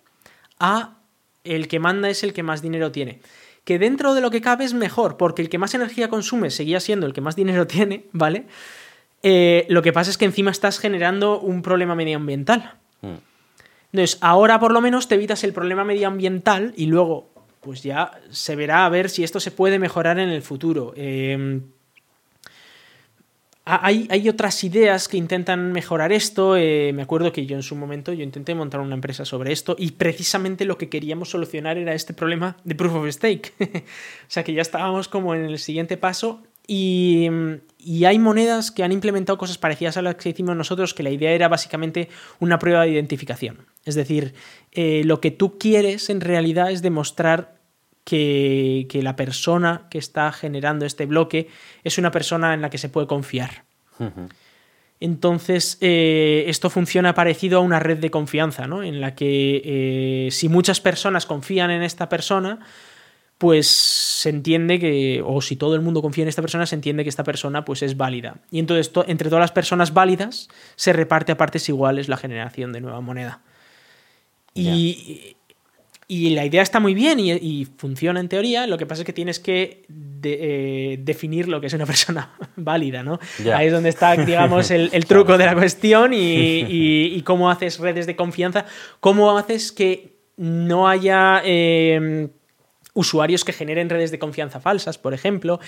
a 0.59 0.95
el 1.43 1.67
que 1.67 1.79
manda 1.79 2.09
es 2.09 2.23
el 2.23 2.33
que 2.33 2.43
más 2.43 2.61
dinero 2.61 2.91
tiene. 2.91 3.21
Que 3.69 3.77
dentro 3.77 4.15
de 4.15 4.21
lo 4.21 4.31
que 4.31 4.41
cabe 4.41 4.65
es 4.65 4.73
mejor, 4.73 5.15
porque 5.15 5.43
el 5.43 5.49
que 5.49 5.59
más 5.59 5.75
energía 5.75 6.09
consume 6.09 6.49
seguía 6.49 6.79
siendo 6.79 7.05
el 7.05 7.13
que 7.13 7.21
más 7.21 7.35
dinero 7.35 7.67
tiene, 7.75 8.07
¿vale? 8.13 8.47
Eh, 9.21 9.67
lo 9.69 9.83
que 9.83 9.93
pasa 9.93 10.09
es 10.09 10.17
que 10.17 10.25
encima 10.25 10.49
estás 10.49 10.79
generando 10.79 11.39
un 11.39 11.61
problema 11.61 11.93
medioambiental. 11.93 12.79
Mm. 13.01 13.19
Entonces, 13.93 14.17
ahora 14.21 14.59
por 14.59 14.71
lo 14.71 14.81
menos 14.81 15.07
te 15.07 15.13
evitas 15.13 15.43
el 15.43 15.53
problema 15.53 15.83
medioambiental 15.83 16.73
y 16.77 16.87
luego, 16.87 17.29
pues 17.61 17.83
ya 17.83 18.09
se 18.31 18.55
verá 18.55 18.87
a 18.87 18.89
ver 18.89 19.07
si 19.07 19.23
esto 19.23 19.39
se 19.39 19.51
puede 19.51 19.77
mejorar 19.77 20.17
en 20.17 20.29
el 20.29 20.41
futuro. 20.41 20.93
Eh, 20.95 21.61
hay, 23.69 24.29
otras 24.29 24.63
ideas 24.63 25.07
que 25.07 25.17
intentan 25.17 25.71
mejorar 25.71 26.11
esto. 26.11 26.57
Eh, 26.57 26.91
me 26.93 27.03
acuerdo 27.03 27.31
que 27.31 27.45
yo 27.45 27.55
en 27.55 27.63
su 27.63 27.75
momento 27.75 28.13
yo 28.13 28.23
intenté 28.23 28.55
montar 28.55 28.81
una 28.81 28.95
empresa 28.95 29.25
sobre 29.25 29.51
esto 29.51 29.75
y 29.77 29.91
precisamente 29.91 30.65
lo 30.65 30.77
que 30.77 30.89
queríamos 30.89 31.29
solucionar 31.29 31.77
era 31.77 31.93
este 31.93 32.13
problema 32.13 32.57
de 32.63 32.75
proof 32.75 32.95
of 32.95 33.09
stake. 33.09 33.53
o 33.59 34.29
sea 34.29 34.43
que 34.43 34.53
ya 34.53 34.61
estábamos 34.61 35.07
como 35.07 35.35
en 35.35 35.45
el 35.45 35.59
siguiente 35.59 35.97
paso 35.97 36.41
y, 36.71 37.27
hay 38.05 38.19
monedas 38.19 38.69
que 38.71 38.83
han 38.83 38.91
implementado 38.91 39.37
cosas 39.37 39.57
parecidas 39.57 39.97
a 39.97 40.01
las 40.03 40.15
que 40.15 40.29
hicimos 40.29 40.55
nosotros, 40.55 40.93
que 40.93 41.01
la 41.01 41.09
idea 41.09 41.31
era 41.31 41.47
básicamente 41.47 42.09
una 42.39 42.59
prueba 42.59 42.83
de 42.83 42.91
identificación. 42.91 43.65
Es 43.85 43.95
decir, 43.95 44.33
eh, 44.71 45.01
lo 45.05 45.19
que 45.19 45.31
tú 45.31 45.57
quieres 45.57 46.09
en 46.11 46.21
realidad 46.21 46.69
es 46.69 46.83
demostrar 46.83 47.58
que, 48.03 48.87
la 49.01 49.15
persona 49.15 49.87
que 49.89 49.97
está 49.97 50.31
generando 50.31 50.85
este 50.85 51.05
bloque 51.05 51.47
es 51.83 51.97
una 51.97 52.11
persona 52.11 52.53
en 52.53 52.61
la 52.61 52.69
que 52.69 52.77
se 52.77 52.89
puede 52.89 53.07
confiar. 53.07 53.63
Entonces, 54.99 55.77
eh, 55.81 56.45
esto 56.47 56.69
funciona 56.69 57.13
parecido 57.13 57.59
a 57.59 57.61
una 57.61 57.79
red 57.79 57.97
de 57.97 58.11
confianza, 58.11 58.67
¿no? 58.67 58.83
En 58.83 58.99
la 58.99 59.15
que 59.15 59.61
eh, 59.63 60.31
si 60.31 60.49
muchas 60.49 60.81
personas 60.81 61.25
confían 61.25 61.71
en 61.71 61.83
esta 61.83 62.09
persona, 62.09 62.59
pues 63.37 63.67
se 63.67 64.29
entiende 64.29 64.79
que, 64.79 65.23
o 65.25 65.41
si 65.41 65.55
todo 65.55 65.75
el 65.75 65.81
mundo 65.81 66.01
confía 66.01 66.23
en 66.23 66.27
esta 66.27 66.41
persona, 66.41 66.65
se 66.65 66.75
entiende 66.75 67.03
que 67.03 67.09
esta 67.09 67.23
persona 67.23 67.63
pues 67.63 67.81
es 67.81 67.95
válida. 67.95 68.35
Y 68.51 68.59
entonces, 68.59 68.91
entre 69.07 69.29
todas 69.29 69.41
las 69.41 69.53
personas 69.53 69.93
válidas, 69.93 70.49
se 70.75 70.91
reparte 70.91 71.31
a 71.31 71.37
partes 71.37 71.69
iguales 71.69 72.09
la 72.09 72.17
generación 72.17 72.73
de 72.73 72.81
nueva 72.81 72.99
moneda. 72.99 73.41
Y 74.53 75.37
y 76.11 76.31
la 76.31 76.43
idea 76.43 76.63
está 76.63 76.79
muy 76.79 76.95
bien 76.95 77.19
y, 77.19 77.67
funciona 77.77 78.19
en 78.19 78.29
teoría, 78.29 78.65
lo 78.65 78.79
que 78.79 78.87
pasa 78.87 79.03
es 79.03 79.05
que 79.05 79.13
tienes 79.13 79.39
que 79.39 79.85
eh, 80.23 80.97
definir 81.03 81.47
lo 81.47 81.61
que 81.61 81.67
es 81.67 81.73
una 81.73 81.85
persona 81.85 82.33
válida, 82.55 83.03
¿no? 83.03 83.19
Ahí 83.53 83.67
es 83.67 83.71
donde 83.71 83.89
está, 83.89 84.13
digamos, 84.25 84.71
el, 84.71 85.05
truco 85.05 85.37
de 85.37 85.45
la 85.45 85.53
cuestión 85.53 86.11
y, 86.15 87.21
cómo 87.21 87.51
haces 87.51 87.77
redes 87.77 88.07
de 88.07 88.15
confianza, 88.15 88.65
cómo 88.99 89.37
haces 89.37 89.71
que 89.71 90.15
no 90.35 90.89
haya 90.89 91.43
em, 91.45 92.29
usuarios 92.95 93.45
que 93.45 93.53
generen 93.53 93.87
redes 93.87 94.09
de 94.09 94.17
confianza 94.17 94.59
falsas, 94.59 94.97
por 94.97 95.13
ejemplo, 95.13 95.59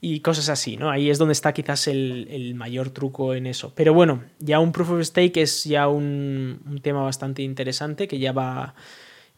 y 0.00 0.20
cosas 0.20 0.48
así, 0.48 0.76
¿no? 0.76 0.90
Ahí 0.90 1.08
es 1.08 1.18
donde 1.18 1.34
está 1.34 1.52
quizás 1.52 1.86
el, 1.86 2.52
mayor 2.56 2.90
truco 2.90 3.32
en 3.32 3.46
eso. 3.46 3.72
Pero 3.76 3.94
bueno, 3.94 4.24
ya 4.40 4.58
un 4.58 4.72
proof 4.72 4.90
of 4.90 5.02
stake 5.02 5.36
es 5.36 5.62
ya 5.62 5.86
un, 5.86 6.62
un 6.66 6.80
tema 6.80 7.02
bastante 7.02 7.42
interesante 7.42 8.08
que 8.08 8.18
ya 8.18 8.32
va 8.32 8.74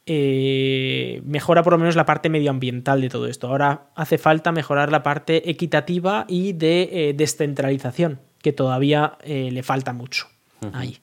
eh, 0.09 1.21
mejora 1.25 1.65
por 1.65 1.73
lo 1.73 1.79
menos 1.79 1.97
la 1.97 2.07
parte 2.07 2.29
medioambiental 2.29 3.01
de 3.01 3.09
todo 3.09 3.27
esto. 3.27 3.49
Ahora 3.49 3.89
hace 3.97 4.19
falta 4.19 4.53
mejorar 4.53 4.93
la 4.93 5.03
parte 5.03 5.51
equitativa 5.51 6.25
y 6.29 6.53
de 6.53 6.89
eh, 6.93 7.13
descentralización, 7.13 8.21
que 8.41 8.53
todavía 8.53 9.19
eh, 9.23 9.51
le 9.51 9.65
falta 9.65 9.93
mucho 9.93 10.29
ahí. 10.73 10.99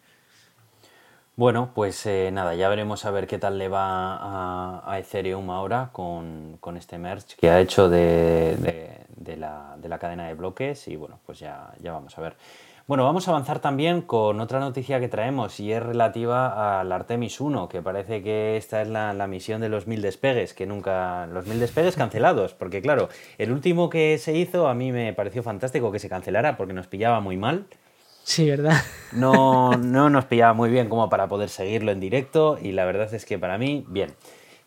Bueno, 1.35 1.71
pues 1.73 2.07
nada, 2.31 2.55
ya 2.55 2.69
veremos 2.69 3.05
a 3.05 3.11
ver 3.11 3.27
qué 3.27 3.39
tal 3.39 3.57
le 3.57 3.67
va 3.67 4.89
a, 4.89 4.99
Ethereum 4.99 5.49
ahora 5.49 5.89
con, 5.91 6.59
este 6.77 6.97
merge 6.97 7.35
que 7.37 7.49
ha 7.49 7.59
hecho 7.59 7.89
de, 7.89 9.02
la, 9.37 9.75
de, 9.77 9.89
la, 9.89 9.99
cadena 9.99 10.27
de 10.27 10.33
bloques 10.33 10.87
y 10.87 10.95
bueno, 10.95 11.19
pues 11.25 11.39
ya, 11.39 11.71
ya 11.79 11.91
vamos 11.91 12.17
a 12.17 12.21
ver. 12.21 12.35
Bueno, 12.85 13.05
vamos 13.05 13.27
a 13.27 13.31
avanzar 13.31 13.59
también 13.59 14.01
con 14.01 14.41
otra 14.41 14.59
noticia 14.59 14.99
que 14.99 15.07
traemos 15.07 15.57
y 15.61 15.71
es 15.71 15.81
relativa 15.81 16.81
al 16.81 16.91
Artemis 16.91 17.39
1, 17.39 17.69
que 17.69 17.81
parece 17.81 18.21
que 18.21 18.57
esta 18.57 18.81
es 18.81 18.89
la, 18.89 19.25
misión 19.27 19.61
de 19.61 19.69
los 19.69 19.87
mil 19.87 20.01
despegues, 20.01 20.53
que 20.53 20.65
nunca. 20.65 21.25
los 21.27 21.47
mil 21.47 21.61
despegues 21.61 21.95
cancelados, 21.95 22.53
porque 22.53 22.81
claro, 22.81 23.07
el 23.37 23.53
último 23.53 23.89
que 23.89 24.17
se 24.17 24.35
hizo 24.35 24.67
a 24.67 24.73
mí 24.73 24.91
me 24.91 25.13
pareció 25.13 25.43
fantástico 25.43 25.93
que 25.93 25.99
se 25.99 26.09
cancelara 26.09 26.57
porque 26.57 26.73
nos 26.73 26.87
pillaba 26.87 27.21
muy 27.21 27.37
mal. 27.37 27.67
Sí, 28.23 28.49
¿verdad? 28.49 28.81
No, 29.13 29.77
no 29.77 30.09
nos 30.09 30.25
pillaba 30.25 30.53
muy 30.53 30.69
bien 30.69 30.89
como 30.89 31.07
para 31.07 31.27
poder 31.27 31.47
seguirlo 31.47 31.91
en 31.91 32.01
directo 32.01 32.57
y 32.61 32.73
la 32.73 32.83
verdad 32.83 33.13
es 33.13 33.25
que 33.25 33.39
para 33.39 33.57
mí, 33.57 33.85
bien. 33.87 34.09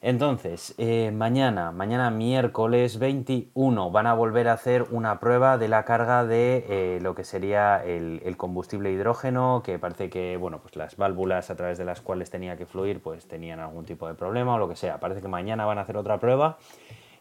Entonces, 0.02 0.74
eh, 0.76 1.10
mañana, 1.10 1.72
mañana 1.72 2.10
miércoles 2.10 2.98
21, 2.98 3.90
van 3.90 4.06
a 4.06 4.12
volver 4.12 4.48
a 4.48 4.52
hacer 4.52 4.84
una 4.90 5.18
prueba 5.18 5.56
de 5.56 5.68
la 5.68 5.84
carga 5.84 6.24
de 6.24 6.66
eh, 6.68 6.98
lo 7.00 7.14
que 7.14 7.24
sería 7.24 7.82
el, 7.82 8.36
combustible 8.36 8.92
hidrógeno, 8.92 9.62
que 9.64 9.78
parece 9.78 10.10
que, 10.10 10.36
bueno, 10.36 10.60
pues 10.60 10.76
las 10.76 10.96
válvulas 10.96 11.50
a 11.50 11.56
través 11.56 11.78
de 11.78 11.86
las 11.86 12.02
cuales 12.02 12.28
tenía 12.30 12.58
que 12.58 12.66
fluir, 12.66 13.00
pues 13.00 13.26
tenían 13.26 13.58
algún 13.58 13.86
tipo 13.86 14.06
de 14.06 14.14
problema 14.14 14.54
o 14.54 14.58
lo 14.58 14.68
que 14.68 14.76
sea. 14.76 15.00
Parece 15.00 15.22
que 15.22 15.28
mañana 15.28 15.64
van 15.64 15.78
a 15.78 15.82
hacer 15.82 15.96
otra 15.96 16.18
prueba. 16.18 16.58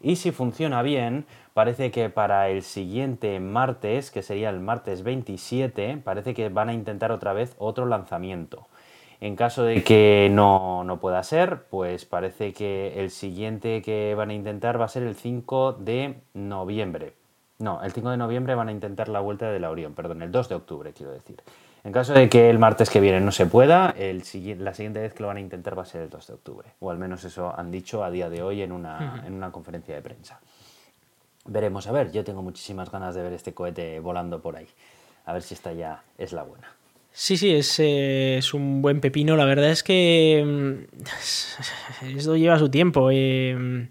Y 0.02 0.18
si 0.18 0.32
funciona 0.32 0.82
bien, 0.82 1.26
parece 1.54 1.92
que 1.92 2.10
para 2.10 2.50
el 2.50 2.62
siguiente 2.62 3.40
martes, 3.40 4.12
que 4.12 4.22
sería 4.22 4.50
el 4.50 4.60
martes 4.60 5.02
27, 5.02 6.02
parece 6.04 6.34
que 6.34 6.50
van 6.50 6.68
a 6.70 6.74
intentar 6.74 7.14
otra 7.14 7.32
vez 7.32 7.56
otro 7.58 7.86
lanzamiento. 7.86 8.68
En 9.22 9.36
caso 9.36 9.64
de 9.64 9.84
que 9.84 10.30
no, 10.32 10.98
pueda 11.02 11.24
ser, 11.24 11.64
pues 11.70 12.06
parece 12.06 12.54
que 12.54 13.00
el 13.00 13.12
siguiente 13.12 13.82
que 13.82 14.14
van 14.16 14.30
a 14.30 14.34
intentar 14.34 14.80
va 14.80 14.86
a 14.86 14.90
ser 14.90 15.04
el 15.04 15.16
5 15.16 15.74
de 15.74 16.16
noviembre. 16.34 17.14
No, 17.60 17.82
el 17.84 17.92
5 17.92 18.10
de 18.10 18.18
noviembre 18.18 18.56
van 18.56 18.68
a 18.68 18.72
intentar 18.72 19.08
la 19.08 19.22
vuelta 19.22 19.50
de 19.50 19.60
la 19.60 19.72
Orión, 19.72 19.94
perdón, 19.94 20.22
el 20.22 20.32
2 20.32 20.50
de 20.50 20.56
octubre 20.56 20.94
quiero 20.94 21.14
decir. 21.14 21.42
En 21.86 21.92
caso 21.92 22.14
de 22.14 22.30
que 22.30 22.50
el 22.50 22.58
martes 22.58 22.90
que 22.90 23.00
viene 23.00 23.22
no 23.22 23.32
se 23.32 23.46
pueda, 23.46 23.92
el, 23.92 24.24
la 24.60 24.74
siguiente 24.74 25.00
vez 25.00 25.14
que 25.14 25.22
lo 25.22 25.28
van 25.28 25.38
a 25.38 25.40
intentar 25.40 25.78
va 25.78 25.84
a 25.84 25.86
ser 25.86 26.02
el 26.02 26.10
2 26.10 26.28
de 26.28 26.34
octubre. 26.34 26.70
O 26.80 26.90
al 26.90 26.98
menos 26.98 27.24
eso 27.24 27.54
han 27.56 27.70
dicho 27.70 28.04
a 28.04 28.10
día 28.10 28.28
de 28.28 28.42
hoy 28.42 28.64
en 28.64 28.72
una, 28.72 29.24
en 29.26 29.34
una 29.34 29.52
conferencia 29.52 29.94
de 29.94 30.02
prensa. 30.02 30.40
Veremos 31.46 31.86
a 31.86 31.92
ver, 31.92 32.12
yo 32.12 32.24
tengo 32.24 32.42
muchísimas 32.42 32.92
ganas 32.92 33.14
de 33.14 33.22
ver 33.22 33.34
este 33.34 33.54
cohete 33.54 34.00
volando 34.00 34.42
por 34.42 34.56
ahí. 34.56 34.68
A 35.26 35.34
ver 35.34 35.44
si 35.44 35.54
esta 35.54 35.74
ya 35.74 36.04
es 36.18 36.34
la 36.34 36.42
buena. 36.42 36.75
Sí, 37.18 37.38
sí, 37.38 37.50
es, 37.56 37.80
eh, 37.80 38.40
es, 38.40 38.54
un 38.54 38.82
buen 38.82 39.00
pepino. 39.00 39.38
La 39.38 39.46
verdad 39.46 39.72
es 39.72 39.84
que 39.84 40.44
mm, 40.46 42.08
esto 42.18 42.36
lleva 42.36 42.60
su 42.60 42.70
tiempo. 42.70 43.10
Eh, 43.10 43.88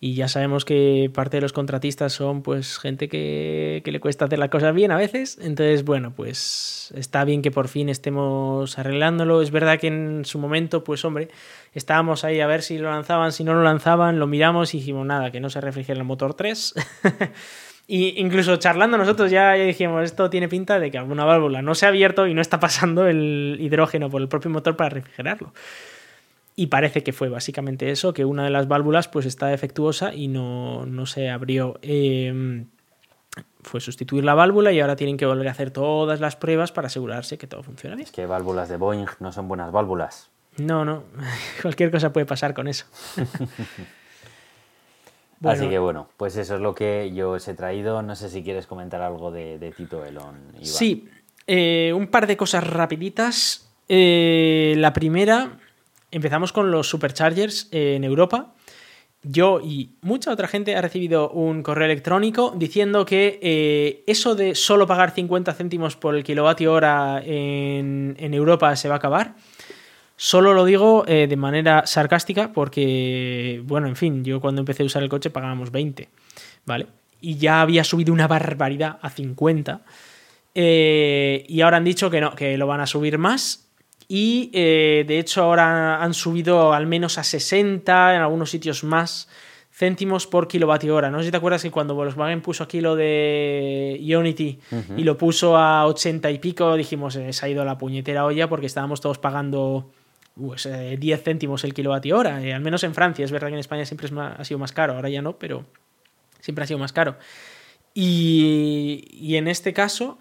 y 0.00 0.14
ya 0.14 0.28
sabemos 0.28 0.66
que 0.66 1.10
parte 1.12 1.38
de 1.38 1.40
los 1.40 1.54
contratistas 1.54 2.12
son 2.12 2.42
pues 2.42 2.78
gente 2.78 3.08
que, 3.08 3.80
que, 3.82 3.90
le 3.90 3.98
cuesta 3.98 4.26
hacer 4.26 4.38
las 4.38 4.50
cosas 4.50 4.74
bien 4.74 4.92
a 4.92 4.96
veces. 4.98 5.38
Entonces, 5.40 5.84
bueno, 5.84 6.12
pues 6.14 6.92
está 6.94 7.24
bien 7.24 7.40
que 7.40 7.50
por 7.50 7.66
fin 7.66 7.88
estemos 7.88 8.78
arreglándolo. 8.78 9.40
Es 9.40 9.50
verdad 9.50 9.80
que 9.80 9.86
en 9.86 10.26
su 10.26 10.38
momento, 10.38 10.84
pues 10.84 11.06
hombre, 11.06 11.28
estábamos 11.72 12.24
ahí 12.24 12.40
a 12.40 12.46
ver 12.46 12.60
si 12.62 12.76
lo 12.76 12.90
lanzaban, 12.90 13.32
si 13.32 13.42
no 13.42 13.54
lo 13.54 13.62
lanzaban, 13.62 14.18
lo 14.18 14.26
miramos 14.26 14.74
y 14.74 14.78
dijimos, 14.78 15.06
nada, 15.06 15.32
que 15.32 15.40
no 15.40 15.48
se 15.48 15.62
refrigera 15.62 15.98
el 15.98 16.04
motor 16.04 16.34
3. 16.34 16.74
Y 17.90 18.20
incluso 18.20 18.54
charlando 18.56 18.98
nosotros 18.98 19.30
ya, 19.30 19.54
dijimos, 19.54 20.04
esto 20.04 20.28
tiene 20.28 20.46
pinta 20.46 20.78
de 20.78 20.90
que 20.90 20.98
alguna 20.98 21.24
válvula 21.24 21.62
no 21.62 21.74
se 21.74 21.86
ha 21.86 21.88
abierto 21.88 22.26
y 22.26 22.34
no 22.34 22.42
está 22.42 22.60
pasando 22.60 23.06
el 23.06 23.56
hidrógeno 23.58 24.10
por 24.10 24.20
el 24.20 24.28
propio 24.28 24.50
motor 24.50 24.76
para 24.76 24.90
refrigerarlo. 24.90 25.54
Y 26.54 26.66
parece 26.66 27.02
que 27.02 27.14
fue 27.14 27.30
básicamente 27.30 27.90
eso, 27.90 28.12
que 28.12 28.26
una 28.26 28.44
de 28.44 28.50
las 28.50 28.68
válvulas 28.68 29.08
pues 29.08 29.24
está 29.24 29.46
defectuosa 29.46 30.12
y 30.12 30.28
no, 30.28 30.84
se 31.06 31.30
abrió. 31.30 31.78
Em, 31.80 32.66
fue 33.62 33.80
sustituir 33.80 34.22
la 34.22 34.34
válvula 34.34 34.70
y 34.70 34.80
ahora 34.80 34.94
tienen 34.94 35.16
que 35.16 35.24
volver 35.24 35.48
a 35.48 35.52
hacer 35.52 35.70
todas 35.70 36.20
las 36.20 36.36
pruebas 36.36 36.72
para 36.72 36.88
asegurarse 36.88 37.38
que 37.38 37.46
todo 37.46 37.62
funciona 37.62 37.96
bien. 37.96 38.04
Es 38.04 38.12
que 38.12 38.26
válvulas 38.26 38.68
de 38.68 38.76
Boeing 38.76 39.06
no 39.18 39.32
son 39.32 39.48
buenas 39.48 39.72
válvulas. 39.72 40.28
No, 40.58 40.84
no, 40.84 41.04
cualquier 41.62 41.90
cosa 41.90 42.12
puede 42.12 42.26
pasar 42.26 42.52
con 42.52 42.68
eso. 42.68 42.84
Así 45.44 45.68
que 45.68 45.78
bueno, 45.78 46.08
pues 46.16 46.36
eso 46.36 46.56
es 46.56 46.60
lo 46.60 46.74
que 46.74 47.12
yo 47.14 47.32
os 47.32 47.46
he 47.48 47.54
traído. 47.54 48.02
No 48.02 48.16
sé 48.16 48.28
si 48.28 48.42
quieres 48.42 48.66
comentar 48.66 49.02
algo 49.02 49.30
de, 49.30 49.72
Tito 49.76 50.04
Elon. 50.04 50.36
Sí, 50.62 51.08
eh, 51.46 51.92
un 51.94 52.08
par 52.08 52.26
de 52.26 52.36
cosas 52.36 52.66
rapiditas. 52.66 53.68
Eh, 53.88 54.74
la 54.76 54.92
primera, 54.92 55.58
empezamos 56.10 56.52
con 56.52 56.70
los 56.70 56.88
superchargers 56.88 57.68
en 57.70 58.04
Europa. 58.04 58.52
Yo 59.22 59.60
y 59.60 59.96
mucha 60.00 60.30
otra 60.30 60.46
gente 60.46 60.76
ha 60.76 60.80
recibido 60.80 61.30
un 61.30 61.62
correo 61.64 61.86
electrónico 61.86 62.54
diciendo 62.56 63.04
que 63.04 63.40
eh, 63.42 64.04
eso 64.06 64.36
de 64.36 64.54
solo 64.54 64.86
pagar 64.86 65.10
50 65.10 65.52
céntimos 65.54 65.96
por 65.96 66.14
el 66.14 66.22
kilovatio 66.22 66.72
hora 66.72 67.20
en, 67.24 68.16
Europa 68.32 68.76
se 68.76 68.88
va 68.88 68.94
a 68.94 68.98
acabar. 68.98 69.34
Solo 70.20 70.52
lo 70.52 70.64
digo 70.64 71.04
de 71.06 71.36
manera 71.36 71.86
sarcástica 71.86 72.52
porque, 72.52 73.62
bueno, 73.64 73.86
en 73.86 73.94
fin, 73.94 74.24
yo 74.24 74.40
cuando 74.40 74.60
empecé 74.60 74.82
a 74.82 74.86
usar 74.86 75.02
el 75.04 75.08
coche 75.08 75.30
pagábamos 75.30 75.70
20, 75.70 76.08
¿vale? 76.66 76.88
Y 77.20 77.36
ya 77.36 77.60
había 77.60 77.84
subido 77.84 78.12
una 78.12 78.26
barbaridad 78.26 78.98
a 79.00 79.10
50. 79.10 79.80
Eh, 80.60 81.44
y 81.48 81.60
ahora 81.60 81.76
han 81.76 81.84
dicho 81.84 82.10
que 82.10 82.20
no, 82.20 82.34
que 82.34 82.58
lo 82.58 82.66
van 82.66 82.80
a 82.80 82.86
subir 82.86 83.16
más. 83.16 83.68
Y 84.08 84.50
eh, 84.52 85.04
de 85.06 85.20
hecho 85.20 85.44
ahora 85.44 86.02
han 86.02 86.14
subido 86.14 86.72
al 86.72 86.86
menos 86.86 87.16
a 87.18 87.22
60, 87.22 88.16
en 88.16 88.22
algunos 88.22 88.50
sitios 88.50 88.82
más, 88.82 89.28
céntimos 89.70 90.26
por 90.26 90.48
kilovatio 90.48 90.96
hora. 90.96 91.10
No 91.10 91.18
sé 91.18 91.26
si 91.26 91.30
te 91.30 91.36
acuerdas 91.36 91.62
que 91.62 91.70
cuando 91.70 91.94
Volkswagen 91.94 92.40
puso 92.40 92.64
aquí 92.64 92.80
lo 92.80 92.96
de 92.96 94.00
Unity 94.02 94.58
y 94.96 95.04
lo 95.04 95.16
puso 95.16 95.56
a 95.56 95.86
80 95.86 96.28
y 96.30 96.38
pico, 96.38 96.74
dijimos, 96.74 97.14
eh, 97.14 97.32
se 97.32 97.46
ha 97.46 97.48
ido 97.48 97.64
la 97.64 97.78
puñetera 97.78 98.24
olla 98.24 98.48
porque 98.48 98.66
estábamos 98.66 99.00
todos 99.00 99.18
pagando 99.18 99.92
pues, 100.38 100.68
10 100.98 101.22
céntimos 101.22 101.64
el 101.64 101.74
kilovatio 101.74 102.16
hora. 102.16 102.36
al 102.36 102.60
menos 102.60 102.84
en 102.84 102.94
Francia, 102.94 103.24
es 103.24 103.32
verdad 103.32 103.48
que 103.48 103.54
en 103.54 103.60
España 103.60 103.84
siempre 103.84 104.08
ha 104.16 104.44
sido 104.44 104.58
más 104.58 104.72
caro, 104.72 104.94
ahora 104.94 105.08
ya 105.08 105.22
no, 105.22 105.38
pero 105.38 105.66
siempre 106.40 106.64
ha 106.64 106.66
sido 106.66 106.78
más 106.78 106.92
caro. 106.92 107.16
Y, 107.94 109.08
y 109.10 109.36
en 109.36 109.48
este 109.48 109.72
caso 109.72 110.18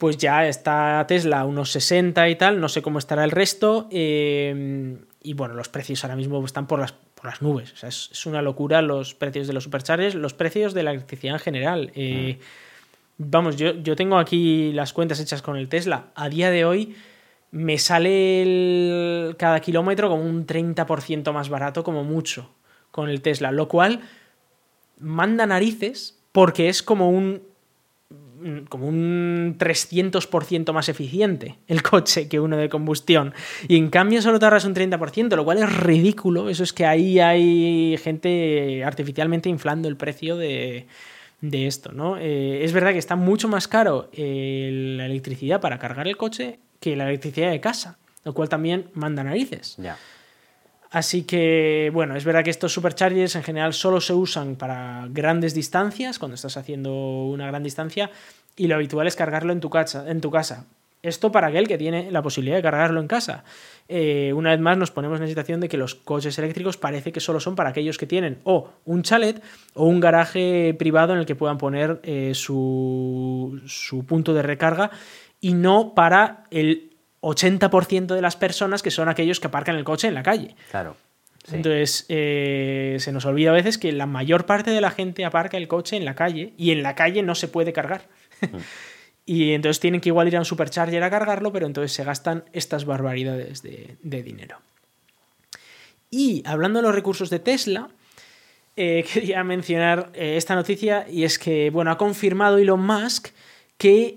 pues 0.00 0.16
ya 0.16 0.48
está 0.48 1.04
Tesla 1.06 1.40
a 1.40 1.44
unos 1.44 1.72
60 1.72 2.26
y 2.30 2.36
tal, 2.36 2.58
no 2.58 2.70
sé 2.70 2.80
cómo 2.80 2.98
estará 2.98 3.22
el 3.22 3.30
resto. 3.30 3.86
Eh, 3.90 4.96
y 5.22 5.34
bueno, 5.34 5.52
los 5.52 5.68
precios 5.68 6.02
ahora 6.02 6.16
mismo 6.16 6.42
están 6.46 6.66
por 6.66 6.80
las, 6.80 6.92
por 6.92 7.26
las 7.26 7.42
nubes. 7.42 7.74
O 7.74 7.76
sea, 7.76 7.90
es, 7.90 8.24
una 8.24 8.40
locura 8.40 8.80
los 8.80 9.14
precios 9.14 9.46
de 9.46 9.52
los 9.52 9.64
superchargers, 9.64 10.14
los 10.14 10.32
precios 10.32 10.72
de 10.72 10.84
la 10.84 10.92
electricidad 10.92 11.34
en 11.34 11.40
general. 11.40 11.92
Eh, 11.94 12.38
vamos, 13.18 13.56
yo, 13.56 13.74
yo 13.74 13.94
tengo 13.94 14.16
aquí 14.16 14.72
las 14.72 14.94
cuentas 14.94 15.20
hechas 15.20 15.42
con 15.42 15.58
el 15.58 15.68
Tesla. 15.68 16.06
A 16.14 16.30
día 16.30 16.50
de 16.50 16.64
hoy 16.64 16.96
me 17.52 17.78
sale 17.78 19.34
cada 19.38 19.60
kilómetro 19.60 20.08
como 20.08 20.24
un 20.24 20.46
30% 20.46 21.32
más 21.32 21.48
barato, 21.48 21.82
como 21.82 22.04
mucho, 22.04 22.50
con 22.90 23.08
el 23.08 23.22
Tesla. 23.22 23.52
Lo 23.52 23.68
cual 23.68 24.00
manda 24.98 25.46
narices 25.46 26.18
porque 26.32 26.68
es 26.68 26.82
como 26.82 27.10
un 27.10 27.42
como 28.70 28.88
un 28.88 29.56
300% 29.58 30.72
más 30.72 30.88
eficiente 30.88 31.58
el 31.68 31.82
coche 31.82 32.26
que 32.28 32.40
uno 32.40 32.56
de 32.56 32.70
combustión. 32.70 33.34
Y 33.68 33.76
en 33.76 33.90
cambio 33.90 34.22
solo 34.22 34.38
tardas 34.38 34.64
un 34.64 34.74
30%, 34.74 35.36
lo 35.36 35.44
cual 35.44 35.58
es 35.58 35.70
ridículo. 35.70 36.48
Eso 36.48 36.64
es 36.64 36.72
que 36.72 36.86
ahí 36.86 37.20
hay 37.20 37.98
gente 37.98 38.82
artificialmente 38.82 39.48
inflando 39.48 39.88
el 39.88 39.96
precio 39.96 40.36
de, 40.36 40.86
esto, 41.42 41.92
¿no? 41.92 42.16
Eh, 42.18 42.64
es 42.64 42.72
verdad 42.72 42.92
que 42.92 42.98
está 42.98 43.16
mucho 43.16 43.48
más 43.48 43.68
caro 43.68 44.10
eh, 44.12 44.94
la 44.96 45.06
electricidad 45.06 45.60
para 45.60 45.78
cargar 45.78 46.06
el 46.06 46.16
coche 46.16 46.58
que 46.80 46.96
la 46.96 47.08
electricidad 47.08 47.50
de 47.50 47.60
casa, 47.60 47.98
lo 48.24 48.34
cual 48.34 48.48
también 48.48 48.90
manda 48.94 49.24
narices. 49.24 49.76
Ya. 49.78 49.96
Así 50.90 51.22
que, 51.22 51.90
bueno, 51.94 52.16
es 52.16 52.24
verdad 52.24 52.42
que 52.42 52.50
estos 52.50 52.72
superchargers 52.72 53.36
en 53.36 53.44
general 53.44 53.74
solo 53.74 54.00
se 54.00 54.12
usan 54.12 54.56
para 54.56 55.06
grandes 55.10 55.54
distancias, 55.54 56.18
cuando 56.18 56.34
estás 56.34 56.56
haciendo 56.56 56.92
una 57.26 57.46
gran 57.46 57.62
distancia, 57.62 58.10
y 58.56 58.66
lo 58.66 58.74
habitual 58.74 59.06
es 59.06 59.14
cargarlo 59.14 59.52
en 59.52 59.60
tu 59.60 59.70
casa. 59.70 60.10
En 60.10 60.20
tu 60.20 60.30
casa. 60.30 60.66
Esto 61.02 61.32
para 61.32 61.46
aquel 61.46 61.66
que 61.66 61.78
tiene 61.78 62.10
la 62.10 62.22
posibilidad 62.22 62.56
de 62.56 62.62
cargarlo 62.62 63.00
en 63.00 63.08
casa. 63.08 63.44
Eh, 63.88 64.32
una 64.34 64.50
vez 64.50 64.60
más 64.60 64.76
nos 64.76 64.90
ponemos 64.90 65.16
en 65.16 65.22
la 65.22 65.28
situación 65.28 65.60
de 65.60 65.68
que 65.68 65.76
los 65.76 65.94
coches 65.94 66.38
eléctricos 66.38 66.76
parece 66.76 67.10
que 67.10 67.20
solo 67.20 67.40
son 67.40 67.56
para 67.56 67.70
aquellos 67.70 67.96
que 67.96 68.06
tienen 68.06 68.38
o 68.44 68.70
un 68.84 69.02
chalet 69.02 69.42
o 69.74 69.86
un 69.86 70.00
garaje 70.00 70.74
privado 70.78 71.14
en 71.14 71.20
el 71.20 71.26
que 71.26 71.34
puedan 71.34 71.58
poner 71.58 72.00
eh, 72.02 72.32
su, 72.34 73.60
su 73.66 74.04
punto 74.04 74.34
de 74.34 74.42
recarga 74.42 74.90
y 75.40 75.54
no 75.54 75.94
para 75.94 76.44
el 76.50 76.90
80% 77.22 78.14
de 78.14 78.22
las 78.22 78.36
personas 78.36 78.82
que 78.82 78.90
son 78.90 79.08
aquellos 79.08 79.40
que 79.40 79.46
aparcan 79.46 79.76
el 79.76 79.84
coche 79.84 80.08
en 80.08 80.14
la 80.14 80.22
calle. 80.22 80.54
Claro. 80.70 80.96
Entonces, 81.50 82.06
eh, 82.08 82.96
se 83.00 83.12
nos 83.12 83.24
olvida 83.24 83.50
a 83.50 83.54
veces 83.54 83.78
que 83.78 83.92
la 83.92 84.06
mayor 84.06 84.46
parte 84.46 84.70
de 84.70 84.80
la 84.80 84.90
gente 84.90 85.24
aparca 85.24 85.56
el 85.56 85.68
coche 85.68 85.96
en 85.96 86.04
la 86.04 86.14
calle 86.14 86.52
y 86.56 86.70
en 86.70 86.82
la 86.82 86.94
calle 86.94 87.22
no 87.22 87.34
se 87.34 87.48
puede 87.48 87.72
cargar. 87.72 88.02
Y 89.32 89.52
entonces 89.52 89.78
tienen 89.78 90.00
que 90.00 90.08
igual 90.08 90.26
ir 90.26 90.34
a 90.34 90.40
un 90.40 90.44
supercharger 90.44 91.04
a 91.04 91.08
cargarlo, 91.08 91.52
pero 91.52 91.64
entonces 91.64 91.92
se 91.92 92.02
gastan 92.02 92.42
estas 92.52 92.84
barbaridades 92.84 93.62
de, 93.62 94.22
dinero. 94.24 94.58
Y 96.10 96.42
hablando 96.44 96.80
de 96.80 96.82
los 96.82 96.94
recursos 96.96 97.30
de 97.30 97.38
Tesla, 97.38 97.90
eh, 98.74 99.04
quería 99.12 99.44
mencionar 99.44 100.10
eh, 100.14 100.34
esta 100.36 100.56
noticia 100.56 101.06
y 101.08 101.22
es 101.22 101.38
que, 101.38 101.70
bueno, 101.70 101.92
ha 101.92 101.96
confirmado 101.96 102.58
Elon 102.58 102.84
Musk 102.84 103.28
que 103.78 104.16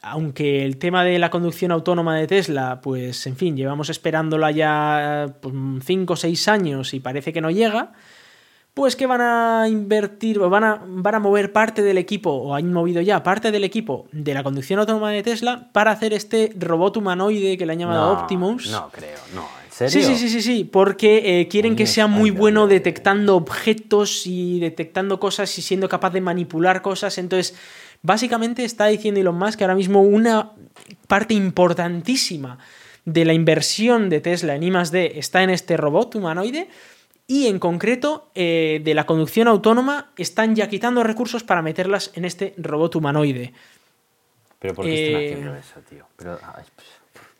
aunque 0.00 0.64
el 0.64 0.78
tema 0.78 1.04
de 1.04 1.18
la 1.18 1.28
conducción 1.28 1.70
autónoma 1.70 2.16
de 2.16 2.26
Tesla, 2.26 2.80
pues 2.80 3.26
en 3.26 3.36
fin, 3.36 3.58
llevamos 3.58 3.90
esperándola 3.90 4.52
ya 4.52 5.34
5 5.42 5.82
pues, 5.86 6.08
o 6.08 6.16
6 6.16 6.48
años 6.48 6.94
y 6.94 7.00
parece 7.00 7.34
que 7.34 7.42
no 7.42 7.50
llega, 7.50 7.92
pues 8.74 8.96
que 8.96 9.06
van 9.06 9.20
a 9.20 9.68
invertir, 9.68 10.38
o 10.38 10.48
van 10.48 10.64
a, 10.64 10.82
van 10.86 11.14
a 11.14 11.18
mover 11.18 11.52
parte 11.52 11.82
del 11.82 11.98
equipo, 11.98 12.30
o 12.30 12.54
han 12.54 12.72
movido 12.72 13.00
ya 13.00 13.22
parte 13.22 13.50
del 13.50 13.64
equipo 13.64 14.06
de 14.12 14.34
la 14.34 14.42
conducción 14.42 14.78
autónoma 14.78 15.10
de 15.10 15.22
Tesla 15.22 15.68
para 15.72 15.90
hacer 15.90 16.12
este 16.12 16.52
robot 16.58 16.96
humanoide 16.96 17.58
que 17.58 17.66
le 17.66 17.72
han 17.72 17.78
llamado 17.78 18.12
Optimus. 18.12 18.70
No 18.70 18.90
creo, 18.90 19.18
no. 19.34 19.46
¿En 19.66 19.72
serio? 19.72 20.08
Sí, 20.08 20.14
sí, 20.14 20.16
sí, 20.16 20.28
sí, 20.28 20.42
sí, 20.42 20.64
porque 20.64 21.40
eh, 21.40 21.48
quieren 21.48 21.76
que 21.76 21.86
sea 21.86 22.06
muy 22.06 22.30
bueno 22.30 22.66
detectando 22.66 23.36
objetos 23.36 24.26
y 24.26 24.60
detectando 24.60 25.18
cosas 25.18 25.58
y 25.58 25.62
siendo 25.62 25.88
capaz 25.88 26.10
de 26.10 26.20
manipular 26.20 26.82
cosas. 26.82 27.18
Entonces, 27.18 27.54
Básicamente 28.02 28.64
está 28.64 28.86
diciendo 28.86 29.20
Elon 29.20 29.36
Musk 29.36 29.58
que 29.58 29.64
ahora 29.64 29.74
mismo 29.74 30.02
una 30.02 30.52
parte 31.06 31.34
importantísima 31.34 32.58
de 33.04 33.24
la 33.24 33.34
inversión 33.34 34.08
de 34.08 34.20
Tesla 34.20 34.54
en 34.54 34.62
I+.D. 34.62 35.18
está 35.18 35.42
en 35.42 35.50
este 35.50 35.76
robot 35.76 36.14
humanoide 36.14 36.68
y 37.30 37.46
en 37.46 37.60
concreto 37.60 38.28
eh, 38.34 38.80
de 38.82 38.92
la 38.92 39.06
conducción 39.06 39.46
autónoma 39.46 40.10
están 40.16 40.56
ya 40.56 40.68
quitando 40.68 41.04
recursos 41.04 41.44
para 41.44 41.62
meterlas 41.62 42.10
en 42.14 42.24
este 42.24 42.54
robot 42.58 42.96
humanoide. 42.96 43.52
¿Pero 44.58 44.74
por 44.74 44.84
qué 44.84 45.06
están 45.06 45.22
haciendo 45.22 45.54
eh, 45.54 45.60
eso, 45.60 45.80
tío? 45.88 46.06
Pero, 46.16 46.40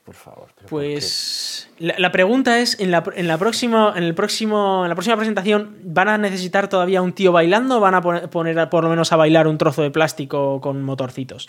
por 0.04 0.14
favor. 0.14 0.48
pues 0.68 1.68
la, 1.80 2.12
pregunta 2.12 2.60
es, 2.60 2.78
en 2.78 2.92
la, 2.92 3.02
próxima, 3.02 3.92
en, 3.96 4.04
el 4.04 4.14
próximo, 4.14 4.84
en 4.84 4.90
la 4.90 4.94
próxima 4.94 5.16
presentación, 5.16 5.76
¿van 5.82 6.08
a 6.08 6.18
necesitar 6.18 6.68
todavía 6.68 7.02
un 7.02 7.12
tío 7.12 7.32
bailando 7.32 7.78
o 7.78 7.80
van 7.80 7.96
a 7.96 8.00
poner, 8.00 8.70
por 8.70 8.84
lo 8.84 8.90
menos 8.90 9.12
a 9.12 9.16
bailar 9.16 9.48
un 9.48 9.58
trozo 9.58 9.82
de 9.82 9.90
plástico 9.90 10.60
con 10.60 10.84
motorcitos? 10.84 11.48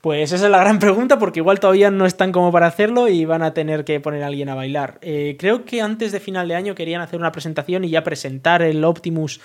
Pues 0.00 0.32
esa 0.32 0.46
es 0.46 0.50
la 0.50 0.58
gran 0.58 0.78
pregunta 0.80 1.18
porque 1.18 1.40
igual 1.40 1.60
todavía 1.60 1.90
no 1.90 2.06
están 2.06 2.32
como 2.32 2.50
para 2.52 2.66
hacerlo 2.66 3.08
y 3.08 3.24
van 3.24 3.42
a 3.42 3.52
tener 3.52 3.84
que 3.84 4.00
poner 4.00 4.22
a 4.22 4.28
alguien 4.28 4.48
a 4.48 4.54
bailar. 4.54 4.98
Eh, 5.02 5.36
creo 5.38 5.64
que 5.64 5.82
antes 5.82 6.12
de 6.12 6.20
final 6.20 6.48
de 6.48 6.54
año 6.54 6.74
querían 6.74 7.00
hacer 7.00 7.18
una 7.18 7.32
presentación 7.32 7.84
y 7.84 7.90
ya 7.90 8.02
presentar 8.02 8.62
el 8.62 8.84
Optimus 8.84 9.40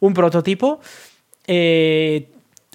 un 0.00 0.14
prototipo. 0.14 0.80
Eh, 1.46 2.30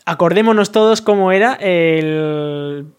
acordémonos 0.05 0.71
todos 0.71 1.01
cómo 1.01 1.31
era 1.31 1.53
el, 1.55 2.91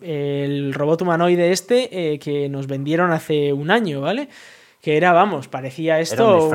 robot 0.73 1.03
humanoide 1.03 1.53
este 1.53 2.15
eh, 2.15 2.19
que 2.19 2.49
nos 2.49 2.67
vendieron 2.67 3.13
hace 3.13 3.53
un 3.53 3.71
año, 3.71 4.01
¿vale? 4.01 4.29
Que 4.81 4.97
era, 4.97 5.13
vamos, 5.13 5.49
parecía 5.49 5.99
esto. 6.01 6.51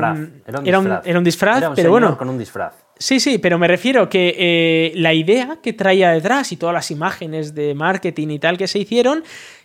Era 0.46 1.18
un 1.18 1.24
disfraz. 1.24 1.58
Era 1.58 1.68
un, 1.70 1.74
pero 1.74 1.90
bueno. 1.90 2.16
Con 2.16 2.28
un 2.28 2.38
disfraz. 2.38 2.74
Sí, 3.00 3.18
sí, 3.18 3.38
pero 3.38 3.58
me 3.58 3.66
refiero 3.66 4.10
que 4.10 4.36
eh, 4.38 4.92
la 4.94 5.14
idea 5.14 5.58
que 5.62 5.72
traía 5.72 6.10
detrás 6.10 6.52
y 6.52 6.58
todas 6.58 6.74
las 6.74 6.90
imágenes 6.90 7.54
de 7.54 7.74
marketing 7.74 8.28
y 8.28 8.38
tal 8.38 8.58
que 8.58 8.68
se 8.68 8.78
hicieron 8.78 9.24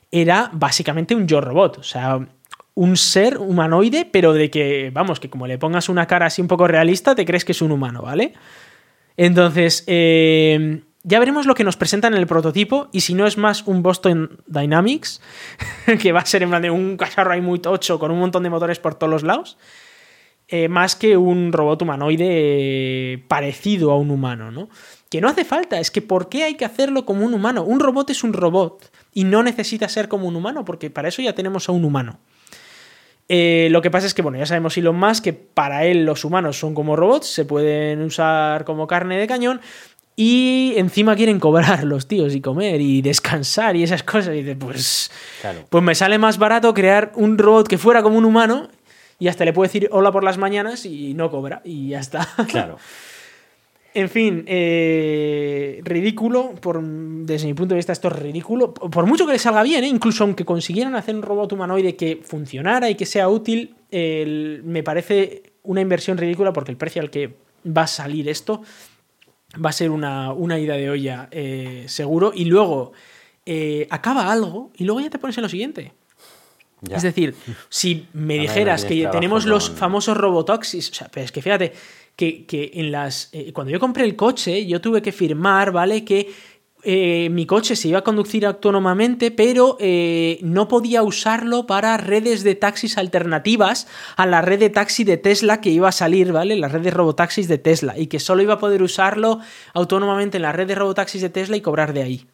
era 0.09 0.49
básicamente 0.53 1.15
un 1.15 1.27
yo 1.27 1.41
robot. 1.41 1.79
O 1.79 1.83
sea, 1.83 2.25
un 2.75 2.95
ser 2.95 3.37
humanoide, 3.37 4.07
pero 4.09 4.31
de 4.31 4.49
que, 4.49 4.89
vamos, 4.93 5.19
que 5.19 5.29
como 5.29 5.47
le 5.47 5.57
pongas 5.57 5.89
una 5.89 6.07
cara 6.07 6.27
así 6.27 6.41
un 6.41 6.47
poco 6.47 6.65
realista, 6.65 7.13
te 7.13 7.25
crees 7.25 7.43
que 7.43 7.51
es 7.51 7.61
un 7.61 7.73
humano, 7.73 8.03
¿vale? 8.03 8.31
Entonces, 9.17 9.83
eh, 9.87 10.81
ya 11.03 11.19
veremos 11.19 11.45
lo 11.45 11.55
que 11.55 11.65
nos 11.65 11.75
presentan 11.75 12.13
en 12.13 12.19
el 12.21 12.27
prototipo 12.27 12.87
y 12.93 13.01
si 13.01 13.15
no 13.15 13.27
es 13.27 13.37
más 13.37 13.67
un 13.67 13.83
Boston 13.83 14.43
Dynamics, 14.47 15.21
que 16.01 16.13
va 16.13 16.21
a 16.21 16.25
ser 16.25 16.41
en 16.43 16.49
plan 16.51 16.61
de 16.61 16.71
un 16.71 16.95
cacharro 16.95 17.33
ahí 17.33 17.41
muy 17.41 17.59
tocho 17.59 17.99
con 17.99 18.11
un 18.11 18.19
montón 18.19 18.43
de 18.43 18.49
motores 18.49 18.79
por 18.79 18.95
todos 18.95 19.11
los 19.11 19.23
lados, 19.23 19.57
eh, 20.47 20.67
más 20.67 20.95
que 20.95 21.17
un 21.17 21.51
robot 21.51 21.81
humanoide 21.81 23.23
parecido 23.27 23.91
a 23.91 23.97
un 23.97 24.11
humano, 24.11 24.51
¿no? 24.51 24.69
Que 25.09 25.19
no 25.19 25.27
hace 25.27 25.43
falta, 25.43 25.79
es 25.79 25.89
que 25.89 26.01
¿por 26.01 26.29
qué 26.29 26.43
hay 26.43 26.55
que 26.55 26.65
hacerlo 26.65 27.05
como 27.05 27.25
un 27.25 27.33
humano? 27.33 27.63
Un 27.63 27.79
robot 27.79 28.11
es 28.11 28.23
un 28.23 28.33
robot 28.33 28.91
y 29.13 29.23
no 29.23 29.41
necesita 29.41 29.89
ser 29.89 30.07
como 30.07 30.27
un 30.27 30.35
humano 30.35 30.63
porque 30.63 30.89
para 30.89 31.07
eso 31.07 31.21
ya 31.21 31.33
tenemos 31.33 31.67
a 31.67 31.71
un 31.71 31.83
humano. 31.83 32.19
Eh, 33.27 33.69
lo 33.71 33.81
que 33.81 33.89
pasa 33.89 34.05
es 34.05 34.13
que, 34.13 34.21
bueno, 34.21 34.37
ya 34.37 34.45
sabemos 34.45 34.77
Elon 34.77 34.97
Musk 34.97 35.23
que 35.23 35.33
para 35.33 35.85
él 35.85 36.05
los 36.05 36.23
humanos 36.23 36.59
son 36.59 36.75
como 36.75 36.95
robots, 36.95 37.27
se 37.27 37.45
pueden 37.45 38.01
usar 38.01 38.65
como 38.65 38.85
carne 38.85 39.17
de 39.17 39.27
cañón. 39.27 39.61
Y 40.15 40.73
encima 40.77 41.15
quieren 41.15 41.39
cobrar 41.39 41.83
los 41.83 42.07
tíos 42.07 42.35
y 42.35 42.41
comer 42.41 42.79
y 42.81 43.01
descansar 43.01 43.75
y 43.75 43.83
esas 43.83 44.03
cosas. 44.03 44.35
Y 44.35 44.43
dice, 44.43 44.55
pues, 44.55 45.11
pues 45.69 45.83
me 45.83 45.95
sale 45.95 46.19
más 46.19 46.37
barato 46.37 46.73
crear 46.73 47.11
un 47.15 47.37
robot 47.37 47.67
que 47.67 47.77
fuera 47.77 48.03
como 48.03 48.17
un 48.17 48.25
humano 48.25 48.69
y 49.19 49.27
hasta 49.27 49.45
le 49.45 49.53
puedo 49.53 49.67
decir 49.67 49.87
hola 49.91 50.11
por 50.11 50.23
las 50.23 50.37
mañanas 50.37 50.85
y 50.85 51.13
no 51.13 51.29
cobra 51.29 51.61
y 51.63 51.89
ya 51.89 51.99
está. 51.99 52.27
Claro. 52.47 52.77
En 53.95 54.09
fin, 54.09 54.43
eh, 54.45 55.79
ridículo, 55.85 56.53
por, 56.55 56.83
desde 56.83 57.47
mi 57.47 57.53
punto 57.53 57.75
de 57.75 57.77
vista 57.77 57.93
esto 57.93 58.09
es 58.09 58.19
ridículo, 58.19 58.73
por 58.73 59.05
mucho 59.05 59.25
que 59.25 59.31
le 59.31 59.39
salga 59.39 59.63
bien, 59.63 59.85
¿eh? 59.85 59.87
incluso 59.87 60.25
aunque 60.25 60.43
consiguieran 60.43 60.95
hacer 60.95 61.15
un 61.15 61.21
robot 61.21 61.53
humanoide 61.53 61.95
que 61.95 62.19
funcionara 62.21 62.89
y 62.89 62.95
que 62.95 63.05
sea 63.05 63.29
útil, 63.29 63.73
me 63.89 64.83
parece 64.83 65.43
una 65.63 65.79
inversión 65.79 66.17
ridícula 66.17 66.51
porque 66.51 66.71
el 66.71 66.77
precio 66.77 67.01
al 67.01 67.09
que 67.09 67.37
va 67.65 67.83
a 67.83 67.87
salir 67.87 68.27
esto 68.27 68.63
va 69.63 69.69
a 69.69 69.73
ser 69.73 69.91
una, 69.91 70.35
ida 70.59 70.75
de 70.75 70.89
olla 70.89 71.29
eh, 71.31 71.85
seguro 71.87 72.33
y 72.35 72.43
luego 72.43 72.91
acaba 73.89 74.29
algo 74.29 74.71
y 74.75 74.83
luego 74.83 74.99
ya 74.99 75.09
te 75.09 75.19
pones 75.19 75.37
en 75.37 75.43
lo 75.43 75.49
siguiente. 75.49 75.93
Es 76.89 77.03
decir, 77.03 77.35
si 77.69 78.07
me 78.13 78.37
dijeras 78.37 78.85
que 78.85 79.07
tenemos 79.11 79.45
los 79.45 79.69
famosos 79.69 80.17
robotoxis, 80.17 80.91
o 80.91 80.93
sea, 80.93 81.09
pero 81.11 81.25
es 81.25 81.31
que 81.31 81.41
fíjate, 81.41 81.73
que, 82.15 82.71
en 82.73 82.91
las. 82.91 83.29
Eh, 83.33 83.51
cuando 83.53 83.71
yo 83.71 83.79
compré 83.79 84.05
el 84.05 84.15
coche, 84.15 84.65
yo 84.65 84.81
tuve 84.81 85.01
que 85.01 85.11
firmar, 85.11 85.71
¿vale? 85.71 86.05
Que 86.05 86.31
eh, 86.87 87.29
mi 87.31 87.47
coche 87.47 87.75
se 87.75 87.87
iba 87.87 87.99
a 87.99 88.03
conducir 88.03 88.45
autónomamente, 88.45 89.31
pero 89.31 89.75
eh, 89.79 90.37
no 90.41 90.67
podía 90.67 91.01
usarlo 91.01 91.65
para 91.65 91.97
redes 91.97 92.43
de 92.43 92.53
taxis 92.53 92.97
alternativas 92.97 93.87
a 94.15 94.27
la 94.27 94.41
red 94.41 94.59
de 94.59 94.69
taxi 94.69 95.03
de 95.03 95.17
Tesla 95.17 95.61
que 95.61 95.71
iba 95.71 95.89
a 95.89 95.91
salir, 95.91 96.31
¿vale? 96.31 96.55
La 96.55 96.67
red 96.67 96.81
de 96.81 96.91
robotaxis 96.91 97.47
de 97.47 97.57
Tesla. 97.57 97.97
Y 97.97 98.07
que 98.07 98.19
solo 98.19 98.43
iba 98.43 98.53
a 98.53 98.59
poder 98.59 98.83
usarlo 98.83 99.39
autónomamente 99.73 100.37
en 100.37 100.43
la 100.43 100.51
red 100.51 100.67
de 100.67 100.75
robotaxis 100.75 101.21
de 101.21 101.29
Tesla 101.29 101.57
y 101.57 101.61
cobrar 101.61 101.91
de 101.91 102.03
ahí. 102.03 102.27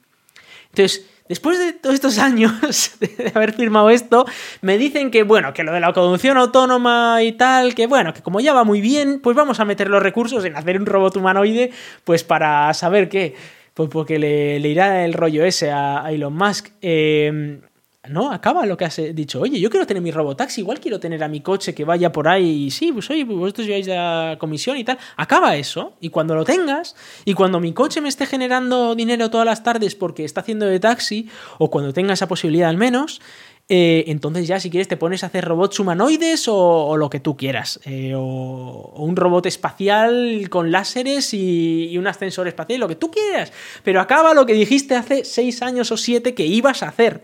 Entonces, 0.69 1.05
Después 1.31 1.57
de 1.59 1.71
todos 1.71 1.95
estos 1.95 2.17
años 2.17 2.51
de 2.99 3.31
haber 3.33 3.53
firmado 3.53 3.89
esto, 3.89 4.25
me 4.59 4.77
dicen 4.77 5.11
que, 5.11 5.23
bueno, 5.23 5.53
que 5.53 5.63
lo 5.63 5.71
de 5.71 5.79
la 5.79 5.93
conducción 5.93 6.35
autónoma 6.35 7.23
y 7.23 7.31
tal, 7.31 7.73
que 7.73 7.87
bueno, 7.87 8.13
que 8.13 8.21
como 8.21 8.41
ya 8.41 8.51
va 8.51 8.65
muy 8.65 8.81
bien, 8.81 9.21
pues 9.21 9.37
vamos 9.37 9.61
a 9.61 9.63
meter 9.63 9.89
los 9.89 10.03
recursos 10.03 10.43
en 10.43 10.57
hacer 10.57 10.77
un 10.77 10.85
robot 10.85 11.15
humanoide, 11.15 11.71
pues 12.03 12.25
para 12.25 12.73
saber 12.73 13.07
qué. 13.07 13.33
Pues 13.73 13.87
porque 13.89 14.19
le, 14.19 14.57
irá 14.57 15.05
el 15.05 15.13
rollo 15.13 15.45
ese 15.45 15.71
a, 15.71 16.03
Elon 16.11 16.33
Musk. 16.33 16.71
Eh, 16.81 17.61
no, 18.09 18.31
acaba 18.31 18.65
lo 18.65 18.77
que 18.77 18.85
has 18.85 18.99
dicho. 19.13 19.41
Oye, 19.41 19.59
yo 19.59 19.69
quiero 19.69 19.85
tener 19.85 20.01
mi 20.01 20.09
robotaxi, 20.09 20.61
igual 20.61 20.79
quiero 20.79 20.99
tener 20.99 21.23
a 21.23 21.27
mi 21.27 21.41
coche 21.41 21.75
que 21.75 21.85
vaya 21.85 22.11
por 22.11 22.27
ahí. 22.27 22.65
Y 22.65 22.71
sí, 22.71 22.91
pues 22.91 23.07
oye, 23.11 23.23
pues 23.27 23.37
vosotros 23.37 23.67
lleváis 23.67 23.85
la 23.85 24.37
comisión 24.39 24.75
y 24.77 24.83
tal. 24.83 24.97
Acaba 25.17 25.55
eso. 25.55 25.93
Y 26.01 26.09
cuando 26.09 26.33
lo 26.33 26.43
tengas, 26.43 26.95
y 27.25 27.35
cuando 27.35 27.59
mi 27.59 27.73
coche 27.73 28.01
me 28.01 28.09
esté 28.09 28.25
generando 28.25 28.95
dinero 28.95 29.29
todas 29.29 29.45
las 29.45 29.61
tardes 29.61 29.93
porque 29.93 30.25
está 30.25 30.41
haciendo 30.41 30.65
de 30.65 30.79
taxi, 30.79 31.29
o 31.59 31.69
cuando 31.69 31.93
tenga 31.93 32.13
esa 32.13 32.27
posibilidad 32.27 32.69
al 32.69 32.77
menos, 32.77 33.21
eh, 33.69 34.05
entonces 34.07 34.47
ya 34.47 34.59
si 34.59 34.71
quieres 34.71 34.87
te 34.87 34.97
pones 34.97 35.23
a 35.23 35.27
hacer 35.27 35.45
robots 35.45 35.79
humanoides 35.79 36.47
o, 36.47 36.97
lo 36.97 37.07
que 37.07 37.19
tú 37.19 37.37
quieras. 37.37 37.79
Eh, 37.85 38.13
o, 38.15 38.93
un 38.95 39.15
robot 39.15 39.45
espacial 39.45 40.47
con 40.49 40.71
láseres 40.71 41.35
y, 41.35 41.89
y, 41.91 41.99
un 41.99 42.07
ascensor 42.07 42.47
espacial, 42.47 42.79
lo 42.79 42.87
que 42.87 42.95
tú 42.95 43.11
quieras. 43.11 43.53
Pero 43.83 44.01
acaba 44.01 44.33
lo 44.33 44.47
que 44.47 44.53
dijiste 44.53 44.95
hace 44.95 45.23
seis 45.23 45.61
años 45.61 45.91
o 45.91 45.97
siete 45.97 46.33
que 46.33 46.47
ibas 46.47 46.81
a 46.81 46.87
hacer. 46.87 47.21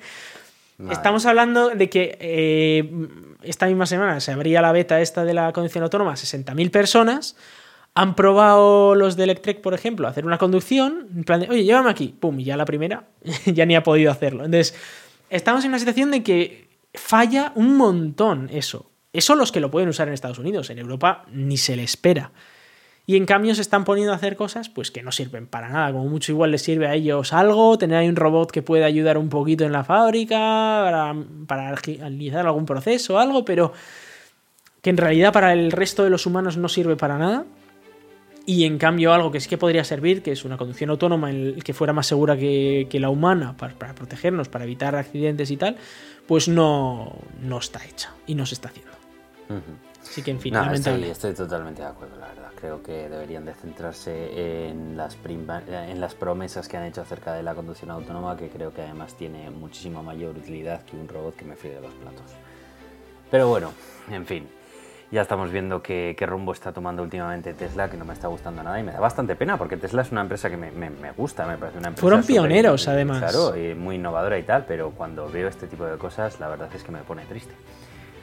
Estamos 0.91 1.25
hablando 1.25 1.69
de 1.69 1.89
que 1.89 2.17
eh, 2.21 2.91
esta 3.41 3.65
misma 3.65 3.87
semana 3.87 4.19
se 4.19 4.31
abría 4.31 4.61
la 4.61 4.71
beta 4.71 5.01
esta 5.01 5.25
de 5.25 5.33
la 5.33 5.51
conducción 5.51 5.83
autónoma 5.83 6.11
a 6.11 6.15
60.000 6.15 6.69
personas. 6.69 7.35
Han 7.95 8.15
probado 8.15 8.93
los 8.93 9.15
de 9.15 9.23
Electrek, 9.23 9.61
por 9.61 9.73
ejemplo, 9.73 10.07
hacer 10.07 10.25
una 10.25 10.37
conducción, 10.37 11.07
en 11.15 11.23
plan 11.23 11.47
oye, 11.49 11.63
llévame 11.63 11.89
aquí, 11.89 12.15
pum, 12.19 12.39
y 12.39 12.43
ya 12.43 12.55
la 12.57 12.65
primera 12.65 13.07
ya 13.45 13.65
ni 13.65 13.75
ha 13.75 13.81
podido 13.81 14.11
hacerlo. 14.11 14.45
Entonces, 14.45 14.75
estamos 15.31 15.63
en 15.63 15.69
una 15.69 15.79
situación 15.79 16.11
de 16.11 16.21
que 16.21 16.69
falla 16.93 17.53
un 17.55 17.75
montón 17.75 18.49
eso. 18.51 18.91
Eso 19.13 19.33
los 19.33 19.51
que 19.51 19.59
lo 19.59 19.71
pueden 19.71 19.89
usar 19.89 20.07
en 20.07 20.13
Estados 20.13 20.37
Unidos. 20.37 20.69
En 20.69 20.77
Europa 20.77 21.25
ni 21.31 21.57
se 21.57 21.75
le 21.75 21.83
espera. 21.83 22.31
Y 23.09 23.15
en 23.15 23.25
cambio 23.25 23.55
se 23.55 23.61
están 23.61 23.85
poniendo 23.85 24.11
a 24.11 24.17
hacer 24.17 24.35
cosas 24.35 24.67
pues 24.67 24.91
que 24.91 25.01
no 25.01 25.13
sirven 25.13 25.47
para 25.47 25.69
nada. 25.69 25.93
Como 25.93 26.09
mucho 26.09 26.33
igual 26.33 26.51
les 26.51 26.61
sirve 26.61 26.87
a 26.87 26.93
ellos 26.93 27.31
algo, 27.31 27.77
tener 27.77 27.97
ahí 27.97 28.09
un 28.09 28.17
robot 28.17 28.51
que 28.51 28.61
pueda 28.61 28.85
ayudar 28.85 29.17
un 29.17 29.29
poquito 29.29 29.63
en 29.63 29.71
la 29.71 29.85
fábrica, 29.85 30.35
para, 30.83 31.15
para 31.47 31.69
agilizar 31.69 32.45
algún 32.45 32.65
proceso 32.65 33.15
o 33.15 33.17
algo, 33.17 33.45
pero 33.45 33.71
que 34.81 34.89
en 34.89 34.97
realidad 34.97 35.31
para 35.31 35.53
el 35.53 35.71
resto 35.71 36.03
de 36.03 36.09
los 36.09 36.25
humanos 36.25 36.57
no 36.57 36.67
sirve 36.67 36.97
para 36.97 37.17
nada. 37.17 37.45
Y 38.45 38.65
en 38.65 38.77
cambio 38.77 39.13
algo 39.13 39.31
que 39.31 39.39
sí 39.39 39.47
que 39.47 39.57
podría 39.57 39.85
servir, 39.85 40.21
que 40.21 40.33
es 40.33 40.43
una 40.43 40.57
conducción 40.57 40.89
autónoma 40.89 41.29
que 41.63 41.73
fuera 41.73 41.93
más 41.93 42.07
segura 42.07 42.35
que, 42.35 42.87
la 42.93 43.09
humana 43.09 43.55
para, 43.55 43.93
protegernos, 43.93 44.49
para 44.49 44.65
evitar 44.65 44.95
accidentes 44.95 45.49
y 45.51 45.55
tal, 45.55 45.77
pues 46.27 46.49
no, 46.49 47.15
no 47.41 47.57
está 47.57 47.85
hecha 47.85 48.13
y 48.25 48.35
no 48.35 48.45
se 48.45 48.55
está 48.55 48.67
haciendo. 48.67 48.91
Así 50.01 50.21
que 50.21 50.31
en 50.31 50.39
fin, 50.39 50.55
estoy 50.55 51.33
totalmente 51.33 51.81
de 51.81 51.87
acuerdo, 51.87 52.15
creo 52.59 52.81
que 52.83 53.07
deberían 53.07 53.45
de 53.45 53.53
centrarse 53.53 54.69
en 54.69 54.97
las, 54.97 55.17
en 55.25 56.01
las 56.01 56.15
promesas 56.15 56.67
que 56.67 56.77
han 56.77 56.83
hecho 56.83 57.01
acerca 57.01 57.33
de 57.33 57.43
la 57.43 57.55
conducción 57.55 57.91
autónoma, 57.91 58.35
que 58.35 58.49
creo 58.49 58.73
que 58.73 58.81
además 58.81 59.13
tiene 59.15 59.49
muchísima 59.49 60.01
mayor 60.01 60.35
utilidad 60.35 60.83
que 60.83 60.97
un 60.97 61.07
robot 61.07 61.35
que 61.35 61.45
me 61.45 61.55
fríe 61.55 61.79
los 61.79 61.93
platos. 61.93 62.33
Pero 63.29 63.47
bueno, 63.47 63.71
en 64.09 64.25
fin, 64.25 64.47
ya 65.11 65.21
estamos 65.21 65.51
viendo 65.51 65.81
qué, 65.81 66.15
rumbo 66.21 66.51
está 66.51 66.71
tomando 66.73 67.03
últimamente 67.03 67.53
Tesla, 67.53 67.89
que 67.89 67.97
no 67.97 68.05
me 68.05 68.13
está 68.13 68.27
gustando 68.27 68.63
nada 68.63 68.79
y 68.79 68.83
me 68.83 68.91
da 68.91 68.99
bastante 68.99 69.35
pena 69.35 69.57
porque 69.57 69.77
Tesla 69.77 70.01
es 70.01 70.11
una 70.11 70.21
empresa 70.21 70.49
que 70.49 70.57
me, 70.57 71.11
gusta, 71.11 71.45
me 71.45 71.57
parece 71.57 71.77
una 71.77 71.89
empresa. 71.89 72.01
Fueron 72.01 72.23
pioneros, 72.23 72.87
además. 72.87 73.19
Claro, 73.19 73.55
y 73.55 73.75
muy 73.75 73.95
innovadora 73.95 74.37
y 74.37 74.43
tal, 74.43 74.65
pero 74.65 74.91
cuando 74.91 75.29
veo 75.29 75.47
este 75.47 75.67
tipo 75.67 75.85
de 75.85 75.97
cosas, 75.97 76.39
la 76.39 76.47
verdad 76.47 76.69
es 76.73 76.83
que 76.83 76.91
me 76.91 76.99
pone 76.99 77.25
triste. 77.25 77.53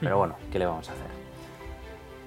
Pero 0.01 0.18
bueno, 0.18 0.37
¿qué 0.51 0.59
le 0.59 0.66
vamos 0.66 0.89
a 0.91 0.93
hacer? 0.93 1.24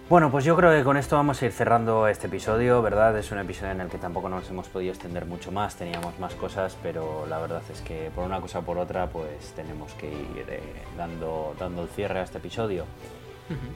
Bueno, 0.09 0.31
pues 0.31 0.45
yo 0.45 0.55
creo 0.55 0.71
que 0.71 0.85
con 0.85 0.95
esto 0.95 1.17
vamos 1.17 1.41
a 1.41 1.45
ir 1.47 1.51
cerrando 1.51 2.07
este 2.07 2.27
episodio, 2.27 2.81
¿verdad? 2.81 3.17
Es 3.17 3.29
un 3.33 3.39
episodio 3.39 3.73
en 3.73 3.81
el 3.81 3.89
que 3.89 3.97
tampoco 3.97 4.29
nos 4.29 4.49
hemos 4.49 4.69
podido 4.69 4.93
extender 4.93 5.25
mucho 5.25 5.51
más, 5.51 5.75
teníamos 5.75 6.17
más 6.17 6.33
cosas, 6.33 6.77
pero 6.81 7.25
la 7.27 7.39
verdad 7.39 7.61
es 7.69 7.81
que 7.81 8.09
por 8.15 8.23
una 8.23 8.39
cosa 8.39 8.59
o 8.59 8.61
por 8.61 8.77
otra, 8.77 9.07
pues 9.07 9.51
tenemos 9.53 9.91
que 9.95 10.07
ir 10.07 10.45
eh, 10.47 10.61
dando, 10.97 11.53
dando 11.59 11.81
el 11.83 11.89
cierre 11.89 12.19
a 12.19 12.23
este 12.23 12.37
episodio. 12.37 12.85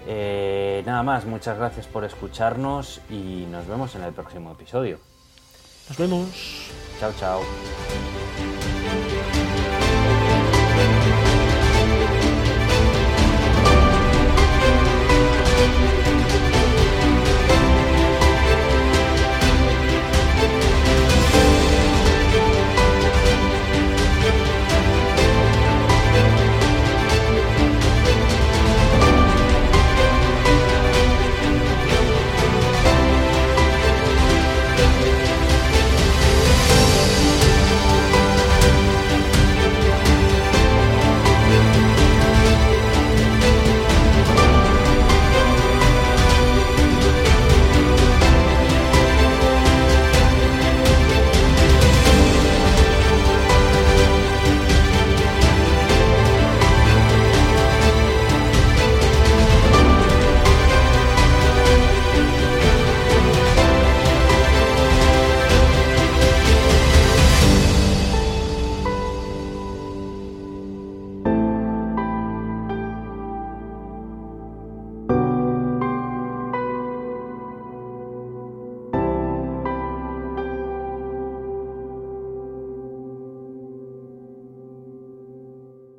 Eh, 0.07 0.82
nada 0.86 1.03
más, 1.03 1.25
muchas 1.25 1.57
gracias 1.57 1.88
por 1.88 2.05
escucharnos 2.05 3.01
y 3.09 3.45
nos 3.51 3.67
vemos 3.67 3.93
en 3.95 4.03
el 4.03 4.13
próximo 4.13 4.53
episodio. 4.53 4.99
Nos 5.89 5.97
vemos. 5.97 6.71
Chao, 7.01 7.11
chao. 7.19 7.41